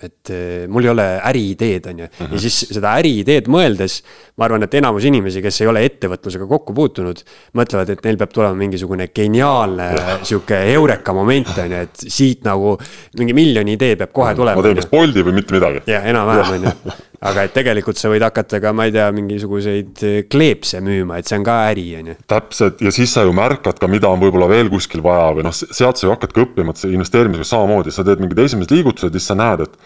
et 0.00 0.32
eh, 0.32 0.64
mul 0.70 0.86
ei 0.86 0.92
ole 0.92 1.06
äriideed, 1.30 1.88
on 1.90 2.02
ju, 2.02 2.08
ja 2.08 2.26
mhm. 2.26 2.40
siis 2.40 2.58
seda 2.70 2.94
äriideed 3.00 3.50
mõeldes. 3.52 4.00
ma 4.40 4.46
arvan, 4.46 4.64
et 4.64 4.74
enamus 4.78 5.04
inimesi, 5.04 5.42
kes 5.44 5.60
ei 5.60 5.68
ole 5.68 5.82
ettevõtlusega 5.84 6.46
kokku 6.48 6.72
puutunud, 6.76 7.18
mõtlevad, 7.60 7.90
et 7.92 8.06
neil 8.06 8.16
peab 8.20 8.32
tulema 8.32 8.56
mingisugune 8.56 9.10
geniaalne 9.12 9.90
sihuke 10.24 10.62
eureka 10.72 11.12
moment, 11.16 11.52
on 11.60 11.76
ju, 11.76 11.84
et 11.84 12.06
siit 12.06 12.46
nagu 12.48 12.76
mingi 13.20 13.36
miljoni 13.36 13.76
idee 13.76 13.98
peab 14.00 14.14
kohe 14.16 14.32
tulema. 14.38 14.56
ma 14.56 14.64
teen 14.64 14.80
kas 14.80 14.90
Bolti 14.90 15.26
või 15.26 15.36
mitte 15.36 15.56
midagi. 15.58 15.84
jah, 15.90 16.08
enam-vähem 16.08 16.56
on 16.56 16.68
ju, 16.70 16.96
aga 17.20 17.44
et 17.44 17.52
tegelikult 17.52 18.00
sa 18.00 18.08
võid 18.12 18.24
hakata 18.24 18.60
ka, 18.62 18.72
ma 18.76 18.86
ei 18.88 18.94
tea, 18.94 19.06
mingisuguseid 19.12 20.04
kleepse 20.32 20.80
müüma, 20.84 21.18
et 21.20 21.28
see 21.28 21.36
on 21.36 21.46
ka 21.46 21.56
äri, 21.68 21.86
on 21.98 22.12
ju. 22.12 22.18
täpselt 22.30 22.80
ja 22.84 22.92
siis 22.94 23.12
sa 23.12 23.26
ju 23.26 23.34
märkad 23.36 23.80
ka, 23.80 23.90
mida 23.92 24.08
on 24.08 24.22
võib-olla 24.22 24.48
veel 24.50 24.70
kuskil 24.72 25.04
vaja 25.04 25.30
või 25.36 25.44
noh, 25.46 25.54
sealt 25.54 26.00
sa 26.00 26.06
ju 26.06 26.14
hakkadki 26.14 26.44
õppima, 26.46 26.72
et 26.72 26.80
see 26.80 26.94
investeerimisega 26.96 27.48
samamoodi, 27.50 27.92
sa 27.92 28.06
teed 28.08 28.22
mingid 28.24 28.40
esimesed 28.46 28.72
liigutused, 28.72 29.12
siis 29.16 29.28
sa 29.28 29.36
näed, 29.36 29.66
et 29.66 29.76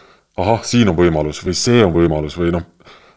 ahah, 0.41 0.63
siin 0.67 0.91
on 0.93 0.99
võimalus 0.99 1.43
või 1.47 1.57
see 1.59 1.83
on 1.85 1.95
võimalus 1.95 2.39
või 2.39 2.55
noh, 2.55 2.67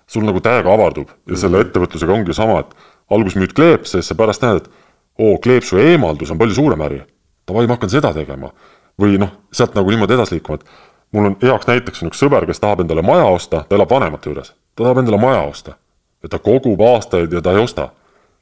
sul 0.10 0.25
nagu 0.25 0.41
täiega 0.43 0.71
avardub 0.73 1.12
ja 1.12 1.36
mm. 1.36 1.41
selle 1.41 1.62
ettevõtlusega 1.65 2.13
ongi 2.15 2.36
sama, 2.36 2.62
et 2.63 2.73
alguses 3.13 3.38
müüd 3.39 3.53
kleepse 3.58 3.99
ja 3.99 4.01
siis 4.01 4.13
sa 4.13 4.17
pärast 4.19 4.43
näed, 4.45 4.63
et 4.63 5.21
oo, 5.21 5.38
kleepsu 5.43 5.80
eemaldus 5.82 6.32
on 6.34 6.39
palju 6.39 6.58
suurem 6.58 6.84
äri. 6.86 7.01
Davai, 7.47 7.65
ma 7.67 7.77
hakkan 7.77 7.91
seda 7.91 8.13
tegema. 8.15 8.51
või 8.97 9.19
noh, 9.21 9.30
sealt 9.53 9.75
nagu 9.77 9.91
niimoodi 9.93 10.15
edasi 10.15 10.34
liikuma, 10.34 10.58
et 10.58 10.96
mul 11.12 11.26
on 11.26 11.38
heaks 11.41 11.67
näiteks 11.67 12.04
on 12.04 12.12
üks 12.12 12.22
sõber, 12.24 12.46
kes 12.48 12.60
tahab 12.60 12.84
endale 12.84 13.04
maja 13.06 13.26
osta, 13.32 13.63
ta 13.70 13.76
elab 13.76 13.91
vanemate 13.91 14.30
juures, 14.30 14.54
ta 14.76 14.84
tahab 14.84 15.02
endale 15.04 15.20
maja 15.22 15.41
osta. 15.48 15.78
ja 16.24 16.30
ta 16.30 16.39
kogub 16.39 16.82
aastaid 16.82 17.34
ja 17.34 17.41
ta 17.41 17.52
ei 17.52 17.63
osta. 17.63 17.89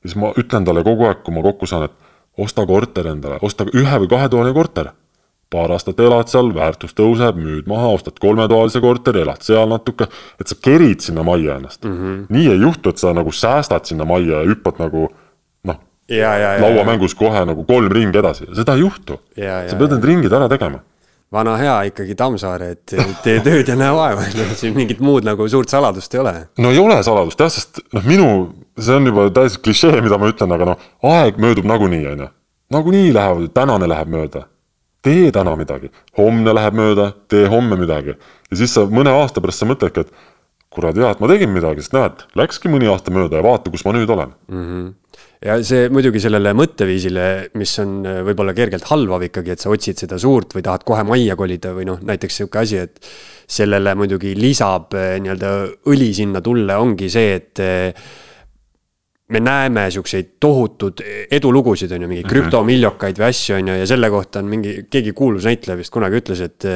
siis 0.02 0.16
ma 0.16 0.34
ütlen 0.38 0.66
talle 0.66 0.84
kogu 0.84 1.06
aeg, 1.06 1.24
kui 1.24 1.34
ma 1.34 1.42
kokku 1.42 1.66
saan, 1.66 1.90
et 1.90 1.92
osta 2.38 2.66
korter 2.66 3.08
endale, 3.08 3.40
osta 3.42 3.66
ühe 3.74 4.00
või 4.00 4.10
kahetoaline 4.10 4.54
korter 4.54 4.92
paar 5.50 5.72
aastat 5.72 6.00
elad 6.02 6.30
seal, 6.32 6.50
väärtus 6.56 6.96
tõuseb, 6.98 7.38
müüd 7.40 7.68
maha, 7.70 7.92
ostad 7.96 8.18
kolmetoalise 8.22 8.82
korteri, 8.84 9.22
elad 9.24 9.44
seal 9.46 9.70
natuke, 9.70 10.08
et 10.42 10.50
sa 10.52 10.58
kerid 10.68 11.06
sinna 11.06 11.24
majja 11.24 11.60
ennast 11.60 11.86
mm. 11.86 12.00
-hmm. 12.00 12.26
nii 12.34 12.48
ei 12.52 12.60
juhtu, 12.60 12.90
et 12.90 12.98
sa 12.98 13.14
nagu 13.14 13.32
säästad 13.32 13.86
sinna 13.86 14.06
majja 14.10 14.42
ja 14.42 14.50
hüppad 14.50 14.82
nagu 14.82 15.08
noh, 15.64 15.80
lauamängus 16.62 17.16
kohe 17.16 17.46
nagu 17.46 17.64
kolm 17.64 17.92
ringi 17.92 18.18
edasi, 18.18 18.50
seda 18.56 18.74
ei 18.74 18.84
juhtu. 18.84 19.22
sa 19.70 19.78
pead 19.78 19.96
need 19.96 20.04
ringid 20.12 20.34
ära 20.34 20.50
tegema 20.50 20.82
vana 21.32 21.56
hea 21.58 21.76
ikkagi 21.90 22.16
Tammsaare, 22.20 22.72
et 22.76 22.96
tee 23.24 23.40
tööd 23.44 23.68
ja 23.70 23.76
näe 23.80 23.94
vaeva, 23.96 24.26
siin 24.60 24.76
mingit 24.78 25.02
muud 25.04 25.28
nagu 25.28 25.48
suurt 25.52 25.72
saladust 25.74 26.14
ei 26.16 26.22
ole. 26.22 26.36
no 26.62 26.72
ei 26.72 26.82
ole 26.82 27.02
saladust 27.04 27.42
jah, 27.42 27.52
sest 27.52 27.82
noh, 27.96 28.06
minu, 28.08 28.32
see 28.80 28.98
on 29.00 29.12
juba 29.12 29.30
täiesti 29.36 29.64
klišee, 29.66 30.02
mida 30.06 30.20
ma 30.22 30.32
ütlen, 30.32 30.56
aga 30.56 30.74
noh, 30.74 30.90
aeg 31.12 31.40
möödub 31.42 31.68
nagunii, 31.70 32.06
on 32.14 32.26
ju. 32.26 32.30
nagunii 32.76 33.16
läheb, 33.16 33.48
tänane 33.56 33.90
läheb 33.92 34.12
mööda 34.14 34.46
tee 35.06 35.32
täna 35.34 35.54
midagi, 35.60 35.92
homne 36.18 36.54
läheb 36.58 36.78
mööda, 36.78 37.12
tee 37.30 37.46
homme 37.52 37.78
midagi. 37.78 38.16
ja 38.50 38.58
siis 38.58 38.74
sa 38.74 38.88
mõne 38.90 39.14
aasta 39.14 39.42
pärast 39.44 39.62
sa 39.62 39.68
mõtledki, 39.70 40.06
et 40.06 40.14
kurat 40.74 40.98
hea, 40.98 41.12
et 41.14 41.22
ma 41.22 41.30
tegin 41.30 41.52
midagi, 41.54 41.84
sest 41.86 41.94
näed, 41.96 42.26
läkski 42.40 42.72
mõni 42.72 42.90
aasta 42.92 43.14
mööda 43.14 43.40
ja 43.40 43.46
vaata, 43.46 43.72
kus 43.72 43.86
ma 43.86 43.94
nüüd 43.96 44.10
olen 44.10 44.34
mm. 44.50 44.64
-hmm 44.64 44.94
ja 45.44 45.58
see 45.66 45.88
muidugi 45.94 46.22
sellele 46.24 46.54
mõtteviisile, 46.58 47.26
mis 47.60 47.74
on 47.84 47.96
äh, 48.08 48.20
võib-olla 48.28 48.56
kergelt 48.58 48.88
halvav 48.92 49.26
ikkagi, 49.28 49.56
et 49.56 49.64
sa 49.64 49.72
otsid 49.74 50.06
seda 50.06 50.20
suurt 50.22 50.56
või 50.56 50.66
tahad 50.66 50.86
kohe 50.88 51.04
majja 51.08 51.38
kolida 51.40 51.74
või 51.76 51.88
noh, 51.90 52.00
näiteks 52.06 52.42
sihuke 52.42 52.62
asi, 52.62 52.80
et 52.86 53.02
sellele 53.58 53.96
muidugi 53.98 54.36
lisab 54.38 54.96
äh, 54.98 55.16
nii-öelda 55.24 55.52
õli 55.92 56.12
sinna 56.16 56.42
tulle, 56.46 56.78
ongi 56.82 57.10
see, 57.12 57.36
et 57.40 57.64
äh, 57.64 58.08
me 59.36 59.42
näeme 59.42 59.88
siukseid 59.94 60.36
tohutud 60.42 61.02
edulugusid, 61.34 61.92
on 61.96 62.06
ju, 62.06 62.10
mingeid 62.10 62.28
mhm. 62.28 62.34
krüptomiljokaid 62.34 63.22
või 63.22 63.30
asju, 63.32 63.60
on 63.60 63.74
ju, 63.74 63.78
ja 63.82 63.88
selle 63.90 64.12
kohta 64.14 64.42
on 64.44 64.50
mingi, 64.52 64.80
keegi 64.92 65.16
kuulus 65.18 65.48
näitleja 65.50 65.82
vist 65.82 65.94
kunagi 65.94 66.24
ütles, 66.24 66.44
et. 66.46 66.72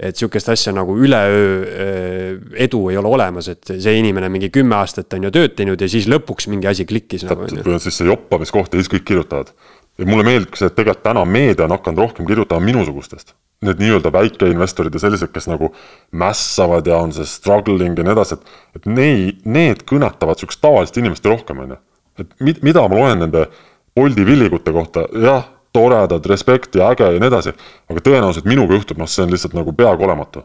Et 0.00 0.18
sihukest 0.18 0.50
asja 0.50 0.72
nagu 0.74 0.96
üleöö 0.98 2.34
edu 2.66 2.80
ei 2.90 2.98
ole 2.98 3.12
olemas, 3.14 3.48
et 3.52 3.76
see 3.78 3.94
inimene 4.00 4.28
mingi 4.32 4.50
kümme 4.54 4.76
aastat 4.80 5.14
on 5.14 5.28
ju 5.28 5.34
tööd 5.34 5.54
teinud 5.58 5.80
ja 5.80 5.88
siis 5.90 6.08
lõpuks 6.10 6.48
mingi 6.50 6.70
asi 6.70 6.86
klikkis. 6.88 7.26
Nagu, 7.28 7.46
täpselt, 7.46 7.66
või 7.66 7.78
on 7.78 7.84
siis 7.84 8.00
see 8.00 8.10
joppamiskoht 8.10 8.74
ja 8.74 8.82
siis 8.82 8.90
kõik 8.90 9.06
kirjutavad. 9.12 9.54
ja 9.98 10.06
mulle 10.10 10.26
meeldib 10.26 10.58
see, 10.58 10.66
et 10.66 10.74
tegelikult 10.74 11.06
täna 11.06 11.24
meedia 11.24 11.68
on 11.68 11.76
hakanud 11.76 12.02
rohkem 12.02 12.26
kirjutama 12.26 12.66
minusugustest 12.66 13.36
need 13.64 13.80
nii-öelda 13.80 14.12
väikeinvestorid 14.12 14.94
ja 14.94 15.00
sellised, 15.00 15.30
kes 15.32 15.46
nagu 15.48 15.70
mässavad 16.12 16.86
ja 16.86 16.98
on 17.00 17.14
see 17.16 17.26
struggling 17.28 17.98
ja 17.98 18.06
nii 18.06 18.14
edasi, 18.16 18.38
et, 18.38 18.54
et 18.78 18.88
neid, 18.90 19.44
need 19.48 19.84
kõnetavad 19.88 20.40
sihukest 20.40 20.62
tavalist 20.64 20.98
inimest 21.00 21.26
rohkem, 21.28 21.62
on 21.64 21.76
ju. 21.76 21.80
et 22.24 22.34
mid, 22.44 22.60
mida 22.66 22.84
ma 22.88 23.00
loen 23.00 23.24
nende 23.26 23.46
Bolti 23.94 24.24
villigute 24.26 24.72
kohta, 24.74 25.04
jah, 25.22 25.44
toredad, 25.74 26.26
respekt 26.30 26.76
ja 26.78 26.92
äge 26.94 27.08
ja 27.16 27.20
nii 27.20 27.30
edasi, 27.30 27.54
aga 27.90 28.02
tõenäoliselt 28.06 28.46
minuga 28.48 28.78
juhtub, 28.78 29.00
noh, 29.02 29.10
see 29.10 29.24
on 29.26 29.32
lihtsalt 29.34 29.56
nagu 29.58 29.74
peaaegu 29.76 30.06
olematu. 30.06 30.44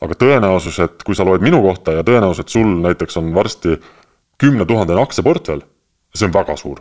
aga 0.00 0.16
tõenäosus, 0.16 0.78
et 0.80 1.02
kui 1.04 1.16
sa 1.16 1.26
loed 1.28 1.42
minu 1.44 1.60
kohta 1.60 1.92
ja 1.92 2.04
tõenäosus, 2.04 2.44
et 2.44 2.52
sul 2.52 2.68
näiteks 2.84 3.18
on 3.20 3.34
varsti 3.36 3.76
kümnetuhandene 4.40 5.02
aktsiaportfell, 5.02 5.64
see 6.14 6.28
on 6.28 6.32
väga 6.36 6.56
suur. 6.56 6.80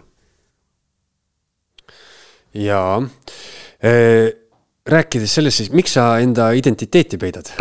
jaa 2.54 3.02
e 3.84 3.92
rääkides 4.90 5.36
sellest, 5.36 5.62
siis 5.62 5.72
miks 5.72 5.94
sa 5.98 6.18
enda 6.24 6.50
identiteeti 6.58 7.20
peidad? 7.22 7.52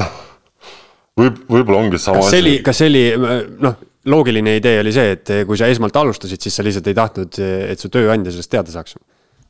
võib, 1.18 1.44
võib-olla 1.50 1.85
ongi 1.85 1.98
sama 2.00 2.22
kas 2.22 2.33
see 2.33 2.42
oli, 2.42 2.57
kas 2.64 2.81
see 2.81 2.90
oli, 2.90 3.04
noh, 3.61 3.76
loogiline 4.09 4.57
idee 4.59 4.81
oli 4.81 4.94
see, 4.94 5.14
et 5.18 5.33
kui 5.46 5.59
sa 5.61 5.68
esmalt 5.70 5.96
alustasid, 6.00 6.40
siis 6.42 6.59
sa 6.59 6.66
lihtsalt 6.66 6.90
ei 6.90 6.96
tahtnud, 6.96 7.38
et 7.74 7.83
su 7.83 7.90
tööandja 7.92 8.33
sellest 8.33 8.52
teada 8.54 8.74
saaks? 8.74 8.96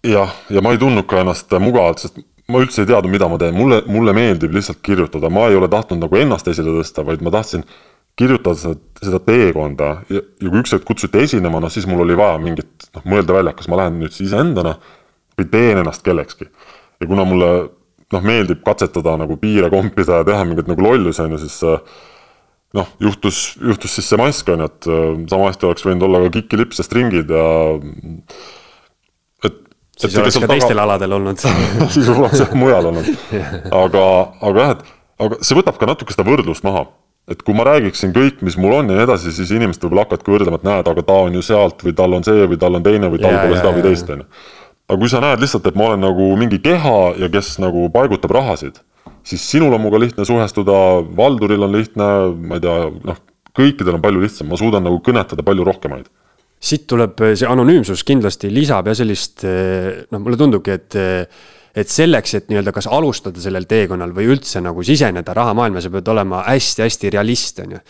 Jah, 0.07 0.35
ja 0.51 0.63
ma 0.65 0.73
ei 0.75 0.81
tundnud 0.81 1.07
ka 1.11 1.23
ennast 1.23 1.53
mugavalt, 1.63 2.03
sest 2.05 2.21
ma 2.49 2.63
üldse 2.63 2.83
ei 2.83 2.89
teadnud, 2.89 3.13
mida 3.13 3.29
ma 3.29 3.39
teen, 3.41 3.57
mulle, 3.57 3.83
mulle 3.91 4.15
meeldib 4.17 4.55
lihtsalt 4.57 4.81
kirjutada, 4.85 5.31
ma 5.33 5.49
ei 5.51 5.59
ole 5.59 5.69
tahtnud 5.73 6.01
nagu 6.05 6.21
ennast 6.21 6.49
esile 6.49 6.73
tõsta, 6.79 7.05
vaid 7.05 7.25
ma 7.25 7.33
tahtsin 7.35 7.65
kirjutada 8.19 8.59
seda, 8.59 8.79
seda 9.03 9.21
teekonda. 9.23 9.91
Ja, 10.11 10.23
ja 10.43 10.51
kui 10.51 10.63
üks 10.63 10.75
hetk 10.75 10.87
kutsuti 10.89 11.23
esinema, 11.23 11.61
noh 11.63 11.73
siis 11.73 11.87
mul 11.91 12.03
oli 12.07 12.17
vaja 12.19 12.39
mingit, 12.43 12.89
noh 12.97 13.05
mõelda 13.09 13.37
välja, 13.37 13.55
kas 13.59 13.69
ma 13.71 13.83
lähen 13.83 14.01
nüüd 14.01 14.15
siis 14.15 14.31
iseendana 14.31 14.79
või 15.39 15.51
teen 15.53 15.83
ennast 15.83 16.03
kellekski. 16.07 16.49
Ja 16.99 17.07
kuna 17.07 17.27
mulle 17.29 17.51
noh, 18.15 18.25
meeldib 18.25 18.65
katsetada 18.67 19.15
nagu 19.21 19.37
piire 19.41 19.71
kompida 19.73 20.23
ja 20.23 20.27
teha 20.27 20.47
mingeid 20.49 20.71
nagu 20.71 20.83
lollusi, 20.83 21.23
on 21.23 21.37
ju, 21.37 21.43
siis 21.45 21.59
äh, 21.69 21.99
noh, 22.79 22.89
juhtus, 23.03 23.43
juhtus 23.61 23.99
siis 23.99 24.09
see 24.11 24.21
mask, 24.21 24.49
on 24.51 24.65
ju, 24.65 24.71
et 24.73 24.89
äh, 24.89 25.11
sama 25.31 25.51
hästi 25.53 25.69
oleks 25.69 25.87
võinud 25.87 26.09
olla 26.09 26.25
ka 26.25 26.33
kikilips 26.41 26.81
ja 26.81 26.87
stringid 26.89 27.35
ja 27.35 27.45
siis 29.99 30.15
et 30.15 30.21
oleks 30.23 30.39
ka 30.39 30.51
teistel 30.51 30.77
taga... 30.77 30.85
aladel 30.87 31.17
olnud. 31.19 31.43
Siis 31.95 32.09
oleks 32.13 32.41
jah 32.43 32.55
mujal 32.59 32.89
olnud. 32.93 33.11
aga, 33.83 34.05
aga 34.51 34.65
jah, 34.65 34.77
et 34.77 35.25
aga 35.25 35.41
see 35.43 35.59
võtab 35.59 35.79
ka 35.81 35.91
natuke 35.91 36.15
seda 36.15 36.27
võrdlust 36.29 36.67
maha. 36.67 36.87
et 37.29 37.43
kui 37.45 37.53
ma 37.53 37.67
räägiksin 37.69 38.15
kõik, 38.17 38.39
mis 38.41 38.55
mul 38.57 38.73
on 38.79 38.87
ja 38.89 38.97
nii 38.97 39.05
edasi, 39.05 39.35
siis 39.37 39.51
inimesed 39.53 39.83
võib-olla 39.85 40.07
hakkavadki 40.07 40.33
võrdlema, 40.33 40.57
et 40.57 40.63
näed, 40.65 40.87
aga 40.89 41.03
ta 41.05 41.17
on 41.27 41.35
ju 41.37 41.43
sealt 41.45 41.83
või 41.85 41.93
tal 41.99 42.15
on 42.17 42.25
see 42.25 42.47
või 42.49 42.57
tal 42.63 42.79
on 42.79 42.87
teine 42.87 43.11
või 43.13 43.21
tal 43.21 43.37
pole 43.43 43.59
seda 43.59 43.73
või 43.75 43.85
teist, 43.85 44.13
on 44.15 44.23
ju. 44.23 44.29
Aga 44.89 44.97
kui 45.03 45.11
sa 45.13 45.21
näed 45.21 45.43
lihtsalt, 45.45 45.67
et 45.69 45.77
ma 45.77 45.91
olen 45.91 46.01
nagu 46.07 46.29
mingi 46.41 46.57
keha 46.65 46.95
ja 47.21 47.29
kes 47.29 47.59
nagu 47.61 47.83
paigutab 47.93 48.33
rahasid, 48.33 48.81
siis 49.29 49.45
sinul 49.45 49.77
on 49.77 49.83
minuga 49.83 50.01
lihtne 50.01 50.25
suhestuda, 50.25 50.79
Valduril 51.19 51.69
on 51.69 51.77
lihtne, 51.77 52.09
ma 52.49 52.57
ei 52.57 52.65
tea, 52.65 52.79
noh, 53.11 53.21
kõikidel 53.61 53.99
on 53.99 54.07
palju 54.07 54.25
lihtsam, 54.25 54.49
ma 54.49 54.57
suudan 54.57 54.89
nagu 54.89 55.03
kõnetada 55.05 55.45
palju 55.45 55.69
rohkemaid 55.69 56.09
siit 56.59 56.87
tuleb 56.91 57.21
see 57.39 57.47
anonüümsus 57.49 58.03
kindlasti 58.07 58.51
lisab 58.51 58.91
ja 58.91 58.97
sellist 58.99 59.45
noh, 59.45 60.19
mulle 60.19 60.39
tundubki, 60.41 60.75
et 60.75 60.99
et 61.79 61.91
selleks, 61.93 62.35
et 62.35 62.49
nii-öelda 62.51 62.73
kas 62.75 62.89
alustada 62.91 63.41
sellel 63.43 63.67
teekonnal 63.69 64.11
või 64.15 64.29
üldse 64.33 64.61
nagu 64.65 64.83
siseneda 64.87 65.35
rahamaailma, 65.37 65.83
sa 65.83 65.91
pead 65.93 66.09
olema 66.11 66.41
hästi-hästi 66.47 67.13
realist, 67.15 67.61
on 67.63 67.77
ju. 67.77 67.81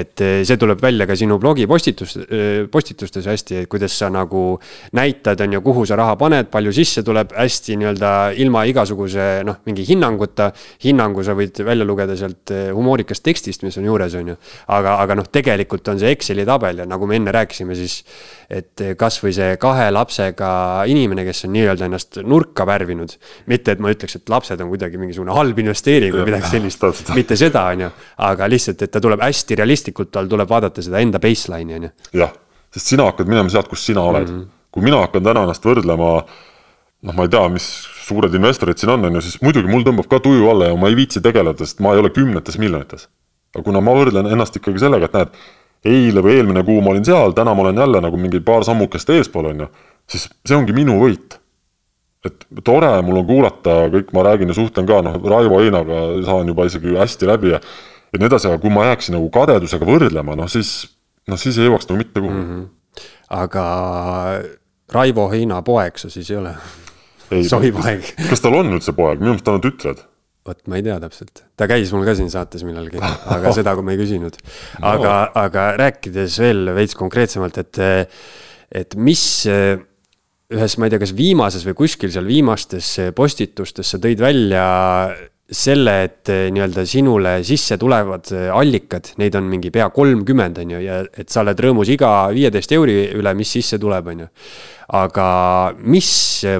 et 0.00 0.22
eh, 0.24 0.40
see 0.46 0.58
tuleb 0.58 0.80
välja 0.82 1.06
ka 1.06 1.16
sinu 1.18 1.38
blogi 1.42 1.66
postitus, 1.70 2.16
eh, 2.24 2.64
postitustes 2.72 3.28
hästi, 3.30 3.60
et 3.62 3.70
kuidas 3.70 3.94
sa 3.98 4.08
nagu 4.10 4.58
näitad, 4.98 5.40
on 5.44 5.56
ju, 5.58 5.62
kuhu 5.62 5.86
sa 5.86 5.98
raha 6.00 6.16
paned, 6.18 6.50
palju 6.50 6.72
sisse 6.74 7.04
tuleb, 7.06 7.34
hästi 7.36 7.78
nii-öelda 7.82 8.12
ilma 8.42 8.64
igasuguse 8.66 9.28
noh, 9.46 9.60
mingi 9.68 9.86
hinnanguta. 9.86 10.50
hinnangu 10.84 11.22
sa 11.24 11.36
võid 11.38 11.62
välja 11.64 11.86
lugeda 11.86 12.16
sealt 12.18 12.50
eh, 12.54 12.70
humoorikast 12.74 13.22
tekstist, 13.22 13.62
mis 13.66 13.78
on 13.78 13.86
juures, 13.86 14.14
on 14.18 14.34
ju. 14.34 14.38
aga, 14.74 14.98
aga 15.04 15.18
noh, 15.20 15.30
tegelikult 15.30 15.86
on 15.92 16.00
see 16.02 16.10
Exceli 16.16 16.46
tabel 16.48 16.82
ja 16.82 16.88
nagu 16.88 17.06
me 17.06 17.20
enne 17.20 17.34
rääkisime, 17.34 17.78
siis 17.78 18.02
et 18.50 18.82
kasvõi 18.98 19.32
see 19.34 19.56
kahe 19.60 19.88
lapsega 19.90 20.48
inimene, 20.90 21.24
kes 21.26 21.46
on 21.46 21.54
nii-öelda 21.56 21.88
ennast 21.88 22.20
nurka 22.22 22.66
värvinud 22.66 23.16
mitte, 23.50 23.76
et 23.76 23.82
ma 23.82 23.92
ütleks, 23.92 24.18
et 24.18 24.32
lapsed 24.32 24.60
on 24.64 24.72
kuidagi 24.72 25.00
mingisugune 25.00 25.34
halb 25.36 25.58
investeering 25.62 26.14
või 26.16 26.26
midagi 26.30 26.50
sellist, 26.54 27.12
mitte 27.16 27.38
seda, 27.38 27.66
on 27.74 27.86
ju. 27.86 27.92
aga 28.28 28.50
lihtsalt, 28.50 28.82
et 28.82 28.92
ta 28.92 29.02
tuleb 29.02 29.22
hästi 29.24 29.60
realistlikult, 29.62 30.12
tal 30.14 30.28
tuleb 30.30 30.50
vaadata 30.50 30.84
seda 30.84 31.02
enda 31.04 31.20
baseline'i, 31.22 31.78
on 31.78 31.88
ju. 31.88 31.94
jah, 32.22 32.34
sest 32.74 32.94
sina 32.94 33.08
hakkad 33.10 33.30
minema 33.30 33.52
sealt, 33.52 33.68
kus 33.72 33.86
sina 33.86 34.04
oled 34.04 34.28
mm. 34.28 34.40
-hmm. 34.40 34.68
kui 34.70 34.86
mina 34.86 35.00
hakkan 35.04 35.24
täna 35.24 35.46
ennast 35.46 35.64
võrdlema 35.64 36.12
noh, 37.06 37.14
ma 37.14 37.26
ei 37.26 37.32
tea, 37.32 37.44
mis 37.52 37.66
suured 38.06 38.34
investorid 38.34 38.78
siin 38.80 38.92
on, 38.94 39.06
on 39.08 39.18
ju, 39.18 39.24
siis 39.26 39.38
muidugi 39.44 39.70
mul 39.70 39.84
tõmbab 39.86 40.08
ka 40.10 40.20
tuju 40.24 40.48
alla 40.50 40.70
ja 40.70 40.80
ma 40.80 40.90
ei 40.90 40.98
viitsi 40.98 41.22
tegeleda, 41.24 41.66
sest 41.66 41.82
ma 41.84 41.94
ei 41.94 42.02
ole 42.02 42.10
kümnetes 42.14 42.58
miljonites. 42.62 43.08
aga 43.54 43.64
kuna 43.64 43.80
ma 43.80 43.94
võrdlen 43.96 44.28
ennast 44.32 44.56
ikkagi 44.58 44.82
sellega, 44.82 45.08
et 45.08 45.16
näed, 45.16 45.40
eile 45.86 46.22
või 46.24 46.36
eelmine 46.36 46.64
kuu 46.66 46.80
ma 46.82 46.92
olin 46.92 47.04
seal, 47.06 47.34
täna 47.36 47.54
ma 47.54 47.62
olen 47.62 47.78
jälle 47.78 48.00
nagu 48.04 48.18
mingi 48.20 48.40
paar 48.44 48.64
sammukest 48.64 49.10
eespool, 49.14 49.50
on 49.52 49.64
ju, 49.64 49.68
siis 50.10 50.28
see 50.44 50.56
ongi 50.56 50.74
minu 50.76 50.98
võit 51.00 51.38
et 52.28 52.46
tore 52.64 52.92
mul 53.06 53.22
on 53.22 53.28
kuulata, 53.28 53.76
kõik 53.92 54.14
ma 54.16 54.24
räägin 54.28 54.52
ja 54.52 54.56
suhtlen 54.58 54.88
ka, 54.88 55.02
noh, 55.06 55.20
Raivo 55.24 55.60
Einaga 55.64 56.06
saan 56.26 56.48
juba 56.52 56.66
isegi 56.68 56.96
hästi 56.96 57.30
läbi 57.30 57.54
ja 57.54 57.60
ja 58.12 58.20
nii 58.22 58.30
edasi, 58.30 58.48
aga 58.50 58.60
kui 58.62 58.72
ma 58.72 58.86
jääksin 58.90 59.16
nagu 59.16 59.28
kadedusega 59.34 59.86
võrdlema, 59.88 60.36
noh 60.38 60.50
siis, 60.50 60.72
noh 61.30 61.40
siis 61.40 61.58
ei 61.58 61.68
jõuaks 61.68 61.88
nagu 61.90 62.00
mitte 62.00 62.22
kuhugi 62.22 62.38
mm. 62.38 62.50
-hmm. 62.50 63.06
aga 63.42 63.64
Raivo 64.94 65.28
Heina 65.32 65.62
poeg 65.66 65.98
sa 65.98 66.10
siis 66.12 66.30
ei 66.30 66.38
ole? 66.40 66.54
sohipoeg 67.52 68.12
kas 68.28 68.44
tal 68.44 68.54
on 68.60 68.76
üldse 68.76 68.94
poeg, 68.96 69.18
minu 69.18 69.34
meelest 69.34 69.46
tal 69.46 69.58
on 69.58 69.64
tütred. 69.64 70.04
vot 70.46 70.60
ma 70.70 70.78
ei 70.78 70.86
tea 70.86 71.00
täpselt, 71.02 71.42
ta 71.58 71.66
käis 71.66 71.90
mul 71.92 72.06
ka 72.06 72.14
siin 72.14 72.30
saates 72.30 72.62
millalgi, 72.64 73.02
aga 73.36 73.52
seda 73.56 73.74
ma 73.82 73.94
ei 73.94 74.00
küsinud. 74.00 74.38
aga 74.80 75.12
no., 75.12 75.42
aga 75.42 75.68
rääkides 75.82 76.38
veel 76.42 76.72
veits 76.76 76.94
konkreetsemalt, 76.94 77.58
et, 77.58 77.82
et 78.84 78.96
mis 78.96 79.26
ühes, 80.54 80.76
ma 80.78 80.86
ei 80.86 80.92
tea, 80.92 81.02
kas 81.02 81.14
viimases 81.16 81.64
või 81.66 81.74
kuskil 81.82 82.12
seal 82.14 82.28
viimastes 82.28 82.92
postitustes 83.16 83.88
sa 83.90 83.98
tõid 84.02 84.20
välja 84.22 84.66
selle, 85.46 85.92
et 86.08 86.30
nii-öelda 86.50 86.82
sinule 86.90 87.36
sisse 87.46 87.76
tulevad 87.78 88.32
allikad, 88.54 89.12
neid 89.22 89.36
on 89.38 89.46
mingi 89.50 89.70
pea 89.74 89.86
kolmkümmend, 89.94 90.58
on 90.62 90.72
ju, 90.74 90.80
ja 90.82 91.00
et 91.06 91.30
sa 91.30 91.44
oled 91.44 91.60
rõõmus 91.62 91.90
iga 91.94 92.10
viieteist 92.34 92.74
euri 92.74 92.96
üle, 93.14 93.34
mis 93.38 93.52
sisse 93.58 93.78
tuleb, 93.82 94.10
on 94.10 94.24
ju. 94.24 94.28
aga 94.98 95.28
mis 95.82 96.10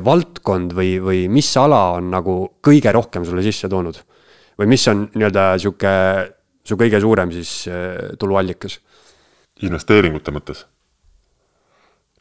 valdkond 0.03 0.75
või, 0.75 0.97
või 1.03 1.25
mis 1.31 1.51
ala 1.59 1.99
on 1.99 2.11
nagu 2.15 2.39
kõige 2.63 2.95
rohkem 2.95 3.27
sulle 3.27 3.43
sisse 3.47 3.71
toonud? 3.71 3.99
või 4.57 4.71
mis 4.73 4.87
on 4.89 5.09
nii-öelda 5.15 5.51
sihuke, 5.61 5.91
su 6.65 6.79
kõige 6.79 7.03
suurem 7.03 7.35
siis 7.35 7.67
tuluallikas? 8.19 8.81
investeeringute 9.67 10.35
mõttes 10.35 10.67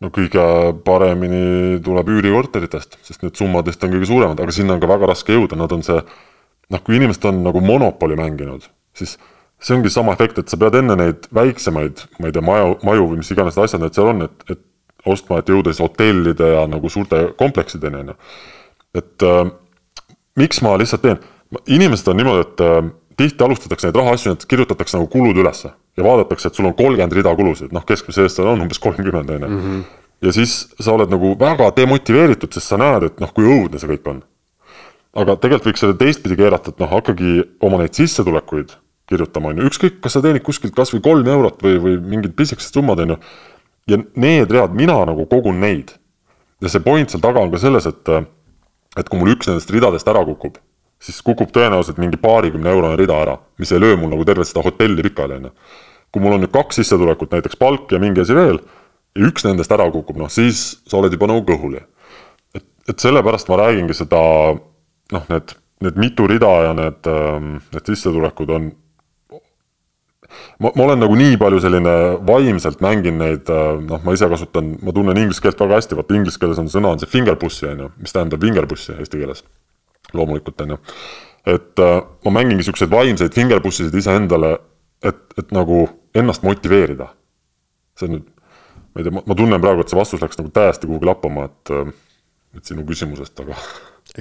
no 0.06 0.12
kõige 0.14 0.46
paremini 0.86 1.80
tuleb 1.84 2.10
üürikorteritest, 2.16 3.00
sest 3.06 3.24
need 3.26 3.38
summadest 3.40 3.84
on 3.86 3.94
kõige 3.96 4.10
suuremad, 4.10 4.42
aga 4.42 4.56
sinna 4.56 4.76
on 4.76 4.84
ka 4.84 4.90
väga 4.92 5.10
raske 5.12 5.36
jõuda, 5.36 5.58
nad 5.60 5.74
on 5.74 5.84
see 5.86 5.98
noh, 6.00 6.82
kui 6.82 7.00
inimesed 7.00 7.26
on 7.30 7.42
nagu 7.46 7.62
monopoli 7.64 8.18
mänginud, 8.20 8.68
siis 8.98 9.18
see 9.62 9.78
ongi 9.78 9.92
sama 9.94 10.16
efekt, 10.18 10.40
et 10.42 10.52
sa 10.52 10.60
pead 10.62 10.78
enne 10.82 10.98
neid 11.00 11.30
väiksemaid, 11.36 12.06
ma 12.20 12.30
ei 12.30 12.36
tea, 12.36 12.44
maju, 12.46 12.76
maju 12.86 13.12
või 13.12 13.22
mis 13.22 13.32
iganes 13.34 13.58
asjad 13.62 13.84
need 13.84 13.98
seal 13.98 14.12
on, 14.12 14.26
et, 14.28 14.50
et 14.52 14.62
ostma, 15.10 15.40
et 15.40 15.50
jõuda 15.50 15.74
siis 15.74 15.86
hotellide 15.86 16.52
ja 16.56 16.66
nagu 16.70 16.90
suurte 16.92 17.28
kompleksideni, 17.40 18.04
on 18.04 18.14
ju. 18.14 18.20
et 19.02 19.26
äh, 19.26 19.42
miks 20.42 20.62
ma 20.66 20.76
lihtsalt 20.82 21.06
teen, 21.06 21.24
inimesed 21.72 22.12
on 22.12 22.20
niimoodi, 22.20 22.46
et 22.46 22.66
äh, 22.66 22.80
tihti 23.16 23.46
alustatakse 23.46 23.88
neid 23.90 23.98
rahaasju, 24.02 24.36
et 24.36 24.48
kirjutatakse 24.50 24.98
nagu 25.00 25.10
kulud 25.14 25.38
ülesse 25.40 25.72
ja 25.98 26.04
vaadatakse, 26.04 26.50
et 26.50 26.56
sul 26.56 26.68
on 26.68 26.76
kolmkümmend 26.76 27.14
rida 27.16 27.36
kulusid, 27.36 27.74
noh, 27.76 27.86
keskmise 27.88 28.26
eest 28.26 28.40
on 28.44 28.62
umbes 28.68 28.82
kolmkümmend, 28.84 29.30
on 29.38 29.46
ju. 29.48 29.50
Mhm. 29.50 29.84
ja 30.26 30.32
siis 30.32 30.68
sa 30.80 30.94
oled 30.96 31.12
nagu 31.12 31.36
väga 31.40 31.72
demotiveeritud, 31.76 32.54
sest 32.54 32.72
sa 32.72 32.80
näed, 32.82 33.12
et 33.12 33.20
noh, 33.20 33.34
kui 33.34 33.46
õudne 33.46 33.80
see 33.80 33.92
kõik 33.92 34.10
on 34.12 34.24
aga 35.16 35.38
tegelikult 35.40 35.70
võiks 35.70 35.84
selle 35.84 35.98
teistpidi 36.00 36.38
keerata, 36.40 36.72
et 36.74 36.82
noh, 36.84 36.92
hakkagi 36.92 37.46
oma 37.64 37.80
neid 37.82 37.96
sissetulekuid 37.98 38.76
kirjutama, 39.10 39.52
on 39.52 39.62
ju, 39.62 39.70
ükskõik, 39.70 40.00
kas 40.04 40.18
sa 40.18 40.22
teenid 40.24 40.44
kuskilt 40.46 40.74
kas 40.76 40.92
või 40.96 41.04
kolm 41.06 41.28
eurot 41.30 41.62
või, 41.64 41.78
või 41.82 41.98
mingid 42.16 42.34
pisikesed 42.38 42.76
summad, 42.76 43.04
on 43.04 43.16
ju. 43.16 43.20
ja 43.94 44.00
need 44.18 44.52
read, 44.52 44.74
mina 44.76 44.98
nagu 45.08 45.28
kogun 45.30 45.62
neid. 45.62 45.94
ja 46.64 46.72
see 46.72 46.84
point 46.84 47.12
seal 47.12 47.22
taga 47.24 47.44
on 47.44 47.52
ka 47.54 47.62
selles, 47.62 47.86
et, 47.86 48.12
et 48.98 49.10
kui 49.10 49.22
mul 49.22 49.36
üks 49.36 49.48
nendest 49.48 49.72
ridadest 49.72 50.08
ära 50.10 50.24
kukub, 50.26 50.58
siis 51.06 51.22
kukub 51.26 51.52
tõenäoliselt 51.54 52.00
mingi 52.02 52.18
paarikümne 52.22 52.72
eurone 52.72 52.98
rida 53.00 53.18
ära, 53.22 53.36
mis 53.62 53.72
ei 53.74 53.82
löö 53.82 53.98
mul 54.00 54.14
nagu 54.14 54.26
tervet 54.28 54.50
seda 54.50 54.64
hotelli 54.66 55.06
pikali, 55.06 55.40
on 55.40 55.50
ju. 55.50 55.54
kui 56.16 56.24
mul 56.24 56.38
on 56.38 56.46
nüüd 56.46 56.54
kaks 56.54 56.80
sissetulekut, 56.80 57.34
näiteks 57.36 57.60
palk 57.60 57.92
ja 57.92 58.00
mingi 58.00 58.24
asi 58.24 58.38
veel, 58.38 58.62
ja 59.16 59.28
üks 59.28 59.46
nendest 59.48 59.72
ära 59.76 59.88
kukub, 59.92 60.18
noh 60.20 60.32
siis 60.32 60.80
sa 60.88 60.98
oled 61.00 61.14
juba 61.14 61.30
nagu 61.32 61.44
kõhuli. 61.48 61.84
et, 62.56 62.66
et 62.90 63.00
sellepärast 63.00 63.52
ma 63.52 63.60
räägingi 63.66 63.98
seda 63.98 64.22
noh, 64.56 65.30
need, 65.30 65.54
need 65.86 66.02
mitu 66.02 66.28
rida 66.28 66.52
ja 66.70 66.74
need, 66.78 67.12
ähm, 67.12 67.60
need 67.76 67.94
sissetulekud 67.94 68.56
on 68.56 68.72
ma, 70.60 70.72
ma 70.72 70.88
olen 70.88 71.04
nagu 71.04 71.18
nii 71.20 71.38
palju 71.42 71.62
selline 71.64 71.96
vaimselt 72.28 72.82
mängin 72.84 73.20
neid, 73.22 73.52
äh, 73.52 73.76
noh, 73.84 74.02
ma 74.06 74.16
ise 74.16 74.30
kasutan, 74.32 74.76
ma 74.84 74.96
tunnen 74.96 75.20
inglise 75.22 75.44
keelt 75.44 75.62
väga 75.62 75.80
hästi, 75.82 76.00
vaata 76.00 76.18
inglise 76.18 76.42
keeles 76.42 76.62
on 76.62 76.72
sõna, 76.72 76.96
on 76.96 77.04
see 77.04 77.12
fingerpussi, 77.12 77.70
on 77.72 77.86
ju, 77.86 77.94
mis 78.02 78.16
tähendab 78.16 78.44
vingerpussi 78.44 78.98
eesti 78.98 79.22
keeles. 79.22 79.46
Loomulikult, 80.14 80.62
on 80.62 80.76
ju. 80.76 80.78
et 81.56 81.82
äh, 81.84 81.98
ma 82.26 82.34
mängingi 82.40 82.66
siukseid 82.68 82.92
vaimseid 82.92 83.36
fingerpussisid 83.36 83.96
iseendale, 83.96 84.56
et, 85.06 85.22
et 85.38 85.52
nagu 85.56 85.86
ennast 86.18 86.46
motiveerida. 86.46 87.12
see 88.00 88.10
on 88.10 88.18
nüüd, 88.18 88.30
ma 88.94 89.02
ei 89.02 89.08
tea, 89.08 89.16
ma 89.16 89.38
tunnen 89.38 89.62
praegu, 89.64 89.84
et 89.84 89.92
see 89.92 90.00
vastus 90.00 90.24
läks 90.24 90.40
nagu 90.42 90.52
täiesti 90.56 90.90
kuhugi 90.90 91.08
lappama, 91.08 91.50
et, 91.52 91.74
äh, 91.74 91.94
et 92.58 92.72
sinu 92.72 92.86
küsimusest, 92.88 93.40
aga 93.46 93.60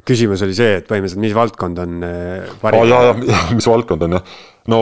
küsimus 0.04 0.42
oli 0.42 0.56
see, 0.56 0.78
et 0.80 0.88
põhimõtteliselt, 0.88 1.22
mis 1.22 1.34
valdkond 1.36 1.80
on 1.82 2.06
parim 2.62 2.82
oh,? 2.82 2.88
ja, 2.88 3.02
ja, 3.12 3.42
mis 3.54 3.68
valdkond 3.68 4.06
on 4.06 4.18
jah, 4.18 4.32
no 4.72 4.80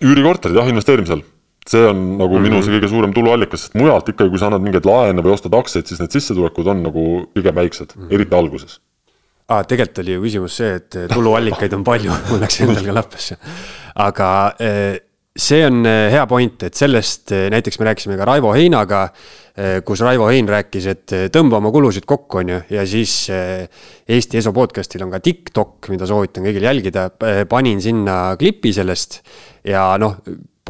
üürikorterid 0.00 0.56
jah, 0.56 0.68
investeerimisel. 0.70 1.22
see 1.70 1.82
on 1.86 1.98
nagu 2.18 2.32
mm 2.32 2.38
-hmm. 2.38 2.42
minu 2.48 2.62
see 2.64 2.72
kõige 2.72 2.88
suurem 2.88 3.12
tuluallikas, 3.14 3.66
sest 3.66 3.74
mujalt 3.76 4.08
ikkagi, 4.08 4.30
kui 4.30 4.38
sa 4.40 4.46
annad 4.48 4.62
mingeid 4.64 4.86
laene 4.88 5.22
või 5.22 5.34
ostad 5.34 5.54
aktsiaid, 5.54 5.86
siis 5.86 6.00
need 6.00 6.10
sissetulekud 6.10 6.66
on 6.66 6.82
nagu 6.82 7.02
pigem 7.34 7.54
väiksed 7.54 7.92
mm, 7.94 8.02
-hmm. 8.02 8.14
eriti 8.14 8.34
alguses 8.34 8.80
ah,. 9.50 9.66
tegelikult 9.66 10.02
oli 10.04 10.16
ju 10.16 10.24
küsimus 10.24 10.56
see, 10.62 10.72
et 10.80 10.98
tuluallikaid 11.12 11.76
on 11.76 11.84
palju 11.86 12.16
mul 12.30 12.42
läks 12.44 12.62
endal 12.64 12.86
ka 12.86 12.96
lappesse. 12.96 13.38
aga 14.06 14.30
äh, 14.62 14.96
see 15.36 15.62
on 15.66 15.84
äh, 15.86 16.08
hea 16.14 16.24
point, 16.30 16.66
et 16.66 16.78
sellest 16.78 17.34
näiteks 17.54 17.80
me 17.80 17.90
rääkisime 17.90 18.18
ka 18.20 18.30
Raivo 18.32 18.54
Heinaga 18.56 19.08
Eh, 19.60 19.80
kus 19.84 20.00
Raivo 20.00 20.28
Hein 20.30 20.48
rääkis, 20.48 20.84
et 20.88 21.12
eh, 21.12 21.26
tõmba 21.32 21.58
oma 21.58 21.72
kulusid 21.74 22.06
kokku, 22.08 22.38
on 22.40 22.52
ju, 22.52 22.58
ja 22.70 22.84
siis 22.88 23.12
eh, 23.34 23.66
Eesti 24.08 24.38
Eso 24.38 24.54
podcast'il 24.56 25.02
on 25.04 25.10
ka 25.12 25.18
TikTok, 25.24 25.90
mida 25.92 26.06
soovitan 26.08 26.46
kõigil 26.46 26.64
jälgida, 26.64 27.08
panin 27.50 27.82
sinna 27.82 28.36
klipi 28.40 28.72
sellest 28.72 29.18
ja 29.66 29.82
noh, 30.00 30.16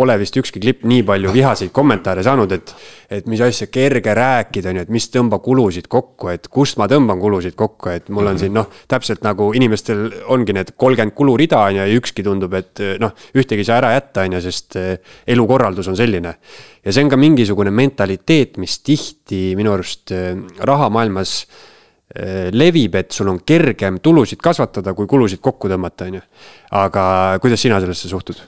pole 0.01 0.17
vist 0.21 0.37
ükski 0.41 0.61
klipp 0.63 0.85
nii 0.89 1.03
palju 1.05 1.33
vihaseid 1.35 1.73
kommentaare 1.77 2.23
saanud, 2.25 2.53
et, 2.57 2.73
et 3.13 3.27
mis 3.29 3.41
asja 3.45 3.69
kerge 3.73 4.15
rääkida, 4.17 4.73
on 4.73 4.79
ju, 4.81 4.85
et 4.87 4.93
mis 4.95 5.07
tõmba 5.13 5.41
kulusid 5.45 5.91
kokku, 5.93 6.31
et 6.33 6.49
kust 6.53 6.79
ma 6.81 6.87
tõmban 6.89 7.21
kulusid 7.21 7.57
kokku, 7.59 7.91
et 7.93 8.09
mul 8.15 8.31
on 8.31 8.39
siin 8.41 8.55
noh, 8.57 8.71
täpselt 8.89 9.25
nagu 9.27 9.51
inimestel 9.57 10.07
ongi 10.33 10.57
need 10.57 10.73
kolmkümmend 10.81 11.17
kulurida 11.17 11.61
on 11.67 11.77
ju, 11.77 11.85
ja 11.85 11.99
ükski 12.01 12.25
tundub, 12.25 12.57
et 12.57 12.81
noh, 13.03 13.13
ühtegi 13.37 13.65
ei 13.65 13.69
saa 13.69 13.81
ära 13.83 13.91
jätta, 13.97 14.25
on 14.25 14.39
ju, 14.39 14.45
sest 14.47 14.79
eh, 14.81 15.17
elukorraldus 15.35 15.91
on 15.93 15.99
selline. 15.99 16.33
ja 16.85 16.95
see 16.95 17.05
on 17.05 17.11
ka 17.13 17.19
mingisugune 17.21 17.73
mentaliteet, 17.75 18.57
mis 18.63 18.79
tihti 18.87 19.51
minu 19.59 19.75
arust 19.75 20.15
eh, 20.17 20.31
rahamaailmas 20.71 21.35
eh, 21.45 22.49
levib, 22.57 22.97
et 22.97 23.13
sul 23.13 23.29
on 23.29 23.43
kergem 23.45 24.01
tulusid 24.01 24.41
kasvatada, 24.41 24.97
kui 24.97 25.11
kulusid 25.11 25.45
kokku 25.45 25.69
tõmmata, 25.69 26.09
on 26.09 26.23
ju. 26.23 26.25
aga 26.81 27.05
kuidas 27.45 27.61
sina 27.69 27.83
sellesse 27.85 28.09
suhtud? 28.09 28.41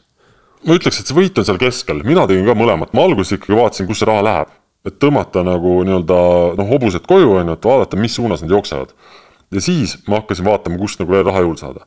Ma 0.66 0.76
ütleks, 0.78 1.00
et 1.00 1.10
see 1.10 1.16
võit 1.16 1.38
on 1.38 1.46
seal 1.46 1.60
keskel, 1.60 2.02
mina 2.06 2.26
tegin 2.30 2.46
ka 2.46 2.56
mõlemat, 2.58 2.92
ma 2.96 3.06
alguses 3.06 3.36
ikkagi 3.36 3.58
vaatasin, 3.58 3.88
kus 3.88 4.02
see 4.02 4.10
raha 4.10 4.26
läheb. 4.26 4.58
et 4.82 4.96
tõmmata 4.98 5.44
nagu 5.46 5.76
nii-öelda 5.86 6.14
noh, 6.58 6.66
hobused 6.66 7.04
koju, 7.06 7.36
on 7.38 7.52
ju, 7.52 7.54
et 7.54 7.66
vaadata, 7.68 7.98
mis 8.02 8.16
suunas 8.18 8.42
nad 8.42 8.50
jooksevad. 8.50 8.94
ja 9.52 9.60
siis 9.60 9.96
ma 10.08 10.20
hakkasin 10.20 10.44
vaatama, 10.44 10.78
kust 10.78 11.00
nagu 11.00 11.12
veel 11.12 11.24
raha 11.26 11.44
juurde 11.44 11.60
saada. 11.60 11.86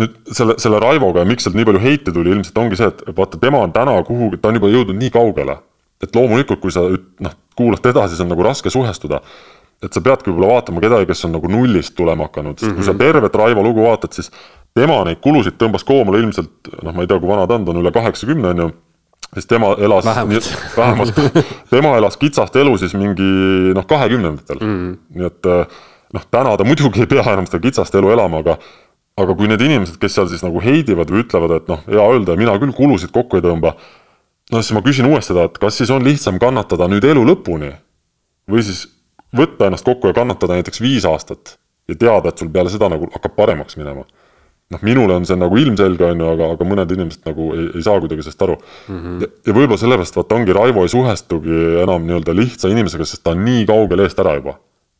nüüd 0.00 0.16
selle, 0.32 0.58
selle 0.58 0.80
Raivoga 0.82 1.22
ja 1.22 1.28
miks 1.30 1.46
sealt 1.46 1.54
nii 1.54 1.68
palju 1.68 1.80
heite 1.80 2.12
tuli, 2.12 2.30
ilmselt 2.34 2.58
ongi 2.58 2.76
see, 2.76 2.90
et 2.90 3.16
vaata, 3.16 3.38
tema 3.38 3.62
on 3.62 3.72
täna 3.72 4.00
kuhugi, 4.02 4.40
ta 4.42 4.50
on 4.50 4.58
juba 4.58 4.72
jõudnud 4.72 4.98
nii 4.98 5.10
kaugele. 5.14 5.58
et 6.02 6.16
loomulikult, 6.16 6.60
kui 6.60 6.72
sa 6.74 6.82
noh, 7.20 7.36
kuulad 7.56 7.80
teda, 7.82 8.08
siis 8.08 8.20
on 8.20 8.28
nagu 8.28 8.42
raske 8.42 8.70
suhestuda 8.70 9.22
et 9.84 9.92
sa 9.92 10.00
peadki 10.00 10.30
võib-olla 10.30 10.58
vaatama 10.58 10.82
kedagi, 10.82 11.08
kes 11.10 11.26
on 11.26 11.34
nagu 11.36 11.48
nullist 11.50 11.94
tulema 11.98 12.28
hakanud, 12.28 12.58
sest 12.58 12.70
mm 12.70 12.72
-hmm. 12.72 12.76
kui 12.76 12.84
sa 12.84 12.92
mhm. 12.92 12.98
tervet 12.98 13.34
Raivo 13.34 13.62
lugu 13.62 13.84
vaatad, 13.84 14.12
siis 14.12 14.30
tema 14.74 14.98
neid 15.06 15.20
kulusid 15.22 15.56
tõmbas 15.60 15.86
koomale 15.86 16.20
ilmselt, 16.22 16.72
noh, 16.82 16.94
ma 16.94 17.04
ei 17.04 17.10
tea, 17.10 17.20
kui 17.22 17.30
vana 17.30 17.46
ta 17.46 17.58
on, 17.58 17.66
ta 17.66 17.74
on 17.74 17.80
üle 17.82 17.92
kaheksakümne, 17.94 18.52
on 18.54 18.62
ju, 18.64 18.68
siis 19.36 19.48
tema 19.50 19.72
elas, 19.78 20.06
vähemalt, 20.76 21.18
tema 21.72 21.96
elas 21.98 22.18
kitsast 22.20 22.56
elu 22.58 22.76
siis 22.82 22.94
mingi 22.98 23.28
noh, 23.76 23.86
kahekümnendatel 23.90 24.60
mm. 24.60 24.78
-hmm. 24.78 24.96
nii 25.18 25.28
et 25.30 25.50
noh, 26.14 26.24
täna 26.30 26.56
ta 26.58 26.66
muidugi 26.66 27.04
ei 27.04 27.10
pea 27.10 27.26
enam 27.32 27.46
seda 27.50 27.62
kitsast 27.62 27.94
elu 27.94 28.10
elama, 28.14 28.42
aga 28.44 28.58
aga 29.14 29.34
kui 29.38 29.46
need 29.46 29.62
inimesed, 29.62 29.98
kes 30.02 30.16
seal 30.16 30.26
siis 30.30 30.42
nagu 30.42 30.58
heidivad 30.62 31.10
või 31.10 31.22
ütlevad, 31.22 31.52
et 31.60 31.68
noh, 31.70 31.84
hea 31.86 32.06
öelda, 32.16 32.34
mina 32.38 32.56
küll 32.58 32.74
kulusid 32.74 33.12
kokku 33.14 33.38
ei 33.38 33.44
tõmba, 33.44 33.76
no 34.50 34.62
siis 34.62 34.74
ma 34.74 34.82
küsin 34.82 35.06
uuesti 35.06 35.30
seda, 35.30 35.46
et 35.46 35.60
kas 35.62 35.78
siis 35.78 35.92
on 35.94 36.02
lihtsam 36.02 36.40
kannatada 36.42 36.88
nüüd 36.90 37.06
elu 37.06 37.22
lõpuni 37.30 37.70
või 38.50 38.64
siis 38.66 38.88
võtta 39.34 39.68
ennast 39.70 39.86
kokku 39.86 40.10
ja 40.10 40.16
kannatada 40.18 40.58
näiteks 40.58 40.82
viis 40.82 41.06
aastat 41.06 41.54
ja 41.88 41.94
teada, 41.94 42.30
et 42.30 42.42
sul 42.42 42.50
peale 42.50 42.72
seda 42.74 42.90
nagu 42.90 43.06
hakkab 43.14 43.36
paremaks 43.38 43.78
minema 43.78 44.02
noh, 44.72 44.82
minule 44.82 45.14
on 45.18 45.26
see 45.28 45.38
nagu 45.38 45.58
ilmselge, 45.60 46.06
on 46.06 46.22
ju, 46.22 46.28
aga, 46.34 46.50
aga 46.56 46.68
mõned 46.68 46.94
inimesed 46.96 47.26
nagu 47.28 47.50
ei, 47.56 47.66
ei 47.78 47.84
saa 47.84 48.00
kuidagi 48.02 48.24
sellest 48.24 48.44
aru 48.46 48.56
mm. 48.56 48.98
-hmm. 48.98 49.18
ja, 49.22 49.30
ja 49.48 49.56
võib-olla 49.56 49.80
sellepärast 49.80 50.16
vaata 50.16 50.38
ongi 50.38 50.56
Raivo 50.56 50.84
ei 50.84 50.92
suhestugi 50.92 51.60
enam 51.84 52.06
nii-öelda 52.08 52.36
lihtsa 52.36 52.72
inimesega, 52.72 53.06
sest 53.08 53.24
ta 53.24 53.34
on 53.36 53.44
nii 53.44 53.66
kaugel 53.68 54.04
eest 54.06 54.20
ära 54.24 54.36
juba. 54.40 54.58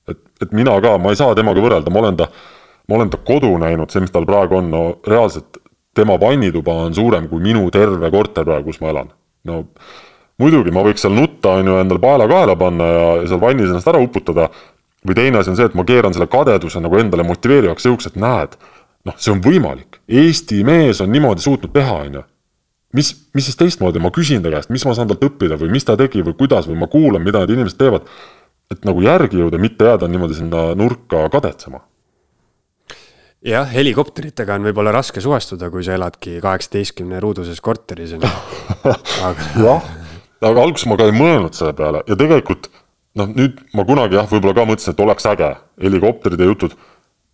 et, 0.09 0.21
et 0.45 0.53
mina 0.53 0.77
ka, 0.85 0.99
ma 0.99 1.15
ei 1.15 1.21
saa 1.21 1.35
temaga 1.35 1.65
võrrelda, 1.65 1.91
ma 1.91 2.03
olen 2.05 2.17
ta, 2.21 2.29
ma 2.89 2.99
olen 2.99 3.11
ta 3.11 3.21
kodu 3.25 3.55
näinud, 3.59 3.91
see, 3.91 4.05
mis 4.05 4.13
tal 4.13 4.27
praegu 4.29 4.61
on, 4.61 4.71
no 4.71 4.83
reaalselt 5.09 5.63
tema 5.95 6.19
vannituba 6.21 6.75
on 6.85 6.95
suurem 6.95 7.29
kui 7.31 7.41
minu 7.41 7.71
terve 7.73 8.11
korter 8.11 8.45
praegu, 8.45 8.69
kus 8.69 8.83
ma 8.83 8.93
elan. 8.93 9.09
no 9.49 9.65
muidugi, 10.43 10.73
ma 10.75 10.83
võiks 10.85 11.05
seal 11.05 11.15
nutta, 11.17 11.57
on 11.61 11.73
ju, 11.73 11.81
endale 11.81 12.03
paela 12.03 12.29
kaela 12.29 12.57
panna 12.59 12.87
ja, 12.91 13.11
ja 13.23 13.27
seal 13.33 13.41
vannis 13.41 13.71
ennast 13.71 13.89
ära 13.89 14.01
uputada, 14.03 14.51
või 15.07 15.17
teine 15.17 15.41
asi 15.41 15.53
on 15.53 15.59
see, 15.59 15.69
et 15.69 15.77
ma 15.79 15.85
keeran 15.87 16.17
selle 16.17 16.27
kadeduse 16.33 16.81
nagu 16.83 16.99
endale 16.99 17.27
motiveerivaks 17.29 17.87
jõuks, 17.87 18.09
et 18.11 18.17
näed 18.21 18.57
noh, 19.09 19.17
see 19.21 19.33
on 19.35 19.43
võimalik, 19.45 20.01
Eesti 20.09 20.63
mees 20.67 21.03
on 21.05 21.13
niimoodi 21.13 21.45
suutnud 21.45 21.73
teha, 21.75 21.97
on 22.07 22.21
ju. 22.21 22.23
mis, 22.97 23.15
mis 23.37 23.49
siis 23.49 23.59
teistmoodi, 23.61 24.03
ma 24.03 24.13
küsin 24.15 24.45
ta 24.45 24.53
käest, 24.53 24.73
mis 24.75 24.85
ma 24.87 24.95
saan 24.97 25.11
talt 25.11 25.25
õppida 25.27 25.59
või 25.61 25.73
mis 25.75 25.87
ta 25.87 25.97
tegi 26.01 26.25
või 26.25 26.37
kuidas 26.39 26.69
või 26.71 26.79
ma 26.81 26.91
kuulan, 26.91 27.25
mida 27.25 27.43
need 27.45 27.57
inimesed 27.57 27.81
teevad. 27.81 28.07
et 28.73 28.87
nagu 28.89 29.03
järgi 29.05 29.39
jõuda, 29.39 29.61
mitte 29.61 29.85
jääda 29.85 30.09
niimoodi 30.09 30.39
sinna 30.41 30.71
nurka 30.79 31.29
kadetsema 31.33 31.85
jah, 33.45 33.69
helikopteritega 33.69 34.57
on 34.57 34.71
võib-olla 34.71 34.95
raske 34.95 35.21
suhestuda, 35.21 35.69
kui 35.71 35.85
sa 35.85 35.99
eladki 35.99 36.39
kaheksateistkümne 36.45 37.21
ruuduses 37.21 37.61
korteris 37.61 38.17
on 38.17 38.25
ju. 38.25 38.33
aga 39.29 39.51
jah, 39.67 39.93
aga 40.41 40.65
alguses 40.65 40.89
ma 40.89 40.97
ka 41.01 41.11
ei 41.11 41.17
mõelnud 41.17 41.57
selle 41.57 41.77
peale 41.77 42.03
ja 42.09 42.17
tegelikult 42.17 42.71
noh, 43.19 43.29
nüüd 43.31 43.61
ma 43.77 43.85
kunagi 43.87 44.19
jah, 44.19 44.29
võib-olla 44.31 44.57
ka 44.57 44.67
mõtlesin, 44.69 44.97
et 44.97 45.05
oleks 45.05 45.29
äge, 45.31 45.53
helikopterid 45.83 46.41
ja 46.41 46.51
jutud. 46.51 46.75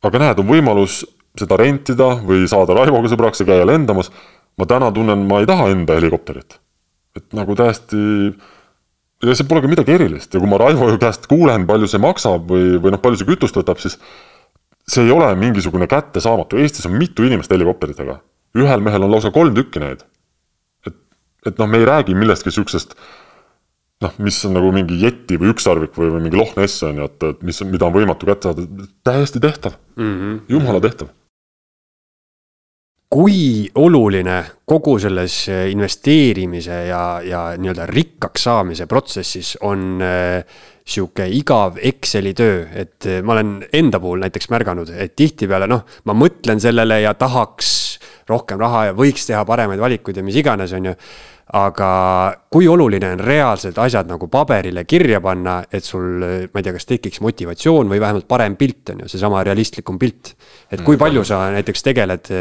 aga 0.02 0.22
näed, 0.22 0.42
on 0.42 0.48
võimalus 0.48 1.02
seda 1.38 1.58
rentida 1.60 2.14
või 2.26 2.48
saada 2.50 2.74
Raivoga 2.76 3.10
sõbraks 3.12 3.42
ja 3.42 3.48
käia 3.48 3.66
lendamas. 3.68 4.10
ma 4.58 4.66
täna 4.66 4.90
tunnen, 4.92 5.22
ma 5.28 5.40
ei 5.40 5.46
taha 5.46 5.70
enda 5.70 5.94
helikopterit. 5.94 6.58
et 7.16 7.32
nagu 7.34 7.54
täiesti 7.54 7.96
ja 9.22 9.36
see 9.36 9.46
pole 9.48 9.62
ka 9.62 9.70
midagi 9.70 9.94
erilist 9.94 10.34
ja 10.34 10.40
kui 10.40 10.48
ma 10.50 10.58
Raivo 10.60 10.90
käest 11.00 11.28
kuulen, 11.30 11.66
palju 11.68 11.88
see 11.90 12.02
maksab 12.02 12.50
või, 12.50 12.76
või 12.80 12.94
noh, 12.94 13.02
palju 13.02 13.20
see 13.20 13.28
kütust 13.28 13.56
võtab, 13.58 13.80
siis 13.82 13.98
see 14.88 15.04
ei 15.06 15.14
ole 15.14 15.28
mingisugune 15.38 15.86
kättesaamatu, 15.90 16.58
Eestis 16.58 16.88
on 16.88 16.96
mitu 16.98 17.26
inimest 17.26 17.52
helikopteritega. 17.52 18.20
ühel 18.58 18.82
mehel 18.82 19.06
on 19.06 19.12
lausa 19.12 19.30
kolm 19.30 19.54
tükki 19.54 19.82
neid. 19.82 20.02
et, 20.86 20.96
et 21.46 21.58
noh, 21.58 21.68
me 21.68 21.78
ei 21.78 21.88
räägi 21.88 22.14
millestki 22.14 22.50
siuksest 22.50 22.96
noh, 24.00 24.16
mis 24.18 24.38
on 24.48 24.56
nagu 24.56 24.72
mingi 24.72 24.98
jeti 25.02 25.36
või 25.40 25.52
ükssarvik 25.54 25.96
või, 25.98 26.10
või 26.16 26.24
mingi 26.26 26.40
Loch 26.40 26.56
Ness 26.56 26.82
on 26.86 27.02
ju, 27.02 27.08
et, 27.10 27.30
et 27.34 27.42
mis, 27.46 27.60
mida 27.68 27.86
on 27.86 27.96
võimatu 27.96 28.28
kätte 28.28 28.48
saada, 28.48 28.88
täiesti 29.04 29.42
tehtav 29.42 29.76
mm, 29.96 30.14
-hmm. 30.14 30.38
jumala 30.56 30.80
tehtav 30.80 31.12
kui 33.10 33.66
oluline 33.74 34.36
kogu 34.70 34.94
selles 35.02 35.34
investeerimise 35.72 36.76
ja, 36.86 37.02
ja 37.26 37.40
nii-öelda 37.58 37.88
rikkaks 37.90 38.44
saamise 38.46 38.86
protsessis 38.86 39.56
on 39.66 39.98
äh, 40.04 40.44
sihuke 40.86 41.26
igav 41.34 41.80
Exceli 41.82 42.32
töö, 42.38 42.62
et 42.70 43.08
äh, 43.10 43.18
ma 43.26 43.34
olen 43.34 43.56
enda 43.74 44.00
puhul 44.02 44.22
näiteks 44.22 44.50
märganud, 44.54 44.92
et 44.94 45.16
tihtipeale 45.18 45.66
noh, 45.70 45.82
ma 46.06 46.14
mõtlen 46.14 46.62
sellele 46.62 47.00
ja 47.02 47.16
tahaks 47.18 47.74
rohkem 48.30 48.62
raha 48.62 48.90
ja 48.90 48.96
võiks 48.96 49.26
teha 49.26 49.42
paremaid 49.46 49.82
valikuid 49.82 50.20
ja 50.20 50.26
mis 50.26 50.38
iganes, 50.38 50.74
on 50.78 50.92
ju. 50.92 50.96
Aga 51.56 51.90
kui 52.52 52.68
oluline 52.70 53.12
on 53.16 53.22
reaalsed 53.26 53.78
asjad 53.82 54.08
nagu 54.10 54.28
paberile 54.30 54.84
kirja 54.88 55.20
panna, 55.24 55.60
et 55.72 55.84
sul, 55.84 56.22
ma 56.22 56.60
ei 56.60 56.66
tea, 56.66 56.74
kas 56.76 56.86
tekiks 56.86 57.22
motivatsioon 57.24 57.90
või 57.90 58.00
vähemalt 58.02 58.28
parem 58.30 58.56
pilt 58.60 58.94
on 58.94 59.04
ju, 59.04 59.10
seesama 59.10 59.42
realistlikum 59.46 59.98
pilt. 59.98 60.34
et 60.70 60.82
kui 60.86 60.98
palju 61.00 61.24
sa 61.26 61.48
näiteks 61.54 61.82
tegeled 61.82 62.32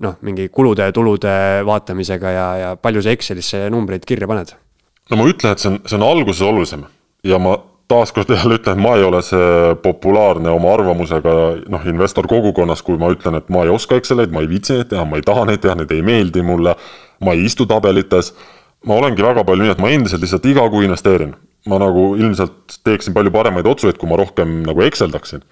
noh, 0.00 0.18
mingi 0.24 0.48
kulude 0.48 0.88
ja 0.88 0.92
tulude 0.92 1.36
vaatamisega 1.66 2.32
ja, 2.32 2.48
ja 2.62 2.74
palju 2.80 3.04
sa 3.04 3.12
Excelisse 3.12 3.66
numbreid 3.72 4.04
kirja 4.08 4.28
paned? 4.28 4.56
no 5.10 5.20
ma 5.20 5.28
ütlen, 5.28 5.52
et 5.52 5.62
see 5.62 5.72
on, 5.74 5.80
see 5.84 5.98
on 6.00 6.06
alguses 6.08 6.44
olulisem 6.44 6.86
ja 7.26 7.40
ma 7.42 7.56
taaskord 7.88 8.30
jälle 8.30 8.58
ütlen, 8.58 8.80
ma 8.82 8.96
ei 8.96 9.04
ole 9.06 9.20
see 9.22 9.74
populaarne 9.82 10.50
oma 10.50 10.72
arvamusega 10.74 11.34
noh, 11.70 11.84
investor 11.86 12.26
kogukonnas, 12.30 12.82
kui 12.82 12.98
ma 12.98 13.12
ütlen, 13.14 13.38
et 13.38 13.50
ma 13.52 13.62
ei 13.64 13.70
oska 13.70 13.98
Excel'eid, 14.00 14.32
ma 14.34 14.42
ei 14.42 14.50
viitsi 14.50 14.74
neid 14.74 14.90
teha, 14.90 15.04
ma 15.06 15.20
ei 15.20 15.26
taha 15.26 15.44
neid 15.46 15.62
teha, 15.62 15.76
need 15.78 15.94
ei 15.94 16.02
meeldi 16.06 16.42
mulle. 16.46 16.74
Ma 17.20 17.34
ei 17.34 17.46
istu 17.48 17.66
tabelites. 17.66 18.34
ma 18.86 18.94
olengi 19.00 19.22
väga 19.22 19.44
palju 19.44 19.64
nii, 19.64 19.74
et 19.74 19.82
ma 19.82 19.90
endiselt 19.90 20.22
lihtsalt 20.22 20.46
iga 20.46 20.68
kuu 20.70 20.82
investeerin. 20.86 21.34
ma 21.66 21.78
nagu 21.82 22.14
ilmselt 22.16 22.78
teeksin 22.84 23.14
palju 23.14 23.32
paremaid 23.34 23.66
otsuseid, 23.66 23.98
kui 23.98 24.08
ma 24.08 24.20
rohkem 24.20 24.62
nagu 24.66 24.82
Exceldaksin. 24.82 25.42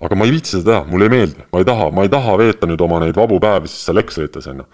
aga 0.00 0.14
ma 0.14 0.24
ei 0.24 0.36
viitsi 0.36 0.58
seda 0.58 0.70
teha, 0.70 0.84
mulle 0.90 1.08
ei 1.08 1.16
meeldi, 1.16 1.42
ma 1.52 1.58
ei 1.58 1.66
taha, 1.66 1.90
ma 1.90 2.06
ei 2.06 2.12
taha 2.12 2.38
veeta 2.38 2.66
nüüd 2.70 2.80
oma 2.80 3.00
neid 3.02 3.16
vabu 3.16 3.40
päevi 3.42 3.66
siis 3.68 3.88
seal 3.88 3.98
Excelites 4.04 4.46
on 4.46 4.64
ju 4.64 4.70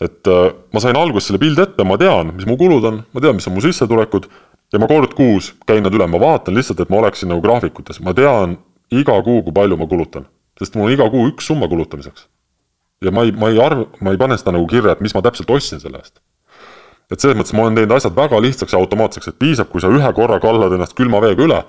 et 0.00 0.30
äh, 0.30 0.52
ma 0.72 0.80
sain 0.82 0.96
alguses 0.96 1.26
selle 1.28 1.40
pildi 1.42 1.62
ette, 1.64 1.84
ma 1.86 1.98
tean, 1.98 2.30
mis 2.36 2.46
mu 2.46 2.56
kulud 2.58 2.84
on, 2.86 3.00
ma 3.14 3.22
tean, 3.22 3.34
mis 3.38 3.48
on 3.50 3.56
mu 3.56 3.62
sissetulekud 3.64 4.28
ja 4.72 4.80
ma 4.80 4.88
kord 4.90 5.14
kuus 5.18 5.52
käin 5.68 5.82
nad 5.86 5.94
üle, 5.94 6.06
ma 6.10 6.20
vaatan 6.22 6.56
lihtsalt, 6.58 6.82
et 6.84 6.92
ma 6.92 7.00
oleksin 7.02 7.32
nagu 7.32 7.42
graafikutes, 7.44 8.00
ma 8.04 8.14
tean 8.16 8.58
iga 8.94 9.16
kuu, 9.24 9.42
kui 9.46 9.54
palju 9.54 9.78
ma 9.80 9.88
kulutan. 9.90 10.28
sest 10.58 10.74
mul 10.74 10.88
on 10.88 10.94
iga 10.94 11.06
kuu 11.10 11.28
üks 11.30 11.46
summa 11.46 11.68
kulutamiseks. 11.70 12.26
Ja 13.04 13.12
ma 13.14 13.24
ei, 13.26 13.32
ma 13.32 13.50
ei 13.52 13.60
arv-, 13.62 13.86
ma 14.00 14.14
ei 14.14 14.20
pane 14.20 14.38
seda 14.38 14.54
nagu 14.56 14.66
kirja, 14.70 14.94
et 14.94 15.02
mis 15.04 15.14
ma 15.14 15.22
täpselt 15.24 15.50
ostsin 15.54 15.82
selle 15.82 16.00
eest. 16.02 16.18
et 17.12 17.20
selles 17.20 17.38
mõttes 17.38 17.54
ma 17.56 17.64
olen 17.64 17.78
teinud 17.78 17.94
asjad 17.96 18.16
väga 18.16 18.40
lihtsaks 18.44 18.74
ja 18.74 18.80
automaatseks, 18.82 19.30
et 19.30 19.38
piisab, 19.40 19.70
kui 19.72 19.80
sa 19.80 19.88
ühe 19.92 20.12
korra 20.16 20.40
kallad 20.42 20.74
ennast 20.76 20.96
külma 20.98 21.22
veega 21.24 21.44
üle, 21.44 21.60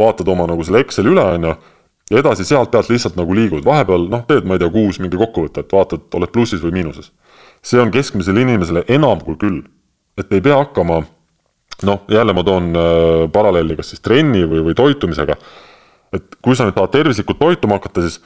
vaatad 0.00 0.28
oma 0.32 0.46
nagu 0.48 0.64
selle 0.64 0.80
Exceli 0.84 1.12
üle, 1.12 1.24
on 1.36 1.50
ju, 1.50 1.56
ja 2.10 2.22
edasi 2.22 2.46
sealt 2.48 2.70
pealt 2.72 2.88
lihtsalt 2.88 3.18
nagu 3.18 3.34
liigud, 3.34 3.64
vahepeal 3.66 4.06
noh, 4.12 4.22
teed, 4.28 4.46
ma 4.46 4.56
ei 4.56 4.62
tea, 4.62 4.70
kuus 4.72 5.00
mingi 5.02 5.18
kokkuvõte, 5.20 5.66
et 5.66 5.74
vaatad, 5.74 6.06
oled 6.16 6.32
plussis 6.32 6.62
või 6.64 6.78
miinuses. 6.78 7.12
see 7.66 7.80
on 7.82 7.90
keskmisele 7.90 8.40
inimesele 8.46 8.84
enam 8.88 9.20
kui 9.20 9.36
küll. 9.36 9.62
et 10.16 10.32
ei 10.32 10.40
pea 10.40 10.56
hakkama 10.56 11.02
noh, 11.82 12.04
jälle 12.08 12.32
ma 12.32 12.44
toon 12.44 12.72
äh, 12.76 13.30
paralleeli 13.32 13.76
kas 13.76 13.90
siis 13.92 14.00
trenni 14.00 14.44
või, 14.48 14.62
või 14.68 14.74
toitumisega. 14.74 15.36
et 16.16 16.36
kui 16.42 16.56
sa 16.56 16.64
nüüd 16.64 16.76
tahad 16.76 16.94
tervislikult 16.94 17.38
toituma 17.38 17.80
hakata, 17.80 18.06
siis 18.06 18.20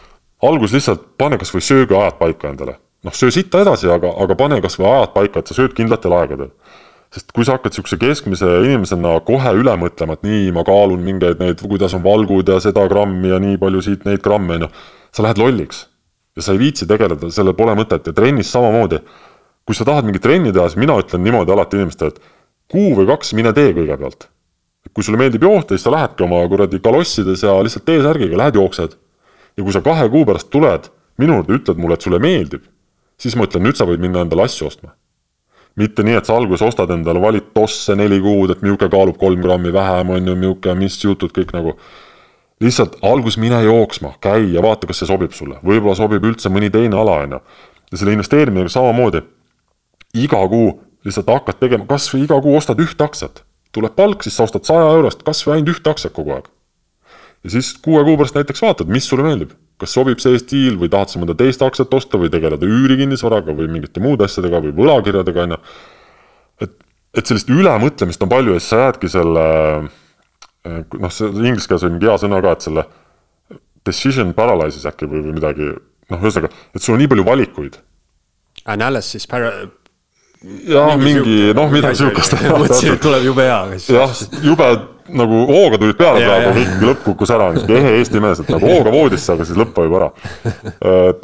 alguses 0.48 0.76
lihtsalt 0.78 1.02
pane 1.20 1.38
kasvõi 1.40 1.62
söögiajad 1.64 2.18
paika 2.20 2.48
endale. 2.50 2.78
noh, 3.04 3.14
söö 3.16 3.32
sitta 3.32 3.62
edasi, 3.64 3.88
aga, 3.88 4.12
aga 4.22 4.36
pane 4.36 4.60
kasvõi 4.60 4.86
ajad 4.88 5.12
paika, 5.14 5.40
et 5.40 5.48
sa 5.48 5.56
sööd 5.56 5.74
kindlatel 5.76 6.12
aegadel. 6.16 6.50
sest 7.10 7.32
kui 7.34 7.44
sa 7.44 7.56
hakkad 7.56 7.72
niisuguse 7.72 7.96
keskmise 7.98 8.46
inimesena 8.64 9.16
kohe 9.26 9.52
üle 9.58 9.72
mõtlema, 9.76 10.14
et 10.14 10.22
nii, 10.22 10.50
ma 10.54 10.62
kaalun 10.64 11.00
mingeid 11.02 11.40
neid, 11.42 11.62
kuidas 11.62 11.94
on 11.94 12.04
valgud 12.04 12.48
ja 12.48 12.60
seda 12.60 12.86
grammi 12.88 13.32
ja 13.32 13.40
nii 13.42 13.58
palju 13.58 13.82
siit 13.82 14.04
neid 14.06 14.22
gramme, 14.22 14.60
on 14.60 14.68
ju, 14.68 14.70
sa 15.12 15.26
lähed 15.26 15.38
lolliks. 15.38 15.88
ja 16.36 16.42
sa 16.42 16.52
ei 16.52 16.58
viitsi 16.58 16.86
tegeleda, 16.86 17.30
sellel 17.30 17.56
pole 17.58 17.74
mõtet 17.74 18.06
ja 18.06 18.12
trennis 18.12 18.52
samamoodi. 18.52 19.00
kui 19.66 19.74
sa 19.74 19.84
tahad 19.84 20.04
mingit 20.04 20.22
trenni 20.22 20.52
teha, 20.52 20.68
siis 20.68 20.78
mina 20.78 20.96
ütlen 20.98 21.22
niimoodi 21.24 21.52
alati 21.52 21.76
inimestele, 21.76 22.08
et 22.10 22.20
kuu 22.70 22.94
või 22.94 23.06
kaks 23.10 23.34
mine 23.34 23.52
tee 23.52 23.72
kõigepealt. 23.74 24.28
kui 24.94 25.04
sulle 25.04 25.18
meeldib 25.18 25.42
joosta, 25.42 25.74
siis 25.74 25.84
sa 25.84 25.92
lähedki 25.92 26.24
oma 26.24 26.40
kuradi 26.48 26.78
kalossides 26.80 27.42
ja 27.42 27.52
lihtsalt 27.62 27.84
T-särgiga 27.84 28.36
lähed 28.36 28.54
jooksed. 28.54 28.96
Ja 29.56 29.64
kui 29.64 29.72
sa 29.72 29.82
kahe 29.84 30.08
kuu 30.12 30.24
pärast 30.28 30.50
tuled 30.50 30.90
minu 31.20 31.40
juurde, 31.40 31.58
ütled 31.60 31.80
mulle, 31.80 31.98
et 31.98 32.06
sulle 32.06 32.20
meeldib, 32.22 32.64
siis 33.20 33.36
ma 33.36 33.46
ütlen, 33.48 33.66
nüüd 33.66 33.78
sa 33.78 33.86
võid 33.88 34.02
minna 34.02 34.24
endale 34.24 34.46
asju 34.48 34.68
ostma. 34.70 34.94
mitte 35.78 36.02
nii, 36.02 36.16
et 36.18 36.26
sa 36.26 36.34
alguses 36.36 36.64
ostad 36.66 36.90
endale, 36.90 37.20
valid 37.22 37.52
tosse 37.54 37.94
neli 37.96 38.18
kuud, 38.20 38.50
et 38.50 38.62
milline 38.62 38.88
kaalub 38.90 39.16
kolm 39.16 39.40
grammi 39.40 39.70
vähem, 39.72 40.10
on 40.10 40.26
ju, 40.28 40.34
milline, 40.36 40.74
mis 40.76 40.98
jutud 41.04 41.32
kõik 41.32 41.54
nagu 41.54 41.76
lihtsalt 42.60 42.98
alguses 43.06 43.38
mine 43.40 43.62
jooksma, 43.64 44.16
käi 44.20 44.50
ja 44.54 44.62
vaata, 44.62 44.88
kas 44.90 45.00
see 45.00 45.08
sobib 45.08 45.32
sulle, 45.36 45.60
võib-olla 45.64 45.94
sobib 45.96 46.26
üldse 46.26 46.50
mõni 46.52 46.72
teine 46.74 46.98
ala, 47.00 47.20
on 47.24 47.36
ju. 47.36 47.40
ja 47.92 48.00
selle 48.00 48.16
investeerimisega 48.18 48.74
samamoodi. 48.74 49.22
iga 50.14 50.42
kuu 50.48 50.80
lihtsalt 51.04 51.30
hakkad 51.30 51.60
tegema, 51.60 51.86
kas 51.86 52.10
või 52.12 52.26
iga 52.26 52.40
kuu 52.42 52.56
ostad 52.56 52.80
ühte 52.82 53.04
aktsiat. 53.04 53.44
tuleb 53.72 53.94
palk, 53.96 54.22
siis 54.22 54.36
sa 54.36 54.44
ostad 54.44 54.66
saja 54.66 54.90
eurost 54.96 55.22
kas 55.22 55.46
või 55.46 55.58
ainult 55.60 55.76
ühte 55.76 55.90
aktsiat 55.90 56.12
kogu 56.12 56.34
aeg. 56.34 56.50
Ja 57.44 57.54
siis 57.54 57.72
kuue 57.82 58.02
kuu 58.04 58.18
pärast 58.20 58.36
näiteks 58.36 58.62
vaatad, 58.64 58.90
mis 58.92 59.08
sulle 59.08 59.26
meeldib. 59.26 59.56
kas 59.80 59.94
sobib 59.96 60.20
see 60.20 60.36
stiil 60.36 60.74
või 60.76 60.90
tahad 60.92 61.08
sa 61.08 61.20
mõnda 61.22 61.32
teist 61.38 61.62
aktsiat 61.64 61.94
osta 61.96 62.18
või 62.20 62.28
tegeleda 62.32 62.68
üürikinnisvaraga 62.68 63.54
või 63.56 63.70
mingite 63.72 64.02
muude 64.04 64.26
asjadega 64.26 64.60
või 64.66 64.74
võlakirjadega, 64.76 65.46
on 65.46 65.54
ju. 65.56 65.60
et, 66.66 66.74
et 67.16 67.32
sellist 67.32 67.48
ülemõtlemist 67.48 68.26
on 68.26 68.32
palju 68.32 68.58
ja 68.58 68.60
siis 68.60 68.74
sa 68.74 68.82
jäädki 68.84 69.08
selle 69.08 69.46
noh, 70.64 71.12
see 71.12 71.30
inglise 71.32 71.68
keeles 71.68 71.86
on 71.86 71.94
mingi 71.96 72.08
hea 72.10 72.18
sõna 72.20 72.40
ka, 72.44 72.54
et 72.56 72.66
selle 72.66 72.86
decision 73.88 74.32
paralysis 74.36 74.86
äkki 74.88 75.08
või, 75.08 75.24
või 75.24 75.36
midagi, 75.38 75.68
noh, 76.12 76.20
ühesõnaga, 76.20 76.52
et 76.74 76.84
sul 76.84 76.96
on 76.96 77.00
nii 77.02 77.10
palju 77.10 77.26
valikuid. 77.26 77.78
Analysis 78.68 79.24
para-, 79.30 79.54
jah, 80.68 80.94
mingi 81.00 81.54
noh, 81.56 81.72
midagi 81.72 82.02
sihukest. 82.02 82.36
mõtlesin, 82.52 82.96
et 82.96 83.04
tuleb 83.04 83.28
jube 83.30 83.46
hea. 83.48 83.60
jah, 83.96 84.24
jube 84.44 84.70
nagu 85.16 85.44
hooga 85.48 85.78
tulid 85.80 85.98
peale 85.98 86.24
praegu, 86.24 86.52
kõik 86.58 86.84
lõpp 86.88 87.06
kukkus 87.06 87.32
ära, 87.34 87.50
niisugune 87.54 87.80
ehe 87.80 87.94
eesti 88.00 88.22
mees, 88.22 88.42
et 88.42 88.52
nagu 88.52 88.68
hooga 88.74 88.92
voodisse, 88.94 89.32
aga 89.34 89.46
siis 89.48 89.58
lõpp 89.60 89.80
vajub 89.80 89.96
ära. 90.00 90.10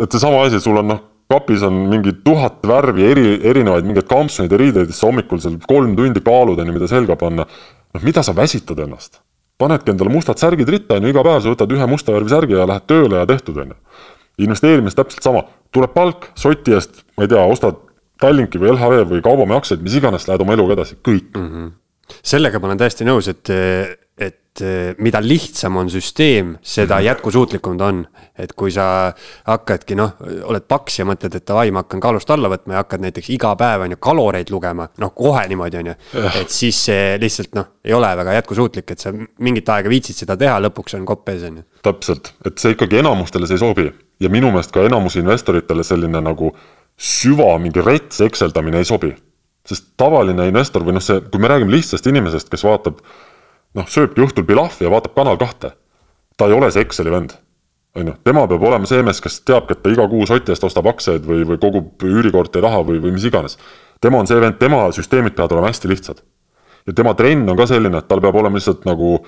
et 0.03 0.09
seesama 0.09 0.43
asi, 0.47 0.61
sul 0.63 0.81
on 0.83 0.91
noh, 0.95 1.05
kapis 1.31 1.63
on 1.67 1.79
mingi 1.91 2.15
tuhat 2.25 2.61
värvi, 2.67 3.07
eri, 3.11 3.29
erinevaid 3.51 3.87
mingeid 3.87 4.09
kampsuneid 4.11 4.53
ja 4.53 4.61
riideid, 4.61 4.93
siis 4.93 5.03
hommikul 5.07 5.43
seal 5.43 5.59
kolm 5.67 5.97
tundi 5.99 6.23
kaalud 6.25 6.61
on 6.63 6.71
ju, 6.71 6.77
mida 6.77 6.91
selga 6.91 7.19
panna. 7.21 7.47
noh, 7.47 8.05
mida 8.05 8.23
sa 8.27 8.35
väsitad 8.37 8.83
ennast? 8.87 9.21
panedki 9.59 9.89
endale 9.89 10.13
mustad 10.13 10.37
särgid 10.41 10.69
ritta, 10.69 10.99
on 10.99 11.07
ju, 11.07 11.15
iga 11.15 11.25
päev 11.25 11.41
sa 11.41 11.53
võtad 11.53 11.71
ühe 11.73 11.89
musta 11.89 12.13
värvi 12.13 12.33
särgi 12.33 12.59
ja 12.59 12.67
lähed 12.69 12.85
tööle 12.91 13.23
ja 13.23 13.29
tehtud, 13.29 13.57
on 13.63 13.73
ju. 13.73 13.79
investeerimis 14.47 14.99
täpselt 14.99 15.25
sama, 15.25 15.47
tuleb 15.73 15.95
palk, 15.97 16.29
soti 16.37 16.77
eest, 16.77 17.03
ma 17.17 17.25
ei 17.25 17.33
tea, 17.33 17.43
ostad 17.43 17.83
Tallinki 18.21 18.61
või 18.61 18.71
LHV 18.73 19.03
või 19.11 19.23
Kaubamäe 19.25 19.59
aktsiaid, 19.61 19.83
mis 19.85 19.97
iganes, 19.99 20.25
lähed 20.29 20.41
oma 20.45 20.55
eluga 20.57 20.77
edasi, 20.77 20.97
kõik 21.05 21.35
mm. 21.37 21.49
-hmm. 21.49 21.73
Sellega 22.23 22.61
ma 22.61 22.71
olen 22.71 22.81
täiesti 22.81 23.07
nõus, 23.07 23.29
et, 23.33 23.51
et 24.19 24.63
mida 25.05 25.21
lihtsam 25.21 25.77
on 25.77 25.91
süsteem, 25.93 26.55
seda 26.63 26.97
-hmm. 26.97 27.05
jätkusuutlikum 27.05 27.79
ta 27.79 27.91
on. 27.91 28.07
et 28.39 28.53
kui 28.53 28.71
sa 28.71 29.13
hakkadki 29.45 29.95
noh, 29.97 30.13
oled 30.45 30.65
paks 30.69 30.99
ja 30.99 31.05
mõtled, 31.05 31.35
et 31.37 31.47
davai, 31.49 31.71
ma 31.71 31.81
hakkan 31.85 32.01
kaalust 32.01 32.31
alla 32.31 32.49
võtma 32.53 32.73
ja 32.73 32.83
hakkad 32.85 33.01
näiteks 33.01 33.31
iga 33.33 33.55
päev 33.57 33.81
on 33.81 33.91
ju 33.91 33.97
kaloreid 33.97 34.51
lugema, 34.51 34.89
noh 34.99 35.15
kohe 35.15 35.47
niimoodi 35.49 35.77
on 35.77 35.87
ju. 35.87 35.95
et 36.41 36.51
siis 36.51 36.85
see 36.85 37.19
lihtsalt 37.19 37.55
noh, 37.55 37.67
ei 37.85 37.93
ole 37.93 38.17
väga 38.17 38.33
jätkusuutlik, 38.33 38.91
et 38.91 38.99
sa 38.99 39.13
mingit 39.39 39.69
aega 39.69 39.89
viitsid 39.89 40.17
seda 40.17 40.37
teha, 40.37 40.61
lõpuks 40.61 40.97
on 40.97 41.07
kopp 41.07 41.29
ees 41.29 41.43
on 41.43 41.57
ju. 41.57 41.63
täpselt, 41.83 42.35
et 42.45 42.59
see 42.59 42.77
ikkagi 42.77 42.99
enamustele 42.99 43.47
see 43.47 43.57
ei 43.57 43.65
sobi 43.65 43.93
ja 44.21 44.29
minu 44.33 44.51
meelest 44.53 44.73
ka 44.73 44.85
enamus 44.87 45.17
investoritele 45.21 45.85
selline 45.85 46.21
nagu 46.25 46.53
süva 46.97 47.57
mingi 47.61 47.85
rets 47.85 48.21
ekseldamine 48.25 48.81
ei 48.81 48.89
sobi. 48.89 49.13
Sest 49.67 49.89
tavaline 49.99 50.47
investor 50.49 50.85
või 50.87 50.97
noh, 50.97 51.05
see, 51.05 51.21
kui 51.31 51.43
me 51.43 51.51
räägime 51.51 51.75
lihtsast 51.75 52.07
inimesest, 52.07 52.51
kes 52.53 52.65
vaatab 52.67 53.01
noh, 53.77 53.89
sööbki 53.91 54.23
õhtul 54.25 54.47
pilahvi 54.49 54.87
ja 54.87 54.93
vaatab 54.93 55.17
Kanal 55.17 55.41
kahte, 55.41 55.73
ta 56.37 56.49
ei 56.49 56.57
ole 56.57 56.71
see 56.73 56.85
Exceli 56.87 57.13
vend. 57.13 57.37
on 57.97 58.11
ju, 58.11 58.15
tema 58.25 58.45
peab 58.45 58.63
olema 58.69 58.87
see 58.89 59.03
mees, 59.03 59.23
kes 59.25 59.41
teabki, 59.49 59.73
et 59.73 59.83
ta 59.83 59.91
iga 59.93 60.05
kuu 60.09 60.27
soti 60.29 60.53
eest 60.53 60.65
ostab 60.69 60.87
aktsiaid 60.91 61.25
või, 61.25 61.47
või 61.49 61.57
kogub 61.61 62.05
üürikorteri 62.05 62.65
raha 62.65 62.83
või, 62.85 63.01
või 63.01 63.15
mis 63.17 63.25
iganes. 63.25 63.57
tema 64.01 64.21
on 64.21 64.29
see 64.29 64.41
vend, 64.41 64.59
tema 64.61 64.85
süsteemid 64.93 65.37
peavad 65.37 65.57
olema 65.57 65.73
hästi 65.73 65.89
lihtsad. 65.89 66.21
ja 66.87 66.93
tema 66.93 67.15
trenn 67.15 67.49
on 67.49 67.57
ka 67.57 67.67
selline, 67.67 67.99
et 67.99 68.09
tal 68.09 68.21
peab 68.21 68.37
olema 68.37 68.61
lihtsalt 68.61 68.85
nagu 68.85 69.19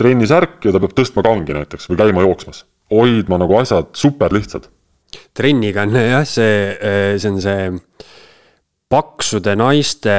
trennisärk 0.00 0.64
ja 0.64 0.72
ta 0.72 0.80
peab 0.80 0.96
tõstma 0.96 1.22
kangi 1.22 1.54
näiteks 1.54 1.90
või 1.90 2.00
käima 2.00 2.24
jooksmas. 2.24 2.64
hoidma 2.90 3.38
nagu 3.38 3.56
asjad 3.60 3.92
super 3.92 4.32
lihtsad. 4.32 4.68
trenniga 5.34 5.82
on 5.82 5.94
jah, 5.94 6.24
see, 6.26 6.76
see 7.18 7.30
on 7.30 7.40
see 7.40 7.70
paksude 8.94 9.54
naiste 9.58 10.14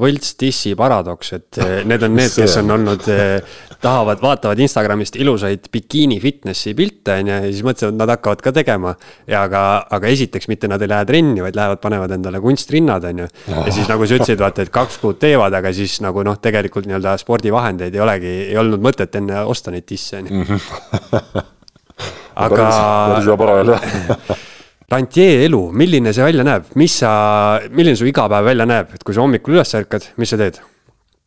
võlts 0.00 0.34
dissi 0.40 0.72
paradoks, 0.78 1.32
et 1.36 1.58
eh, 1.62 1.74
need 1.86 2.02
on 2.06 2.14
need, 2.18 2.32
kes 2.34 2.56
on 2.60 2.74
olnud, 2.76 3.06
eh, 3.12 3.58
tahavad, 3.82 4.20
vaatavad 4.22 4.60
Instagramist 4.64 5.18
ilusaid 5.20 5.68
bikiini 5.72 6.18
fitnessi 6.22 6.74
pilte, 6.78 7.20
on 7.20 7.30
ju, 7.30 7.36
ja 7.44 7.52
siis 7.52 7.62
mõtlevad, 7.66 7.94
et 7.94 8.00
nad 8.00 8.12
hakkavad 8.16 8.42
ka 8.42 8.54
tegema. 8.56 8.94
ja 9.30 9.44
aga, 9.46 9.62
aga 9.98 10.10
esiteks 10.10 10.50
mitte 10.50 10.70
nad 10.70 10.82
ei 10.82 10.90
lähe 10.90 11.06
trenni, 11.08 11.44
vaid 11.44 11.58
lähevad, 11.58 11.82
panevad 11.82 12.16
endale 12.16 12.40
kunstrinnad, 12.42 13.06
on 13.12 13.24
ju. 13.24 13.28
ja 13.54 13.66
siis 13.70 13.90
nagu 13.92 14.06
sa 14.06 14.18
ütlesid, 14.18 14.42
vaata, 14.42 14.66
et 14.66 14.74
kaks 14.74 14.98
kuud 15.02 15.20
teevad, 15.22 15.54
aga 15.54 15.72
siis 15.76 16.00
nagu 16.04 16.24
noh, 16.26 16.40
tegelikult 16.42 16.88
nii-öelda 16.90 17.14
spordivahendeid 17.22 17.94
ei 17.94 18.02
olegi, 18.02 18.34
ei 18.50 18.58
olnud 18.62 18.82
mõtet 18.82 19.14
enne 19.20 19.44
osta 19.46 19.74
neid 19.74 19.86
disse, 19.88 20.22
on 20.22 20.32
ju. 20.32 20.60
aga. 22.46 22.66
päris 22.66 23.30
hea 23.30 23.40
parajal 23.40 23.74
jah 23.76 24.36
rantjee 24.92 25.44
elu, 25.46 25.62
milline 25.74 26.12
see 26.14 26.24
välja 26.24 26.44
näeb, 26.46 26.70
mis 26.78 27.00
sa, 27.02 27.10
milline 27.74 27.98
su 27.98 28.06
igapäev 28.08 28.46
välja 28.46 28.66
näeb, 28.68 28.94
et 28.94 29.04
kui 29.06 29.16
sa 29.16 29.24
hommikul 29.24 29.56
üles 29.56 29.74
ärkad, 29.78 30.12
mis 30.20 30.32
sa 30.32 30.38
teed? 30.40 30.60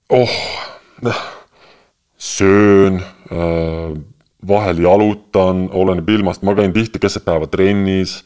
oh, 0.10 0.38
söön 2.18 3.02
äh,, 3.32 3.98
vahel 4.48 4.80
jalutan, 4.84 5.68
oleneb 5.76 6.10
ilmast, 6.10 6.44
ma 6.48 6.56
käin 6.56 6.74
tihti 6.74 7.02
keset 7.02 7.26
päeva 7.26 7.48
trennis. 7.48 8.24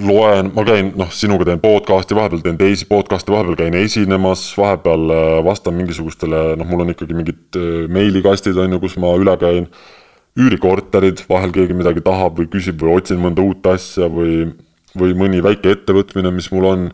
loen, 0.00 0.48
ma 0.56 0.62
käin, 0.64 0.94
noh, 0.96 1.10
sinuga 1.12 1.44
teen 1.44 1.60
podcast'i, 1.60 2.16
vahepeal 2.16 2.40
teen 2.40 2.56
teisi 2.56 2.86
podcast'e, 2.88 3.32
vahepeal 3.32 3.58
käin 3.60 3.74
esinemas, 3.76 4.46
vahepeal 4.56 5.10
äh, 5.12 5.32
vastan 5.44 5.76
mingisugustele, 5.76 6.54
noh, 6.56 6.68
mul 6.68 6.84
on 6.84 6.94
ikkagi 6.94 7.16
mingid 7.16 7.58
äh, 7.60 7.84
meilikastid 7.92 8.56
on 8.56 8.72
ju, 8.72 8.80
kus 8.80 8.96
ma 9.00 9.12
üle 9.20 9.36
käin 9.40 9.68
üürikorterid, 10.38 11.24
vahel 11.28 11.52
keegi 11.52 11.76
midagi 11.76 12.02
tahab 12.04 12.38
või 12.40 12.48
küsib 12.52 12.80
või 12.80 12.96
otsin 13.00 13.20
mõnda 13.20 13.44
uut 13.44 13.66
asja 13.68 14.08
või, 14.12 14.46
või 14.98 15.16
mõni 15.18 15.42
väike 15.44 15.74
ettevõtmine, 15.76 16.32
mis 16.32 16.48
mul 16.54 16.68
on. 16.70 16.88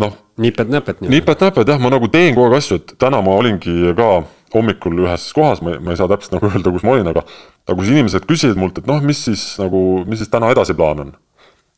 noh. 0.00 0.14
nipet-näpet. 0.36 1.00
nipet-näpet 1.00 1.68
jah, 1.68 1.80
ma 1.80 1.92
nagu 1.92 2.08
teen 2.12 2.34
kogu 2.36 2.50
aeg 2.50 2.60
asju, 2.60 2.80
et 2.80 2.94
täna 3.00 3.22
ma 3.24 3.36
olingi 3.40 3.94
ka 3.96 4.10
hommikul 4.52 5.04
ühes 5.06 5.30
kohas, 5.32 5.62
ma, 5.64 5.78
ma 5.80 5.94
ei 5.94 6.00
saa 6.00 6.10
täpselt 6.12 6.36
nagu 6.36 6.48
öelda, 6.52 6.72
kus 6.72 6.84
ma 6.84 6.96
olin, 6.96 7.08
aga 7.08 7.24
aga 7.66 7.76
kui 7.78 7.92
inimesed 7.94 8.26
küsisid 8.28 8.60
mult, 8.60 8.80
et 8.80 8.88
noh, 8.90 9.00
mis 9.04 9.20
siis 9.28 9.44
nagu, 9.60 10.02
mis 10.08 10.20
siis 10.20 10.32
täna 10.32 10.50
edasi 10.52 10.76
plaan 10.76 11.06
on. 11.06 11.14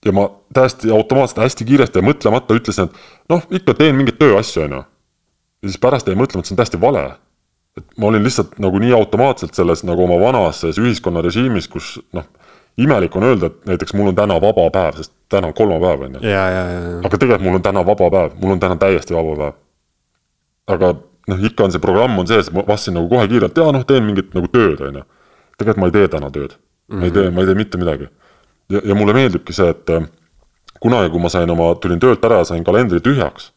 ja 0.04 0.12
ma 0.12 0.26
täiesti 0.52 0.90
automaatselt 0.92 1.44
hästi 1.44 1.64
kiiresti 1.64 2.02
ja 2.02 2.04
mõtlemata 2.04 2.56
ütlesin, 2.58 2.90
et 2.90 3.30
noh, 3.32 3.46
ikka 3.54 3.76
teen 3.78 3.94
mingeid 3.96 4.18
tööasju, 4.18 4.66
on 4.66 4.80
ju. 4.80 4.82
ja 5.62 5.70
siis 5.70 5.80
pärast 5.80 6.10
jäi 6.10 6.18
mõtlema, 6.18 6.42
et 6.42 6.50
see 6.50 6.56
on 6.56 6.60
täiesti 6.60 6.80
vale 6.80 7.06
et 7.76 7.98
ma 7.98 8.06
olin 8.06 8.22
lihtsalt 8.22 8.58
nagu 8.62 8.78
nii 8.78 8.92
automaatselt 8.94 9.54
selles 9.54 9.82
nagu 9.86 10.04
oma 10.06 10.18
vanas 10.22 10.60
selles 10.62 10.78
ühiskonnarežiimis, 10.82 11.66
kus 11.70 11.96
noh, 12.14 12.26
imelik 12.78 13.16
on 13.18 13.26
öelda, 13.26 13.50
et 13.50 13.70
näiteks 13.70 13.94
mul 13.98 14.12
on 14.12 14.18
täna 14.18 14.38
vaba 14.42 14.68
päev, 14.74 15.00
sest 15.00 15.12
täna 15.32 15.50
on 15.50 15.56
kolmapäev, 15.58 16.06
on 16.06 16.18
ju. 16.18 16.34
aga 17.02 17.18
tegelikult 17.18 17.46
mul 17.46 17.58
on 17.58 17.66
täna 17.66 17.84
vaba 17.86 18.10
päev, 18.14 18.38
mul 18.40 18.54
on 18.54 18.62
täna 18.62 18.78
täiesti 18.78 19.16
vaba 19.16 19.36
päev. 19.40 19.58
aga 20.76 20.92
noh, 21.32 21.44
ikka 21.50 21.66
on 21.66 21.74
see 21.74 21.82
programm 21.82 22.18
on 22.22 22.30
sees, 22.30 22.52
ma 22.54 22.62
vastasin 22.66 22.98
nagu 22.98 23.10
kohe 23.10 23.26
kiirelt, 23.30 23.58
jaa 23.58 23.74
noh, 23.74 23.86
teen 23.88 24.06
mingit 24.06 24.34
nagu 24.38 24.50
tööd, 24.54 24.78
on 24.80 25.02
ju. 25.02 25.06
tegelikult 25.58 25.82
ma 25.82 25.90
ei 25.90 25.98
tee 25.98 26.08
täna 26.14 26.30
tööd 26.30 26.54
mm, 26.54 26.94
-hmm. 26.94 27.00
ma 27.00 27.10
ei 27.10 27.16
tee, 27.18 27.30
ma 27.30 27.40
ei 27.40 27.50
tee 27.50 27.58
mitte 27.58 27.78
midagi. 27.78 28.10
ja, 28.70 28.80
ja 28.84 28.94
mulle 28.94 29.18
meeldibki 29.18 29.52
see, 29.52 29.70
et 29.70 29.90
äh, 29.90 30.06
kunagi, 30.80 31.10
kui 31.10 31.20
ma 31.20 31.28
sain 31.28 31.50
oma, 31.50 31.74
tulin 31.74 31.98
töölt 31.98 32.24
ära 32.24 32.42
ja 32.42 32.50
sain 32.54 32.64
kalendri 32.64 33.00
tühjaks, 33.00 33.50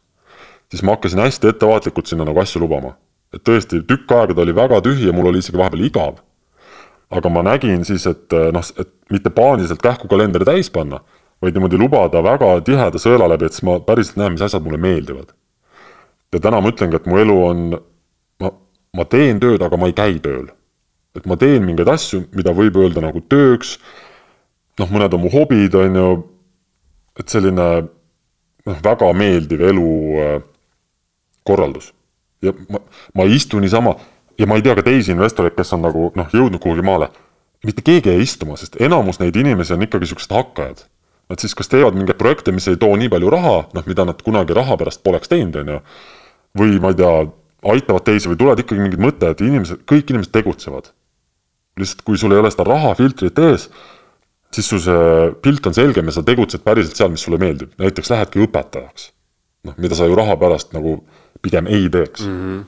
siis 0.70 0.82
ma 0.82 0.98
hakkasin 0.98 1.22
hästi 1.22 1.54
ettevaatlikult 1.54 2.06
sinna 2.06 2.26
nagu 2.26 2.40
asju 2.40 2.66
lubama 2.66 2.98
et 3.34 3.42
tõesti 3.44 3.82
tükk 3.88 4.12
aega 4.14 4.34
ta 4.34 4.40
oli 4.44 4.54
väga 4.56 4.80
tühi 4.84 5.04
ja 5.08 5.12
mul 5.16 5.28
oli 5.30 5.38
isegi 5.42 5.60
vahepeal 5.60 5.84
igav. 5.84 6.14
aga 7.10 7.28
ma 7.32 7.42
nägin 7.42 7.84
siis, 7.88 8.06
et 8.06 8.32
eh, 8.36 8.50
noh, 8.52 8.64
et 8.76 8.88
mitte 9.10 9.30
paaniliselt 9.32 9.80
kähku 9.80 10.08
kalendri 10.12 10.44
täis 10.44 10.68
panna, 10.70 11.00
vaid 11.40 11.54
niimoodi 11.56 11.78
lubada 11.80 12.20
väga 12.20 12.60
tiheda 12.66 12.98
sõela 13.00 13.28
läbi, 13.32 13.46
et 13.48 13.54
siis 13.56 13.64
ma 13.64 13.80
päriselt 13.80 14.16
näen, 14.20 14.32
mis 14.34 14.44
asjad 14.44 14.62
mulle 14.64 14.76
meeldivad. 14.76 15.32
ja 16.32 16.40
täna 16.40 16.60
ma 16.60 16.68
ütlengi, 16.68 16.96
et 16.96 17.06
mu 17.08 17.18
elu 17.18 17.44
on, 17.46 17.80
ma, 18.44 18.50
ma 18.96 19.04
teen 19.08 19.40
tööd, 19.40 19.62
aga 19.64 19.76
ma 19.80 19.86
ei 19.88 19.96
käi 19.96 20.18
tööl. 20.20 20.48
et 21.16 21.26
ma 21.26 21.36
teen 21.36 21.64
mingeid 21.64 21.88
asju, 21.88 22.22
mida 22.36 22.52
võib 22.52 22.76
öelda 22.76 23.00
nagu 23.00 23.20
tööks, 23.20 23.78
noh, 24.78 24.88
mõned 24.92 25.14
on 25.14 25.20
mu 25.24 25.28
hobid, 25.32 25.74
on 25.74 25.94
ju, 25.96 26.24
et 27.18 27.28
selline 27.28 27.88
noh, 28.68 28.78
väga 28.84 29.12
meeldiv 29.16 29.60
elukorraldus 29.72 31.97
ja 32.42 32.54
ma, 32.68 32.80
ma 33.14 33.26
ei 33.26 33.36
istu 33.38 33.60
niisama 33.62 33.96
ja 34.38 34.46
ma 34.46 34.58
ei 34.58 34.62
tea 34.62 34.76
ka 34.78 34.84
teisi 34.86 35.12
investoreid, 35.14 35.56
kes 35.56 35.74
on 35.74 35.82
nagu 35.86 36.10
noh, 36.16 36.28
jõudnud 36.34 36.62
kuhugi 36.62 36.84
maale. 36.86 37.10
mitte 37.66 37.82
keegi 37.82 38.12
ei 38.12 38.22
istuma, 38.22 38.54
sest 38.56 38.76
enamus 38.78 39.18
neid 39.18 39.36
inimesi 39.36 39.74
on 39.74 39.82
ikkagi 39.82 40.06
siuksed 40.06 40.30
hakkajad. 40.30 40.84
Nad 41.28 41.42
siis 41.42 41.56
kas 41.58 41.68
teevad 41.68 41.96
mingeid 41.98 42.16
projekte, 42.20 42.52
mis 42.54 42.68
ei 42.70 42.78
too 42.78 42.94
nii 42.96 43.10
palju 43.10 43.32
raha, 43.34 43.56
noh, 43.74 43.86
mida 43.90 44.06
nad 44.06 44.22
kunagi 44.22 44.54
raha 44.54 44.76
pärast 44.78 45.02
poleks 45.02 45.28
teinud, 45.28 45.58
on 45.58 45.72
ju. 45.74 45.80
või 46.58 46.78
ma 46.80 46.92
ei 46.94 47.00
tea, 47.00 47.10
aitavad 47.74 48.06
teisi 48.06 48.30
või 48.30 48.38
tulevad 48.38 48.62
ikkagi 48.62 48.80
mingid 48.80 49.02
mõtted, 49.02 49.42
inimesed, 49.42 49.82
kõik 49.90 50.12
inimesed 50.12 50.32
tegutsevad. 50.32 50.92
lihtsalt, 51.78 52.02
kui 52.06 52.18
sul 52.18 52.32
ei 52.34 52.40
ole 52.40 52.50
seda 52.50 52.64
rahafiltrit 52.66 53.38
ees, 53.38 53.68
siis 54.54 54.66
su 54.66 54.80
see 54.82 55.28
pilt 55.42 55.66
on 55.66 55.74
selgem 55.76 56.08
ja 56.08 56.14
sa 56.16 56.24
tegutsed 56.26 56.64
päriselt 56.64 56.96
seal, 56.98 57.10
mis 57.12 57.22
sulle 57.26 57.38
meeldib, 57.38 57.74
näiteks 57.78 58.10
lähedki 58.10 58.42
õpetajaks. 58.46 59.10
noh, 59.66 59.74
mida 59.76 59.98
sa 59.98 60.06
ju 60.06 60.14
raha 60.14 60.36
pärast 60.38 60.72
nagu 60.72 61.00
pigem 61.42 61.70
ei 61.70 61.88
teeks 61.92 62.26
mm. 62.26 62.42
-hmm 62.42 62.66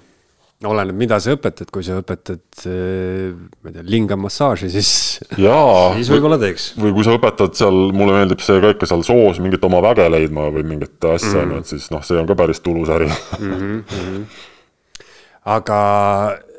oleneb, 0.69 0.97
mida 1.01 1.17
sa 1.23 1.33
õpetad, 1.33 1.71
kui 1.73 1.85
sa 1.85 1.97
õpetad, 2.01 2.43
eh, 2.69 3.31
ma 3.33 3.71
ei 3.71 3.77
tea, 3.79 3.85
lingamassaaži, 3.95 4.69
siis, 4.75 4.91
siis 5.97 6.11
võib-olla 6.13 6.37
teeks. 6.41 6.71
või 6.81 6.93
kui 6.97 7.07
sa 7.07 7.15
õpetad 7.17 7.57
seal, 7.57 7.79
mulle 7.97 8.19
meeldib 8.19 8.43
see 8.45 8.61
ka 8.61 8.75
ikka 8.75 8.89
seal 8.91 9.05
soos 9.07 9.41
mingit 9.41 9.65
oma 9.67 9.81
väge 9.89 10.05
leidma 10.13 10.51
või 10.53 10.67
mingit 10.75 11.09
asja, 11.15 11.47
on 11.47 11.57
ju, 11.57 11.63
et 11.65 11.73
siis 11.73 11.89
noh, 11.95 12.05
see 12.05 12.21
on 12.21 12.29
ka 12.29 12.37
päris 12.37 12.61
tulus 12.65 12.93
äri 12.93 13.09
mm. 13.09 13.55
-hmm. 13.57 14.21
aga 15.57 15.81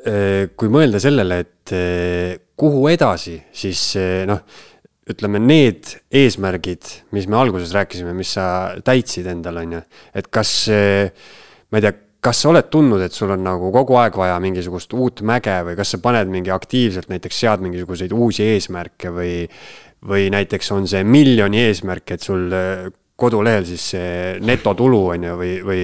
eh, 0.02 0.50
kui 0.58 0.72
mõelda 0.72 0.98
sellele, 1.02 1.38
et 1.46 1.74
eh, 1.76 2.40
kuhu 2.58 2.88
edasi, 2.90 3.36
siis 3.54 3.84
noh, 4.26 4.42
ütleme 5.12 5.38
need 5.42 5.94
eesmärgid, 6.14 6.90
mis 7.14 7.30
me 7.30 7.38
alguses 7.38 7.70
rääkisime, 7.74 8.14
mis 8.18 8.34
sa 8.34 8.74
täitsid 8.82 9.30
endale, 9.30 9.62
on 9.62 9.78
ju, 9.78 9.84
et 10.18 10.26
kas 10.30 10.52
ma 11.72 11.80
ei 11.80 11.86
tea, 11.86 11.94
kas 12.22 12.44
sa 12.44 12.52
oled 12.52 12.68
tundnud, 12.70 13.02
et 13.02 13.14
sul 13.16 13.32
on 13.34 13.42
nagu 13.42 13.72
kogu 13.74 13.96
aeg 13.98 14.16
vaja 14.20 14.36
mingisugust 14.42 14.92
uut 14.94 15.24
mäge 15.26 15.56
või 15.66 15.74
kas 15.78 15.94
sa 15.94 15.98
paned 16.02 16.30
mingi 16.30 16.52
aktiivselt 16.54 17.10
näiteks 17.10 17.40
sead 17.42 17.64
mingisuguseid 17.64 18.14
uusi 18.14 18.46
eesmärke 18.52 19.10
või, 19.14 19.34
või 20.06 20.28
näiteks 20.34 20.70
on 20.76 20.86
see 20.90 21.02
miljoni 21.02 21.64
eesmärk, 21.64 22.14
et 22.14 22.22
sul 22.22 22.46
äh, 22.54 22.86
kodulehel 23.18 23.66
siis 23.66 23.88
see 23.94 24.38
netotulu 24.44 25.02
on 25.16 25.28
ju, 25.28 25.36
või, 25.40 25.52
või 25.66 25.82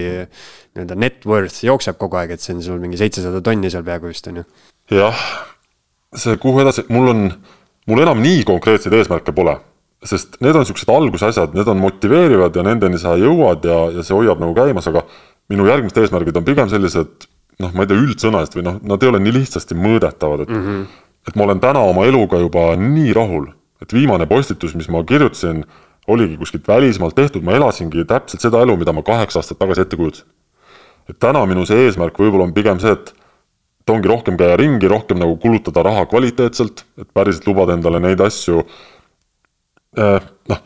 nii-öelda 0.76 0.98
net 0.98 1.26
worth 1.26 1.64
jookseb 1.66 1.98
kogu 1.98 2.20
aeg, 2.20 2.36
et 2.36 2.44
see 2.44 2.54
on 2.56 2.62
sul 2.64 2.82
mingi 2.82 3.00
seitsesada 3.00 3.42
tonni 3.44 3.70
seal 3.72 3.86
peaaegu 3.86 4.12
vist 4.12 4.30
on 4.30 4.42
ju. 4.42 4.46
jah, 4.94 5.24
see 6.14 6.38
kuhu 6.38 6.62
edasi, 6.62 6.86
mul 6.94 7.14
on, 7.14 7.26
mul 7.90 8.04
enam 8.04 8.22
nii 8.22 8.44
konkreetseid 8.46 8.94
eesmärke 9.00 9.34
pole 9.34 9.58
sest 10.06 10.36
need 10.44 10.54
on 10.54 10.66
siuksed 10.66 10.90
algusasjad, 10.94 11.56
need 11.58 11.68
on 11.70 11.80
motiveerivad 11.82 12.54
ja 12.54 12.62
nendeni 12.62 13.00
sa 13.02 13.16
jõuad 13.18 13.64
ja, 13.66 13.78
ja 13.96 14.04
see 14.06 14.14
hoiab 14.14 14.38
nagu 14.38 14.54
käimas, 14.54 14.86
aga 14.90 15.02
minu 15.52 15.66
järgmised 15.68 15.98
eesmärgid 16.02 16.36
on 16.36 16.46
pigem 16.46 16.70
sellised 16.70 17.28
noh, 17.62 17.74
ma 17.74 17.84
ei 17.84 17.90
tea, 17.90 17.98
üldsõnalised 17.98 18.56
või 18.58 18.64
noh, 18.68 18.78
nad 18.86 19.02
ei 19.02 19.10
ole 19.10 19.20
nii 19.22 19.34
lihtsasti 19.40 19.76
mõõdetavad, 19.78 20.44
et 20.46 20.52
mm 20.52 20.64
-hmm. 20.64 21.04
et 21.28 21.36
ma 21.38 21.46
olen 21.46 21.60
täna 21.60 21.82
oma 21.90 22.06
eluga 22.06 22.40
juba 22.42 22.70
nii 22.78 23.12
rahul, 23.16 23.48
et 23.82 23.92
viimane 23.94 24.26
postitus, 24.26 24.74
mis 24.78 24.88
ma 24.88 25.02
kirjutasin, 25.04 25.64
oligi 26.08 26.38
kuskilt 26.40 26.68
välismaalt 26.68 27.14
tehtud, 27.14 27.42
ma 27.44 27.56
elasingi 27.58 28.04
täpselt 28.04 28.40
seda 28.40 28.62
elu, 28.64 28.76
mida 28.76 28.92
ma 28.92 29.02
kaheksa 29.02 29.42
aastat 29.42 29.58
tagasi 29.58 29.84
ette 29.84 29.96
kujutasin. 29.96 30.26
et 31.08 31.18
täna 31.18 31.46
minu 31.46 31.64
see 31.66 31.86
eesmärk 31.86 32.18
võib-olla 32.20 32.44
on 32.44 32.52
pigem 32.52 32.80
see, 32.80 32.92
et 32.92 33.14
et 33.80 33.90
ongi 33.90 34.08
rohkem 34.08 34.36
käia 34.36 34.56
ringi, 34.56 34.88
rohkem 34.88 35.18
nagu 35.18 35.36
kulutada 35.36 35.82
raha 35.82 36.04
kvaliteetselt, 36.06 36.84
et 37.00 37.08
päriselt 37.14 37.46
lubada 37.46 37.72
endale 37.72 38.00
neid 38.00 38.20
asju 38.20 38.60
eh,, 39.96 40.20
noh 40.48 40.60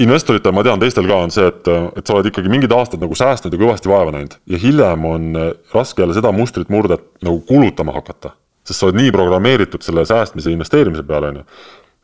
investoritel, 0.00 0.52
ma 0.54 0.64
tean, 0.66 0.80
teistel 0.82 1.06
ka 1.06 1.18
on 1.22 1.32
see, 1.34 1.46
et, 1.50 1.68
et 1.98 2.06
sa 2.06 2.16
oled 2.16 2.28
ikkagi 2.30 2.50
mingid 2.50 2.72
aastad 2.74 3.02
nagu 3.02 3.14
säästnud 3.18 3.54
ja 3.54 3.60
kõvasti 3.60 3.90
vaeva 3.90 4.14
näinud 4.14 4.36
ja 4.50 4.58
hiljem 4.58 5.04
on 5.06 5.28
raske 5.74 6.02
jälle 6.02 6.16
seda 6.16 6.32
mustrit 6.34 6.72
murda, 6.72 6.98
et 6.98 7.26
nagu 7.26 7.40
kulutama 7.46 7.94
hakata. 7.94 8.34
sest 8.64 8.80
sa 8.80 8.88
oled 8.88 8.98
nii 8.98 9.12
programmeeritud 9.12 9.84
selle 9.86 10.06
säästmise 10.08 10.50
ja 10.50 10.56
investeerimise 10.58 11.02
peale, 11.06 11.30
on 11.30 11.36
ju. 11.36 11.44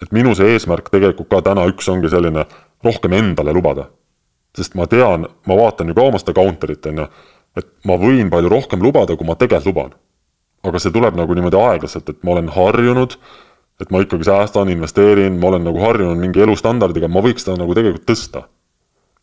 et 0.03 0.13
minu 0.13 0.35
see 0.39 0.53
eesmärk 0.55 0.91
tegelikult 0.91 1.29
ka 1.29 1.43
täna 1.51 1.67
üks 1.73 1.89
ongi 1.91 2.11
selline 2.11 2.47
rohkem 2.85 3.13
endale 3.13 3.53
lubada. 3.53 3.89
sest 4.57 4.75
ma 4.75 4.87
tean, 4.87 5.27
ma 5.47 5.57
vaatan 5.57 5.89
ju 5.89 5.95
ka 5.95 6.03
oma 6.03 6.19
seda 6.19 6.37
counter'it, 6.39 6.87
on 6.87 7.05
ju, 7.05 7.09
et 7.57 7.67
ma 7.85 7.99
võin 7.99 8.31
palju 8.31 8.49
rohkem 8.49 8.83
lubada, 8.83 9.17
kui 9.17 9.27
ma 9.27 9.35
tegelikult 9.35 9.67
luban. 9.67 9.95
aga 10.63 10.79
see 10.79 10.93
tuleb 10.93 11.17
nagu 11.17 11.35
niimoodi 11.35 11.59
aeglaselt, 11.59 12.09
et 12.09 12.23
ma 12.23 12.37
olen 12.37 12.49
harjunud 12.55 13.19
et 13.81 13.93
ma 13.93 14.03
ikkagi 14.05 14.29
säästan, 14.29 14.71
investeerin, 14.73 15.39
ma 15.41 15.51
olen 15.51 15.65
nagu 15.65 15.81
harjunud 15.81 16.21
mingi 16.21 16.43
elustandardiga, 16.45 17.09
ma 17.09 17.23
võiks 17.25 17.47
seda 17.47 17.57
nagu 17.61 17.77
tegelikult 17.77 18.07
tõsta. 18.09 18.45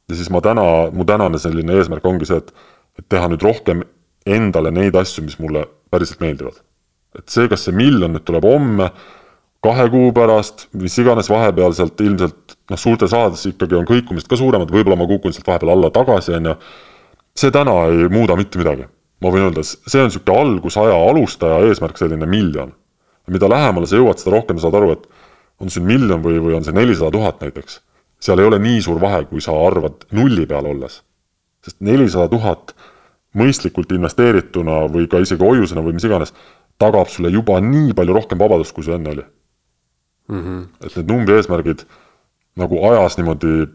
ja 0.07 0.15
siis 0.15 0.31
ma 0.31 0.41
täna, 0.41 0.63
mu 0.95 1.05
tänane 1.05 1.39
selline 1.39 1.75
eesmärk 1.77 2.05
ongi 2.07 2.29
see, 2.29 2.39
et, 2.41 2.53
et 2.97 3.05
teha 3.11 3.27
nüüd 3.29 3.43
rohkem 3.43 3.83
endale 4.25 4.71
neid 4.71 4.95
asju, 4.95 5.25
mis 5.27 5.37
mulle 5.39 5.67
päriselt 5.91 6.23
meeldivad. 6.23 6.57
et 7.19 7.29
see, 7.29 7.47
kas 7.51 7.67
see 7.67 7.75
miljon 7.75 8.15
nüüd 8.15 8.25
tuleb 8.25 8.47
homme, 8.47 8.89
kahe 9.63 9.87
kuu 9.93 10.11
pärast, 10.15 10.67
mis 10.77 10.97
iganes 11.01 11.29
vahepeal 11.29 11.73
sealt 11.77 12.01
ilmselt 12.01 12.57
noh, 12.71 12.79
suurtes 12.79 13.13
rahades 13.13 13.45
ikkagi 13.49 13.77
on 13.77 13.87
kõikumised 13.89 14.29
ka 14.29 14.39
suuremad, 14.39 14.73
võib-olla 14.73 14.97
ma 14.97 15.09
kukun 15.09 15.35
sealt 15.35 15.47
vahepeal 15.49 15.75
alla 15.75 15.93
tagasi, 15.93 16.33
on 16.39 16.51
ju, 16.53 16.57
see 17.37 17.53
täna 17.53 17.77
ei 17.91 18.09
muuda 18.09 18.37
mitte 18.39 18.61
midagi. 18.61 18.89
ma 19.21 19.29
võin 19.33 19.47
öelda, 19.47 19.63
see 19.65 20.01
on 20.01 20.11
niisugune 20.11 20.41
algusaja 20.41 20.97
alustaja 21.09 21.61
eesmärk, 21.65 21.97
selline 21.97 22.25
miljon 22.29 22.75
mida 23.31 23.49
lähemale 23.49 23.87
sa 23.87 23.99
jõuad, 23.99 24.19
seda 24.21 24.35
rohkem 24.35 24.59
saad 24.61 24.75
aru, 24.79 24.93
et 24.95 25.07
on 25.59 25.71
siin 25.73 25.85
miljon 25.87 26.21
või, 26.23 26.39
või 26.43 26.57
on 26.57 26.65
see 26.65 26.75
nelisada 26.75 27.11
tuhat 27.11 27.41
näiteks. 27.41 27.81
seal 28.19 28.39
ei 28.39 28.47
ole 28.49 28.59
nii 28.59 28.81
suur 28.81 29.01
vahe, 29.01 29.25
kui 29.29 29.41
sa 29.41 29.53
arvad 29.67 30.07
nulli 30.11 30.45
peal 30.45 30.65
olles. 30.65 31.01
sest 31.65 31.81
nelisada 31.81 32.29
tuhat 32.31 32.75
mõistlikult 33.35 33.91
investeerituna 33.91 34.85
või 34.93 35.07
ka 35.11 35.19
isegi 35.19 35.43
hoiusena 35.43 35.81
või 35.83 35.97
mis 35.97 36.05
iganes, 36.07 36.33
tagab 36.79 37.09
sulle 37.09 37.29
juba 37.33 37.59
nii 37.61 37.93
palju 37.97 38.13
rohkem 38.13 38.39
vabadust, 38.39 38.73
kui 38.73 38.85
sul 38.85 38.95
enne 38.95 39.09
oli 39.09 39.25
mm. 40.27 40.41
-hmm. 40.43 40.85
et 40.85 40.95
need 40.95 41.11
numbri 41.11 41.35
eesmärgid 41.35 41.83
nagu 42.57 42.79
ajas 42.91 43.17
niimoodi, 43.17 43.67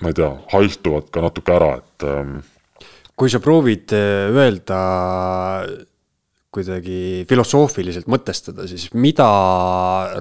ma 0.00 0.08
ei 0.08 0.16
tea, 0.16 0.30
haihtuvad 0.52 1.10
ka 1.12 1.24
natuke 1.24 1.52
ära, 1.52 1.70
et 1.80 2.06
ähm, 2.08 2.38
kui 3.16 3.30
sa 3.30 3.40
proovid 3.40 3.92
äh, 3.92 4.30
öelda 4.32 4.80
kuidagi 6.54 7.24
filosoofiliselt 7.30 8.10
mõtestada, 8.10 8.66
siis 8.70 8.90
mida 8.98 9.30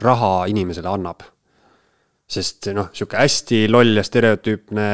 raha 0.03 0.33
inimesele 0.51 0.89
annab? 0.91 1.25
sest 2.29 2.67
noh, 2.77 2.91
sihuke 2.93 3.17
hästi 3.17 3.63
loll 3.73 3.97
ja 3.97 4.03
stereotüüpne 4.05 4.89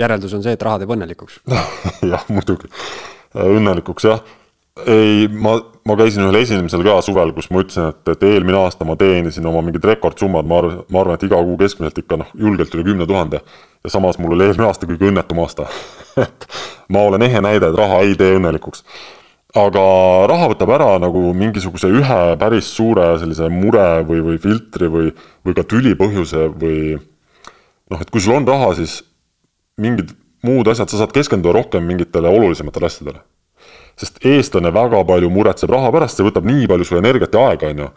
järeldus 0.00 0.32
on 0.32 0.40
see, 0.40 0.54
et 0.56 0.62
raha 0.64 0.78
teeb 0.80 0.94
õnnelikuks 0.94 1.42
jah, 2.12 2.24
muidugi, 2.32 2.70
õnnelikuks 3.36 4.06
jah. 4.08 4.22
ei, 4.88 5.26
ma, 5.28 5.58
ma 5.60 5.98
käisin 6.00 6.24
ühel 6.24 6.40
esinemisel 6.40 6.86
ka 6.86 6.96
suvel, 7.04 7.34
kus 7.36 7.50
ma 7.52 7.60
ütlesin, 7.60 7.92
et, 7.92 8.14
et 8.14 8.24
eelmine 8.30 8.56
aasta 8.62 8.88
ma 8.88 8.96
teenisin 8.96 9.52
oma 9.52 9.60
mingid 9.66 9.84
rekordsummad, 9.92 10.48
ma 10.48 10.62
arvan, 10.62 10.80
ma 10.88 11.04
arvan, 11.04 11.20
et 11.20 11.28
iga 11.28 11.44
kuu 11.44 11.60
keskmiselt 11.60 12.00
ikka 12.00 12.22
noh, 12.24 12.32
julgelt 12.46 12.72
üle 12.78 12.88
kümne 12.88 13.08
tuhande. 13.10 13.44
ja 13.84 13.92
samas 13.92 14.16
mul 14.16 14.32
oli 14.38 14.48
eelmine 14.48 14.70
aasta 14.70 14.88
kõige 14.88 15.12
õnnetum 15.12 15.44
aasta 15.44 15.68
et 16.24 16.48
ma 16.88 17.04
olen 17.10 17.28
ehe 17.28 17.44
näide, 17.44 17.68
et 17.68 17.82
raha 17.84 18.00
ei 18.06 18.16
tee 18.16 18.38
õnnelikuks 18.40 18.86
aga 19.58 19.84
raha 20.30 20.48
võtab 20.52 20.70
ära 20.72 20.92
nagu 21.02 21.30
mingisuguse 21.36 21.90
ühe 21.92 22.20
päris 22.40 22.70
suure 22.72 23.10
sellise 23.20 23.50
mure 23.52 24.00
või, 24.08 24.22
või 24.24 24.38
filtri 24.40 24.88
või, 24.88 25.10
või 25.44 25.56
ka 25.56 25.64
tüli 25.68 25.92
põhjuse 25.98 26.46
või 26.56 26.96
noh, 26.96 28.00
et 28.00 28.08
kui 28.08 28.22
sul 28.24 28.38
on 28.38 28.48
raha, 28.48 28.72
siis 28.78 29.02
mingid 29.80 30.14
muud 30.46 30.68
asjad, 30.72 30.88
sa 30.88 31.02
saad 31.02 31.12
keskenduda 31.12 31.52
rohkem 31.58 31.84
mingitele 31.84 32.32
olulisematele 32.32 32.88
asjadele. 32.88 33.20
sest 33.96 34.24
eestlane 34.24 34.72
väga 34.72 35.02
palju 35.04 35.28
muretseb 35.30 35.70
raha 35.70 35.90
pärast, 35.92 36.16
see 36.16 36.24
võtab 36.24 36.48
nii 36.48 36.64
palju 36.66 36.86
su 36.88 36.96
energiat 36.96 37.34
ja 37.36 37.44
aega, 37.50 37.68
on 37.68 37.82
ju, 37.84 37.88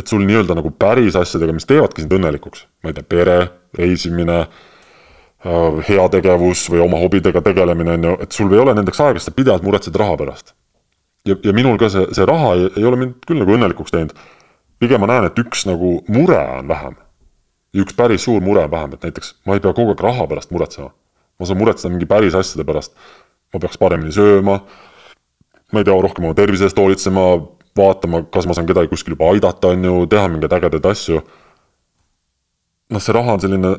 et 0.00 0.08
sul 0.08 0.24
nii-öelda 0.24 0.56
nagu 0.56 0.72
päris 0.72 1.16
asjadega, 1.20 1.52
mis 1.52 1.68
teevadki 1.68 2.02
sind 2.02 2.16
õnnelikuks, 2.16 2.64
ma 2.82 2.90
ei 2.90 2.96
tea, 2.96 3.04
pere, 3.04 3.36
reisimine, 3.76 4.38
äh, 5.44 5.84
heategevus 5.90 6.64
või 6.72 6.80
oma 6.88 7.04
hobidega 7.04 7.44
tegelemine, 7.44 7.98
on 8.00 8.08
ju, 8.08 8.16
et 8.24 8.32
sul 8.32 8.56
ei 8.56 8.64
ole 8.64 8.74
nendeks 8.80 9.04
aega, 9.04 9.20
sest 9.20 9.28
sa 9.28 9.36
pidevalt 9.36 9.68
muretsed 9.68 10.00
raha 10.00 10.16
pärast 10.24 10.56
ja, 11.28 11.36
ja 11.44 11.54
minul 11.54 11.78
ka 11.80 11.90
see, 11.92 12.06
see 12.16 12.26
raha 12.28 12.54
ei, 12.58 12.68
ei 12.80 12.86
ole 12.88 12.98
mind 13.00 13.26
küll 13.28 13.42
nagu 13.42 13.54
õnnelikuks 13.56 13.94
teinud. 13.94 14.14
pigem 14.82 15.02
ma 15.02 15.08
näen, 15.10 15.28
et 15.28 15.38
üks 15.38 15.66
nagu 15.68 16.00
mure 16.10 16.38
on 16.58 16.68
vähem. 16.70 16.96
üks 17.82 17.96
päris 17.96 18.26
suur 18.26 18.42
mure 18.42 18.64
on 18.66 18.70
vähem, 18.70 18.94
et 18.96 19.06
näiteks 19.08 19.34
ma 19.46 19.56
ei 19.56 19.64
pea 19.64 19.72
kogu 19.72 19.94
aeg 19.94 20.00
raha 20.02 20.26
pärast 20.30 20.50
muretsema. 20.50 20.90
ma 21.38 21.46
saan 21.46 21.60
muretseda 21.60 21.92
mingi 21.92 22.08
päris 22.10 22.34
asjade 22.38 22.66
pärast. 22.66 22.96
ma 23.54 23.60
peaks 23.60 23.78
paremini 23.78 24.12
sööma, 24.12 24.60
ma 25.72 25.80
ei 25.80 25.84
tea, 25.84 26.00
rohkem 26.08 26.24
oma 26.24 26.34
tervise 26.34 26.68
eest 26.68 26.78
hoolitsema, 26.78 27.28
vaatama, 27.76 28.24
kas 28.32 28.46
ma 28.48 28.56
saan 28.56 28.68
kedagi 28.68 28.90
kuskil 28.90 29.16
juba 29.16 29.30
aidata, 29.32 29.72
on 29.72 29.84
ju, 29.84 29.94
teha 30.06 30.28
mingeid 30.28 30.52
ägedaid 30.58 30.86
asju. 30.90 31.22
noh, 32.92 33.00
see 33.00 33.14
raha 33.16 33.38
on 33.38 33.44
selline 33.44 33.72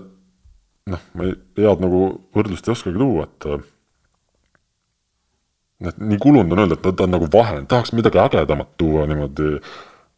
noh, 0.89 1.05
ma 1.13 1.27
ei, 1.27 1.37
head 1.59 1.83
nagu 1.83 2.03
võrdlust 2.35 2.67
ei 2.67 2.75
oskagi 2.75 2.99
tuua, 2.99 3.27
et 3.27 3.49
et 5.81 5.97
nii 5.99 6.19
kulunud 6.21 6.53
on 6.53 6.63
öelda, 6.63 6.77
et 6.77 6.85
ta, 6.85 7.07
on 7.07 7.13
nagu 7.15 7.27
vahend, 7.33 7.67
tahaks 7.71 7.93
midagi 7.97 8.21
ägedamat 8.21 8.77
tuua 8.77 9.07
niimoodi 9.09 9.57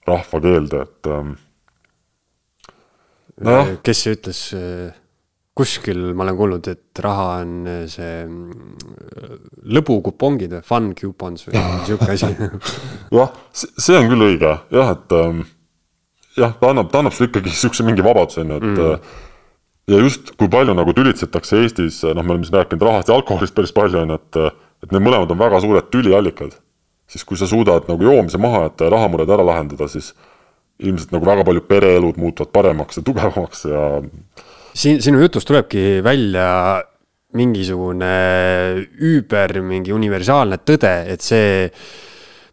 rahvakeelde, 0.08 0.84
et 0.86 1.10
ähm, 1.10 1.34
nojah. 3.42 3.74
kes 3.86 4.04
see 4.06 4.16
ütles, 4.18 4.42
äh, 4.58 4.94
kuskil 5.56 6.12
ma 6.14 6.26
olen 6.26 6.40
kuulnud, 6.40 6.70
et 6.72 7.04
raha 7.04 7.28
on 7.42 7.56
äh, 7.72 7.82
see 7.92 8.14
äh, 8.26 9.36
lõbukupongid 9.78 10.58
või 10.58 10.66
fun 10.68 10.92
coupons 10.98 11.48
või 11.48 11.64
sihuke 11.88 12.12
asi 12.14 12.32
jah, 13.16 13.38
see 13.56 14.00
on 14.00 14.10
küll 14.12 14.28
õige 14.30 14.58
jah, 14.76 14.94
et 14.98 15.16
ähm, 15.18 15.46
jah, 16.38 16.58
ta 16.60 16.74
annab, 16.74 16.92
ta 16.92 17.02
annab 17.02 17.16
sulle 17.16 17.32
ikkagi 17.32 17.54
sihukese 17.56 17.88
mingi 17.88 18.06
vabaduse, 18.06 18.44
on 18.44 18.54
ju, 18.54 18.60
et 18.62 18.70
mm. 18.76 19.16
ja 19.96 20.04
just, 20.06 20.36
kui 20.38 20.52
palju 20.52 20.78
nagu 20.78 20.94
tülitsetakse 20.98 21.64
Eestis, 21.64 22.04
noh, 22.06 22.22
me 22.22 22.36
oleme 22.36 22.48
siin 22.48 22.60
rääkinud 22.60 22.86
rahast 22.86 23.10
ja 23.10 23.18
alkoholist 23.18 23.58
päris 23.58 23.74
palju, 23.76 24.04
on 24.04 24.14
ju, 24.14 24.22
et 24.22 24.64
et 24.86 24.94
need 24.94 25.04
mõlemad 25.04 25.34
on 25.34 25.42
väga 25.42 25.60
suured 25.64 25.90
tüliallikad, 25.94 26.56
siis 27.10 27.26
kui 27.28 27.40
sa 27.40 27.50
suudad 27.50 27.90
nagu 27.90 28.06
joomise 28.06 28.40
maha 28.42 28.68
jätta 28.68 28.88
ja 28.88 28.96
rahamured 28.96 29.32
ära 29.34 29.46
lahendada, 29.46 29.90
siis 29.92 30.14
ilmselt 30.84 31.14
nagu 31.16 31.28
väga 31.28 31.46
paljud 31.48 31.68
pereelud 31.70 32.20
muutuvad 32.20 32.52
paremaks 32.54 33.00
ja 33.00 33.06
tugevamaks 33.08 33.66
ja. 33.72 33.86
siin 34.76 35.00
sinu 35.04 35.22
jutust 35.24 35.48
tulebki 35.48 36.02
välja 36.04 36.50
mingisugune 37.36 38.10
üüber, 39.04 39.60
mingi 39.64 39.94
universaalne 39.96 40.60
tõde, 40.64 40.94
et 41.12 41.24
see 41.24 41.72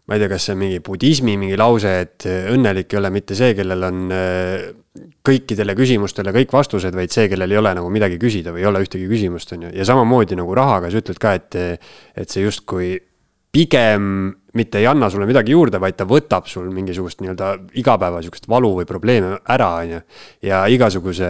ma 0.07 0.15
ei 0.17 0.23
tea, 0.23 0.31
kas 0.33 0.47
see 0.47 0.55
on 0.55 0.59
mingi 0.59 0.79
budismi 0.83 1.37
mingi 1.39 1.59
lause, 1.59 1.93
et 2.03 2.27
õnnelik 2.27 2.91
ei 2.91 2.99
ole 2.99 3.11
mitte 3.15 3.37
see, 3.39 3.53
kellel 3.55 3.87
on 3.87 4.01
kõikidele 5.25 5.73
küsimustele 5.77 6.33
kõik 6.35 6.51
vastused, 6.53 6.93
vaid 6.93 7.13
see, 7.13 7.25
kellel 7.31 7.51
ei 7.51 7.57
ole 7.57 7.71
nagu 7.73 7.89
midagi 7.93 8.19
küsida 8.21 8.53
või 8.53 8.61
ei 8.61 8.69
ole 8.69 8.83
ühtegi 8.85 9.07
küsimust, 9.09 9.55
on 9.55 9.67
ju. 9.67 9.73
ja 9.73 9.87
samamoodi 9.89 10.37
nagu 10.37 10.53
rahaga 10.57 10.91
sa 10.93 11.01
ütled 11.01 11.21
ka, 11.21 11.33
et, 11.39 11.57
et 12.13 12.29
see 12.29 12.45
justkui 12.45 12.93
pigem 13.53 14.33
mitte 14.57 14.77
ei 14.81 14.85
anna 14.85 15.09
sulle 15.09 15.25
midagi 15.29 15.53
juurde, 15.53 15.79
vaid 15.81 15.97
ta 15.97 16.05
võtab 16.09 16.45
sul 16.49 16.69
mingisugust 16.73 17.21
nii-öelda 17.21 17.49
igapäeva 17.81 18.21
sihukest 18.21 18.45
valu 18.49 18.69
või 18.79 18.87
probleeme 18.89 19.35
ära, 19.49 19.69
on 19.81 19.93
ju. 19.95 20.01
ja 20.45 20.63
igasuguse 20.69 21.29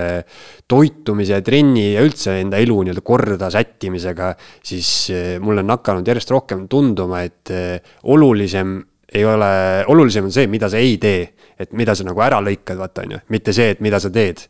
toitumise, 0.68 1.40
trenni 1.44 1.94
ja 1.94 2.04
üldse 2.04 2.36
enda 2.42 2.60
elu 2.64 2.82
nii-öelda 2.84 3.04
korda 3.04 3.52
sättimisega, 3.52 4.34
siis 4.64 4.90
eh, 5.12 5.36
mul 5.44 5.64
on 5.64 5.76
hakanud 5.76 6.08
järjest 6.08 6.36
rohkem 6.36 6.68
tunduma, 6.72 7.24
et 7.28 7.52
eh, 7.56 7.96
olulisem 8.12 8.82
ei 9.14 9.26
ole, 9.26 9.50
olulisem 9.92 10.26
on 10.28 10.34
see, 10.34 10.48
mida 10.52 10.70
sa 10.70 10.82
ei 10.82 10.98
tee. 11.02 11.28
et 11.60 11.74
mida 11.78 11.96
sa 11.96 12.06
nagu 12.08 12.22
ära 12.22 12.42
lõikad, 12.42 12.78
vaata, 12.80 13.06
on 13.06 13.18
ju, 13.18 13.20
mitte 13.34 13.54
see, 13.54 13.70
et 13.76 13.84
mida 13.84 14.00
sa 14.02 14.10
teed 14.14 14.46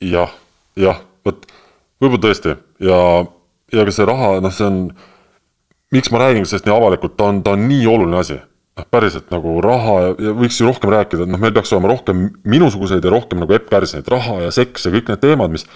ja,. 0.00 0.26
jah, 0.26 0.34
jah, 0.76 1.04
vot 1.26 1.46
võib-olla 2.02 2.24
tõesti 2.28 2.56
ja, 2.84 2.98
ja 3.72 3.86
ka 3.86 3.94
see 3.94 4.08
raha, 4.08 4.34
noh, 4.42 4.54
see 4.54 4.66
on 4.66 4.82
miks 5.94 6.10
ma 6.12 6.20
räägin 6.22 6.46
sellest 6.46 6.68
nii 6.68 6.76
avalikult, 6.76 7.16
ta 7.16 7.30
on, 7.32 7.42
ta 7.42 7.54
on 7.56 7.66
nii 7.68 7.86
oluline 7.88 8.20
asi. 8.20 8.38
noh, 8.78 8.86
päriselt 8.94 9.32
nagu 9.34 9.56
raha 9.64 9.94
ja, 10.04 10.10
ja 10.28 10.32
võiks 10.38 10.60
ju 10.60 10.68
rohkem 10.68 10.92
rääkida, 10.94 11.24
et 11.24 11.30
noh, 11.32 11.40
meil 11.42 11.54
peaks 11.54 11.72
olema 11.74 11.90
rohkem 11.90 12.28
minusuguseid 12.46 13.04
ja 13.04 13.10
rohkem 13.10 13.40
nagu 13.42 13.56
Epp 13.56 13.70
Kärsineid, 13.72 14.06
raha 14.12 14.36
ja 14.44 14.52
seks 14.54 14.86
ja 14.86 14.92
kõik 14.94 15.10
need 15.10 15.22
teemad, 15.24 15.50
mis 15.50 15.66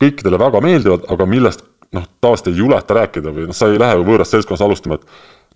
kõikidele 0.00 0.40
väga 0.40 0.62
meeldivad, 0.64 1.04
aga 1.12 1.26
millest 1.28 1.66
noh, 1.92 2.06
tavaliselt 2.20 2.54
ei 2.54 2.62
juleta 2.62 2.96
rääkida 2.96 3.34
või 3.36 3.50
noh, 3.50 3.56
sa 3.56 3.68
ei 3.68 3.80
lähe 3.80 3.98
ju 3.98 4.06
võõrast 4.08 4.32
seltskonnas 4.32 4.64
alustama, 4.64 4.96
et 4.96 5.04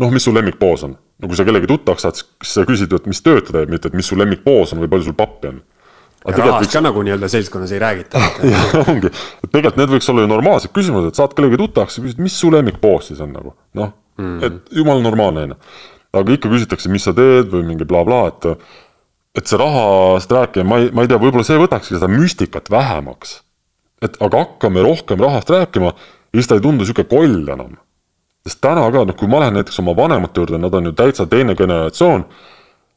noh, 0.01 0.13
mis 0.15 0.27
su 0.27 0.35
lemmikpoos 0.35 0.87
on. 0.89 0.97
no 0.97 1.29
kui 1.29 1.39
sa 1.39 1.47
kellegi 1.49 1.69
tuttavaks 1.71 2.07
saad, 2.07 2.21
siis 2.21 2.55
sa 2.57 2.65
küsid 2.69 2.95
et 2.97 3.11
mis 3.11 3.21
tööd 3.25 3.45
ta 3.47 3.59
teeb, 3.59 3.73
mitte 3.73 3.91
et 3.91 3.99
mis 3.99 4.09
su 4.09 4.19
lemmikpoos 4.19 4.75
on 4.75 4.83
või 4.85 4.93
palju 4.93 5.11
sul 5.11 5.19
pappi 5.19 5.53
on 5.53 5.63
rahast 6.25 6.67
võiks... 6.67 6.75
ka 6.75 6.83
nagu 6.85 7.03
nii-öelda 7.07 7.31
seltskonnas 7.33 7.73
ei 7.73 7.81
räägita 7.81 8.21
ongi, 8.85 9.09
et 9.09 9.49
tegelikult 9.49 9.81
need 9.81 9.95
võiks 9.95 10.11
olla 10.13 10.27
ju 10.27 10.33
normaalsed 10.33 10.75
küsimused, 10.77 11.17
saad 11.17 11.35
kellegi 11.37 11.61
tuttavaks 11.61 11.99
ja 11.99 12.05
küsid, 12.05 12.21
mis 12.25 12.37
su 12.37 12.53
lemmikpoos 12.53 13.11
siis 13.13 13.23
on 13.25 13.33
nagu, 13.37 13.55
noh 13.79 13.93
mm., 14.21 14.39
et 14.47 14.77
jumala 14.81 15.05
normaalne 15.05 15.47
on 15.49 15.55
ju. 15.55 15.59
aga 16.21 16.37
ikka 16.37 16.53
küsitakse, 16.53 16.93
mis 16.93 17.07
sa 17.09 17.15
teed 17.17 17.53
või 17.53 17.65
mingi 17.73 17.89
blablabla 17.89 18.31
bla, 18.45 18.57
et 18.57 19.39
et 19.41 19.47
see 19.47 19.61
rahast 19.61 20.33
rääkimine, 20.35 20.67
ma 20.67 20.81
ei, 20.83 20.89
ma 20.95 21.05
ei 21.05 21.11
tea, 21.11 21.21
võib-olla 21.23 21.47
see 21.47 21.61
võtakski 21.61 21.95
seda 21.97 22.09
müstikat 22.11 22.71
vähemaks. 22.73 23.41
et 24.03 24.17
aga 24.25 24.45
hakkame 24.45 24.83
rohkem 24.85 25.21
rahast 25.23 25.53
rääkima 25.53 25.93
ja 25.95 26.41
siis 26.41 26.51
ta 26.51 26.59
ei 26.59 26.65
tundu 26.65 26.85
niisugune 26.85 27.09
koll 27.11 27.55
enam. 27.55 27.79
Sest 28.47 28.61
täna 28.65 28.87
ka, 28.93 29.05
noh, 29.05 29.17
kui 29.17 29.29
ma 29.29 29.43
lähen 29.43 29.59
näiteks 29.59 29.81
oma 29.83 29.97
vanemate 29.97 30.41
juurde, 30.41 30.59
nad 30.59 30.75
on 30.75 30.91
ju 30.91 30.93
täitsa 30.97 31.27
teine 31.27 31.55
generatsioon, 31.55 32.27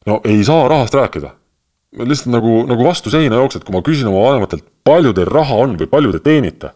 no 0.08 0.20
ei 0.24 0.44
saa 0.48 0.68
rahast 0.72 0.96
rääkida 0.96 1.34
lihtsalt 1.98 2.34
nagu, 2.34 2.64
nagu 2.68 2.86
vastu 2.86 3.12
seina 3.14 3.38
jooksed, 3.42 3.66
kui 3.66 3.76
ma 3.76 3.84
küsin 3.86 4.10
oma 4.10 4.24
vanematelt, 4.28 4.66
palju 4.88 5.14
teil 5.16 5.30
raha 5.30 5.60
on 5.66 5.78
või 5.80 5.90
palju 5.90 6.14
te 6.16 6.24
teenite. 6.26 6.74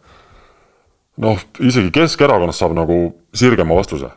noh, 1.17 1.39
isegi 1.65 1.89
Keskerakonnast 1.91 2.61
saab 2.61 2.75
nagu 2.77 2.97
sirgema 3.33 3.75
vastuse. 3.75 4.11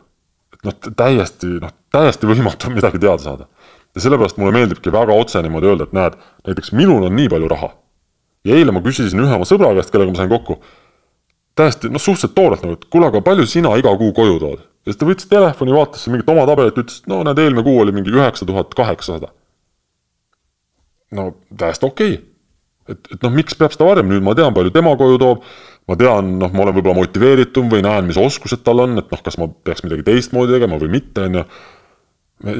et 0.53 0.65
noh, 0.67 0.75
täiesti 0.97 1.57
noh, 1.61 1.73
täiesti 1.91 2.29
võimatu 2.29 2.69
on 2.69 2.77
midagi 2.77 2.99
teada 2.99 3.17
saada. 3.23 3.47
ja 3.95 4.01
sellepärast 4.01 4.37
mulle 4.37 4.53
meeldibki 4.53 4.91
väga 4.91 5.13
otse 5.13 5.41
niimoodi 5.41 5.67
öelda, 5.67 5.83
et 5.83 5.93
näed, 5.93 6.19
näiteks 6.47 6.71
minul 6.71 7.03
on 7.03 7.15
nii 7.15 7.29
palju 7.29 7.47
raha. 7.47 7.73
ja 8.45 8.55
eile 8.55 8.71
ma 8.71 8.81
küsisin 8.81 9.19
ühe 9.19 9.33
oma 9.35 9.45
sõbra 9.45 9.73
käest, 9.73 9.91
kellega 9.91 10.11
ma 10.11 10.21
sain 10.21 10.29
kokku, 10.29 10.61
täiesti 11.55 11.91
noh, 11.91 12.01
suhteliselt 12.01 12.35
toorelt 12.35 12.63
nagu, 12.65 12.77
et 12.77 12.85
kuule, 12.91 13.09
aga 13.11 13.21
palju 13.25 13.45
sina 13.49 13.73
iga 13.79 13.93
kuu 13.99 14.11
koju 14.15 14.39
tood? 14.41 14.65
ja 14.81 14.89
siis 14.89 14.99
ta 14.99 15.07
võttis 15.07 15.29
telefoni, 15.29 15.73
vaatas 15.75 16.07
mingit 16.09 16.29
oma 16.31 16.47
tabelit, 16.49 16.77
ütles, 16.81 17.01
et 17.03 17.09
no 17.11 17.21
näed, 17.27 17.41
eelmine 17.43 17.63
kuu 17.65 17.81
oli 17.83 17.93
mingi 17.95 18.13
üheksa 18.13 18.47
tuhat 18.49 18.73
kaheksasada. 18.77 19.31
no 21.17 21.31
täiesti 21.57 21.85
okei 21.87 22.15
okay. 22.15 22.23
et, 22.95 23.11
et 23.15 23.27
noh, 23.27 23.33
miks 23.35 23.57
peab 23.59 23.75
seda 23.75 23.89
varjama, 23.89 24.13
nüüd 24.13 24.25
ma 24.25 24.37
tean, 24.37 24.55
palju 24.55 24.73
tema 24.73 24.95
koju 24.99 25.19
toob, 25.21 25.43
ma 25.91 25.99
tean, 25.99 26.33
noh, 26.41 26.55
ma 26.55 26.65
olen 26.65 26.77
võib-olla 26.77 27.01
motiveeritum 27.01 27.69
või 27.73 27.85
näen, 27.85 28.07
mis 28.09 28.19
oskused 28.21 28.63
tal 28.65 28.85
on, 28.85 28.97
et 29.01 29.11
noh, 29.13 29.23
kas 29.27 29.37
ma 29.41 29.49
peaks 29.51 29.85
midagi 29.85 30.07
teistmoodi 30.07 30.57
tegema 30.57 30.79
või 30.81 30.95
mitte, 30.97 31.27
on 31.27 31.41
ju. 31.41 31.45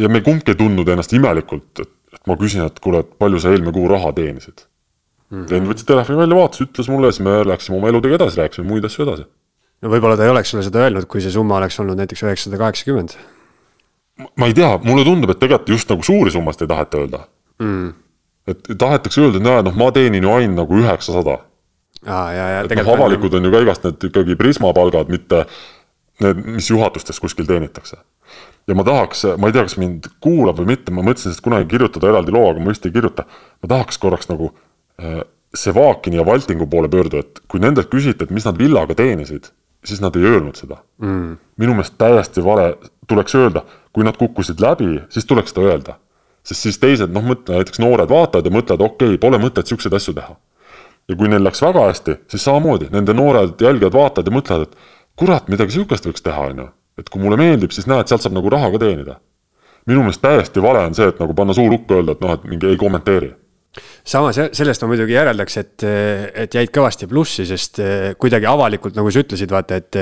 ja 0.04 0.12
me 0.12 0.22
kumbki 0.26 0.54
ei 0.54 0.60
tundnud 0.60 0.92
ennast 0.94 1.16
imelikult, 1.18 1.86
et, 1.86 1.96
et 2.20 2.28
ma 2.30 2.38
küsin, 2.38 2.68
et 2.68 2.84
kuule, 2.84 3.06
et 3.06 3.16
palju 3.24 3.42
sa 3.42 3.56
eelmine 3.56 3.74
kuu 3.76 3.88
raha 3.90 4.14
teenisid 4.20 4.68
mm. 5.32 5.46
klient 5.50 5.70
võttis 5.72 5.88
telefoni 5.88 6.22
välja, 6.22 6.38
vaatas, 6.38 6.64
ütles 6.68 6.90
mulle, 6.92 7.12
siis 7.12 7.26
me 7.26 7.38
läksime 7.48 7.80
oma 7.80 7.92
eludega 7.92 8.20
edasi, 8.20 8.40
rääkisime 8.42 8.68
muid 8.70 8.88
asju 8.88 9.06
edasi. 9.08 9.28
no 9.82 9.94
võib-olla 9.94 10.20
ta 10.20 10.28
ei 10.28 10.34
oleks 10.34 10.54
sulle 10.54 10.66
seda 10.68 10.86
öelnud, 10.86 11.08
kui 11.12 11.24
see 11.24 11.34
summa 11.34 11.58
oleks 11.60 11.80
olnud 11.84 12.00
näiteks 12.02 12.26
üheksasada 12.28 12.62
kaheksakümmend. 12.62 13.18
ma 14.38 14.52
ei 14.52 14.58
tea, 14.58 14.72
mulle 14.86 15.08
tundub, 15.08 15.34
et 15.34 15.42
tegelikult 15.42 15.76
just 15.78 15.94
nagu 15.94 16.06
suuri 16.06 16.34
summasid 16.34 16.68
ei 16.68 16.74
taheta 16.74 17.02
öelda 17.02 17.24
mm.. 17.64 17.94
et 18.54 18.74
tahetakse 18.76 19.24
öelda, 19.24 19.42
et 19.42 19.48
näe, 19.48 19.66
noh, 19.70 19.78
ma 19.80 19.92
teenin 19.96 20.28
ju 20.28 20.36
ainult 20.36 20.64
nagu 20.64 20.82
üheksasada 20.84 21.40
aa, 22.06 22.32
ja, 22.34 22.48
ja 22.56 22.64
et 22.66 22.74
noh, 22.82 22.96
avalikud 22.96 23.38
on 23.38 23.46
ju 23.48 23.54
ka 23.54 23.62
igast 23.66 23.86
need 23.88 24.10
ikkagi 24.10 24.38
Prisma 24.40 24.74
palgad, 24.78 25.12
mitte 25.14 25.46
need, 26.22 26.42
mis 26.58 26.70
juhatustes 26.70 27.20
kuskil 27.22 27.48
teenitakse. 27.50 27.98
ja 28.70 28.78
ma 28.78 28.86
tahaks, 28.86 29.24
ma 29.42 29.50
ei 29.50 29.56
tea, 29.56 29.66
kas 29.68 29.78
mind 29.82 30.10
kuulab 30.24 30.60
või 30.62 30.74
mitte, 30.76 30.94
ma 30.94 31.04
mõtlesin 31.06 31.32
sellest 31.32 31.46
kunagi 31.46 31.70
kirjutada 31.72 32.12
eraldi 32.12 32.34
loo, 32.34 32.50
aga 32.52 32.62
ma 32.62 32.74
vist 32.74 32.86
ei 32.86 32.94
kirjuta. 32.94 33.26
ma 33.64 33.72
tahaks 33.76 34.02
korraks 34.02 34.30
nagu 34.30 34.52
Sevakini 35.56 36.16
ja 36.16 36.26
Valtingu 36.26 36.68
poole 36.68 36.88
pöörduda, 36.90 37.26
et 37.26 37.42
kui 37.52 37.60
nendelt 37.60 37.90
küsiti, 37.92 38.24
et 38.24 38.32
mis 38.32 38.46
nad 38.48 38.58
villaga 38.58 38.96
teenisid, 38.96 39.50
siis 39.86 40.00
nad 40.02 40.16
ei 40.16 40.24
öelnud 40.30 40.56
seda 40.56 40.78
mm.. 41.02 41.34
minu 41.60 41.76
meelest 41.76 41.98
täiesti 42.00 42.44
vale, 42.46 42.76
tuleks 43.10 43.36
öelda, 43.36 43.66
kui 43.92 44.06
nad 44.08 44.16
kukkusid 44.20 44.62
läbi, 44.64 45.02
siis 45.12 45.28
tuleks 45.28 45.52
seda 45.52 45.66
öelda. 45.68 45.98
sest 46.44 46.68
siis 46.68 46.80
teised, 46.80 47.12
noh, 47.14 47.26
mõtle 47.26 47.60
näiteks 47.60 47.82
noored 47.84 48.10
vaatavad 48.10 48.48
ja 48.48 48.54
mõtlevad, 48.54 48.86
okei 48.86 49.16
okay,, 49.16 49.20
pole 49.22 49.42
mõtet 49.42 49.68
siukseid 49.68 49.94
asju 49.94 50.16
teha 50.18 50.38
ja 51.10 51.18
kui 51.18 51.30
neil 51.30 51.44
läks 51.44 51.62
väga 51.62 51.84
hästi, 51.90 52.16
siis 52.32 52.46
samamoodi 52.48 52.88
nende 52.94 53.14
noored 53.18 53.60
jälgijad 53.62 53.94
vaatavad 53.94 54.30
ja 54.30 54.36
mõtlevad, 54.38 54.70
et 54.70 55.20
kurat, 55.20 55.52
midagi 55.52 55.76
sihukest 55.76 56.08
võiks 56.08 56.24
teha, 56.24 56.48
on 56.54 56.64
ju. 56.64 56.70
et 57.02 57.10
kui 57.10 57.22
mulle 57.22 57.38
meeldib, 57.42 57.76
siis 57.76 57.90
näed, 57.92 58.08
sealt 58.08 58.24
saab 58.24 58.38
nagu 58.38 58.50
raha 58.50 58.72
ka 58.72 58.82
teenida. 58.86 59.20
minu 59.86 60.06
meelest 60.06 60.22
täiesti 60.22 60.64
vale 60.64 60.86
on 60.86 60.96
see, 60.96 61.10
et 61.12 61.20
nagu 61.20 61.34
panna 61.36 61.54
suu 61.58 61.68
lukku, 61.70 61.98
öelda, 61.98 62.16
et 62.16 62.22
noh, 62.22 62.34
et 62.38 62.44
mingi 62.48 62.70
ei 62.70 62.78
kommenteeri 62.78 63.34
samas 64.04 64.40
sellest 64.58 64.84
ma 64.84 64.90
muidugi 64.92 65.16
järeldaks, 65.16 65.58
et, 65.62 65.86
et 66.46 66.58
jäid 66.60 66.74
kõvasti 66.76 67.08
plussi, 67.12 67.46
sest 67.50 67.80
kuidagi 68.20 68.50
avalikult, 68.50 68.98
nagu 68.98 69.12
sa 69.14 69.24
ütlesid, 69.24 69.54
vaata, 69.54 69.80
et 69.80 70.00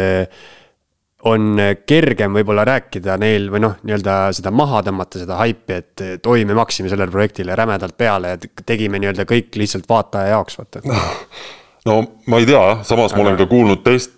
on 1.28 1.60
kergem 1.88 2.36
võib-olla 2.38 2.64
rääkida 2.68 3.18
neil 3.20 3.50
või 3.52 3.62
noh, 3.66 3.76
nii-öelda 3.84 4.20
seda 4.36 4.54
maha 4.56 4.82
tõmmata, 4.88 5.20
seda 5.20 5.40
haipi, 5.42 5.80
et, 5.82 6.04
et 6.16 6.30
oi, 6.32 6.46
me 6.48 6.56
maksime 6.58 6.92
sellele 6.92 7.12
projektile 7.12 7.58
rämedalt 7.60 7.98
peale 8.00 8.36
ja 8.36 8.40
tegime 8.64 9.02
nii-öelda 9.04 9.28
kõik 9.28 9.58
lihtsalt 9.60 9.90
vaataja 9.90 10.38
jaoks, 10.38 10.60
vaata. 10.62 10.84
no 11.90 12.00
ma 12.32 12.40
ei 12.40 12.48
tea 12.48 12.62
jah, 12.62 12.86
samas 12.88 13.12
Aga... 13.12 13.20
ma 13.20 13.28
olen 13.28 13.42
ka 13.42 13.50
kuulnud 13.52 13.84
teist 13.84 14.16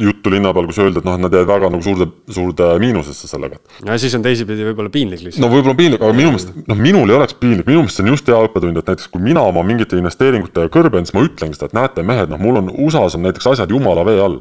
juttu 0.00 0.30
linna 0.32 0.50
peal, 0.54 0.66
kus 0.70 0.78
öeldi, 0.82 0.98
et 0.98 1.06
noh, 1.06 1.14
et 1.14 1.22
nad 1.22 1.34
jäid 1.36 1.46
väga 1.46 1.68
nagu 1.70 1.82
suurde, 1.84 2.08
suurde 2.34 2.70
miinusesse 2.82 3.28
sellega. 3.30 3.60
ja 3.86 3.98
siis 4.02 4.14
on 4.18 4.24
teisipidi 4.24 4.66
võib-olla 4.66 4.90
piinlik 4.94 5.22
lihtsalt. 5.22 5.44
no 5.44 5.52
võib-olla 5.52 5.76
piinlik, 5.78 6.02
aga 6.02 6.16
minu 6.16 6.32
meelest, 6.32 6.50
noh, 6.66 6.80
minul 6.88 7.12
ei 7.12 7.18
oleks 7.18 7.36
piinlik, 7.38 7.68
minu 7.68 7.84
meelest 7.84 8.00
see 8.00 8.06
on 8.06 8.10
just 8.14 8.32
hea 8.32 8.40
õppetund, 8.48 8.80
et 8.80 8.90
näiteks 8.90 9.12
kui 9.12 9.22
mina 9.22 9.44
oma 9.46 9.62
mingite 9.66 10.00
investeeringutega 10.00 10.72
kõrben, 10.74 11.06
siis 11.06 11.14
ma 11.14 11.22
ütlengi 11.28 11.58
seda, 11.58 11.70
et 11.70 11.78
näete, 11.78 12.06
mehed, 12.10 12.34
noh, 12.34 12.42
mul 12.42 12.58
on 12.62 12.74
USA-s 12.74 13.14
on 13.14 13.22
näiteks 13.28 13.52
asjad 13.54 13.70
jumala 13.70 14.02
vee 14.08 14.18
all 14.24 14.40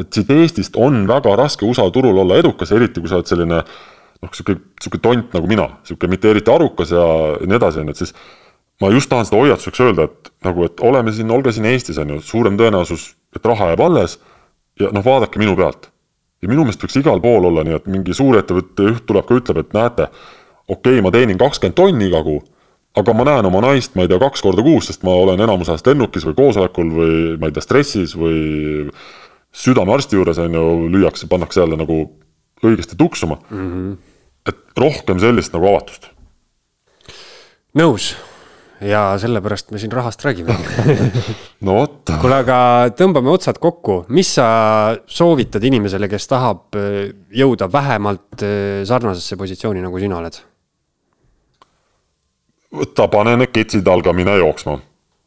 et 0.00 0.12
siit 0.12 0.30
Eestist 0.32 0.76
on 0.80 1.04
väga 1.08 1.34
raske 1.38 1.66
USA 1.68 1.88
turul 1.92 2.22
olla 2.22 2.38
edukas, 2.40 2.72
eriti 2.72 3.02
kui 3.02 3.10
sa 3.10 3.18
oled 3.20 3.28
selline 3.28 3.60
noh, 3.62 4.30
sihuke, 4.32 4.56
sihuke 4.80 5.00
tont 5.02 5.34
nagu 5.36 5.50
mina, 5.50 5.68
sihuke 5.88 6.08
mitte 6.10 6.30
eriti 6.32 6.52
arukas 6.52 6.94
ja 6.94 7.04
nii 7.42 7.58
edasi, 7.58 7.82
on 7.82 7.90
ju, 7.90 7.96
et 7.96 8.02
siis 8.04 8.14
ma 8.82 8.90
just 8.94 9.10
tahan 9.12 9.28
seda 9.28 9.40
hoiatuseks 9.40 9.82
öelda, 9.84 10.08
et 10.08 10.32
nagu, 10.46 10.66
et 10.66 10.84
oleme 10.84 11.14
siin, 11.14 11.30
olge 11.34 11.52
siin 11.54 11.68
Eestis, 11.70 12.00
on 12.02 12.16
ju, 12.16 12.20
suurem 12.24 12.56
tõenäosus, 12.60 13.12
et 13.36 13.44
raha 13.48 13.72
jääb 13.72 13.84
alles 13.84 14.18
ja 14.82 14.92
noh, 14.94 15.04
vaadake 15.04 15.40
minu 15.42 15.56
pealt. 15.58 15.90
ja 16.42 16.50
minu 16.50 16.64
meelest 16.66 16.82
võiks 16.82 16.98
igal 16.98 17.20
pool 17.22 17.44
olla 17.50 17.62
nii, 17.66 17.76
et 17.78 17.90
mingi 17.90 18.14
suurettevõtte 18.16 18.88
juht 18.88 19.04
tuleb 19.06 19.28
ka, 19.28 19.36
ütleb, 19.38 19.60
et 19.62 19.76
näete, 19.76 20.08
okei 20.66 20.96
okay,, 20.98 21.04
ma 21.04 21.12
teenin 21.14 21.38
kakskümmend 21.38 21.78
tonni 21.78 22.08
iga 22.10 22.22
kuu, 22.26 22.40
aga 22.98 23.14
ma 23.16 23.26
näen 23.28 23.48
oma 23.48 23.62
naist, 23.62 23.94
ma 23.94 24.04
ei 24.04 24.10
tea, 24.10 24.18
kaks 24.20 24.42
korda 24.44 24.64
kuus, 24.66 24.88
sest 24.90 25.06
ma 25.06 25.14
olen 25.22 25.40
enamus 25.40 25.70
ajast 25.70 25.86
lennukis 25.86 26.26
või 26.28 26.38
koosolekul 26.40 26.90
või 26.96 27.20
ma 27.40 27.48
ei 27.48 27.54
tea, 27.54 27.64
stressis 27.64 28.16
või 28.18 28.40
südamearsti 29.52 30.18
juures 30.18 30.40
on 30.42 30.58
ju, 30.58 30.66
lüüakse, 30.92 31.28
pannakse 31.30 31.62
jälle 31.62 31.78
nagu 31.78 32.00
õigesti 32.62 32.98
tuksuma 32.98 33.38
mm. 33.50 33.70
-hmm. 33.70 33.96
et 34.48 34.82
rohkem 34.82 35.22
sellist 35.22 35.54
nagu 35.54 35.70
avatust. 35.70 36.10
nõus 37.78 38.12
ja 38.82 39.02
sellepärast 39.20 39.70
me 39.70 39.78
siin 39.78 39.92
rahast 39.92 40.24
räägime 40.24 40.56
no 41.66 41.78
vot. 41.80 42.12
kuule, 42.20 42.38
aga 42.42 42.58
tõmbame 42.98 43.32
otsad 43.32 43.60
kokku, 43.62 44.02
mis 44.14 44.34
sa 44.38 44.46
soovitad 45.06 45.64
inimesele, 45.64 46.10
kes 46.10 46.28
tahab 46.30 46.78
äh, 46.78 47.10
jõuda 47.42 47.70
vähemalt 47.72 48.42
äh, 48.42 48.82
sarnasesse 48.88 49.38
positsiooni, 49.40 49.84
nagu 49.84 50.02
sina 50.02 50.18
oled? 50.20 50.40
võta, 52.72 53.08
pane 53.12 53.36
need 53.36 53.52
ketsid 53.52 53.88
alga, 53.88 54.14
mine 54.16 54.38
jooksma 54.40 54.78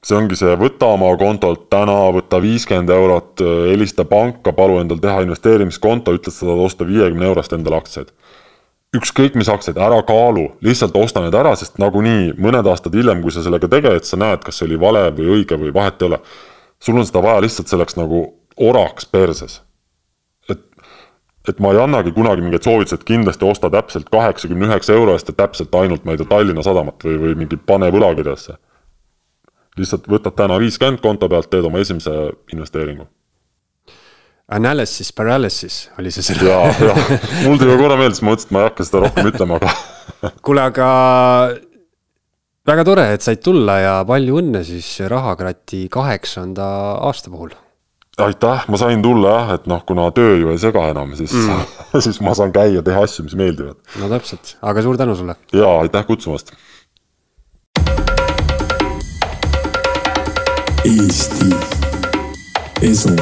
see 0.06 0.18
ongi 0.18 0.38
see, 0.38 0.54
võta 0.60 0.92
oma 0.94 1.10
kontolt 1.18 1.66
täna, 1.74 1.96
võta 2.14 2.38
viiskümmend 2.44 2.92
eurot, 2.94 3.42
helista 3.72 4.06
panka, 4.06 4.54
palu 4.54 4.78
endal 4.82 5.00
teha 5.02 5.24
investeerimiskonto, 5.26 6.14
ütle, 6.14 6.30
et 6.30 6.38
sa 6.38 6.46
tahad 6.46 6.62
osta 6.68 6.86
viiekümne 6.86 7.26
eurost 7.26 7.56
endale 7.58 7.80
aktsiaid. 7.80 8.12
Ükskõik 8.98 9.38
mis 9.40 9.50
aktsiaid, 9.52 9.78
ära 9.82 10.02
kaalu, 10.08 10.48
lihtsalt 10.66 10.96
osta 11.00 11.24
need 11.24 11.36
ära, 11.38 11.54
sest 11.60 11.80
nagunii 11.82 12.34
mõned 12.42 12.68
aastad 12.70 12.96
hiljem, 12.96 13.22
kui 13.24 13.34
sa 13.34 13.44
sellega 13.46 13.70
tegeled, 13.72 14.08
sa 14.08 14.20
näed, 14.22 14.44
kas 14.46 14.60
see 14.60 14.68
oli 14.70 14.80
vale 14.82 15.08
või 15.16 15.32
õige 15.38 15.60
või 15.62 15.74
vahet 15.76 16.02
ei 16.02 16.10
ole. 16.10 16.20
sul 16.80 16.98
on 17.00 17.06
seda 17.08 17.24
vaja 17.24 17.42
lihtsalt 17.42 17.72
selleks 17.72 17.98
nagu 17.98 18.26
oraks 18.58 19.06
perses. 19.06 19.62
et, 20.50 20.62
et 21.50 21.60
ma 21.60 21.72
ei 21.74 21.82
annagi 21.82 22.12
kunagi 22.12 22.42
mingeid 22.42 22.64
soovitusi, 22.64 22.96
et 22.96 23.04
kindlasti 23.04 23.46
osta 23.46 23.70
täpselt 23.70 24.10
kaheksakümne 24.10 24.68
üheksa 24.68 24.94
euro 24.94 25.14
eest 25.14 25.28
ja 25.28 25.34
täpselt 25.34 25.76
ainult, 25.76 26.06
ma 26.06 26.12
ei 26.12 26.18
tea, 26.18 26.30
Tallinna 26.30 26.64
Sadamat 26.64 27.04
või, 27.04 27.20
või 27.20 27.36
mingi 27.36 27.58
pane 27.58 27.92
võlakirjasse 27.92 28.58
lihtsalt 29.80 30.08
võtad 30.08 30.36
täna 30.36 30.58
viiskümmend 30.62 31.02
konto 31.04 31.30
pealt, 31.30 31.50
teed 31.52 31.66
oma 31.68 31.82
esimese 31.84 32.12
investeeringu. 32.54 33.08
Analysis 34.46 35.10
paralysis 35.10 35.76
oli 35.98 36.12
see 36.14 36.22
sõna. 36.28 36.46
ja, 36.46 36.58
ja 36.78 37.20
mul 37.48 37.58
tuli 37.58 37.78
korra 37.80 37.96
meelde, 37.98 38.14
siis 38.14 38.22
ma 38.22 38.36
mõtlesin, 38.36 38.52
et 38.52 38.54
ma 38.54 38.62
ei 38.62 38.68
hakka 38.68 38.86
seda 38.86 39.00
rohkem 39.02 39.30
ütlema, 39.32 39.58
aga 39.58 39.72
kuule, 40.46 40.66
aga 40.70 40.90
väga 42.70 42.84
tore, 42.86 43.06
et 43.16 43.26
said 43.26 43.42
tulla 43.42 43.80
ja 43.82 43.94
palju 44.06 44.38
õnne 44.44 44.62
siis 44.68 44.90
Rahakrati 45.10 45.88
kaheksanda 45.90 46.68
aasta 47.08 47.34
puhul. 47.34 47.56
aitäh, 48.22 48.68
ma 48.70 48.78
sain 48.78 49.02
tulla 49.02 49.32
jah, 49.34 49.50
et 49.58 49.66
noh, 49.72 49.82
kuna 49.88 50.12
töö 50.14 50.38
ju 50.38 50.54
ei 50.54 50.62
sega 50.62 50.84
enam, 50.94 51.16
siis 51.18 51.34
mm. 51.34 51.66
siis 52.06 52.22
ma 52.22 52.36
saan 52.38 52.54
käia, 52.54 52.86
teha 52.86 53.02
asju, 53.02 53.26
mis 53.26 53.34
meeldivad. 53.40 53.82
no 53.98 54.12
täpselt, 54.14 54.60
aga 54.62 54.86
suur 54.86 55.02
tänu 55.02 55.18
sulle. 55.18 55.40
ja 55.58 55.72
aitäh 55.82 56.06
kutsumast 56.06 56.54
Eesti 60.86 61.50
Esu 62.86 63.18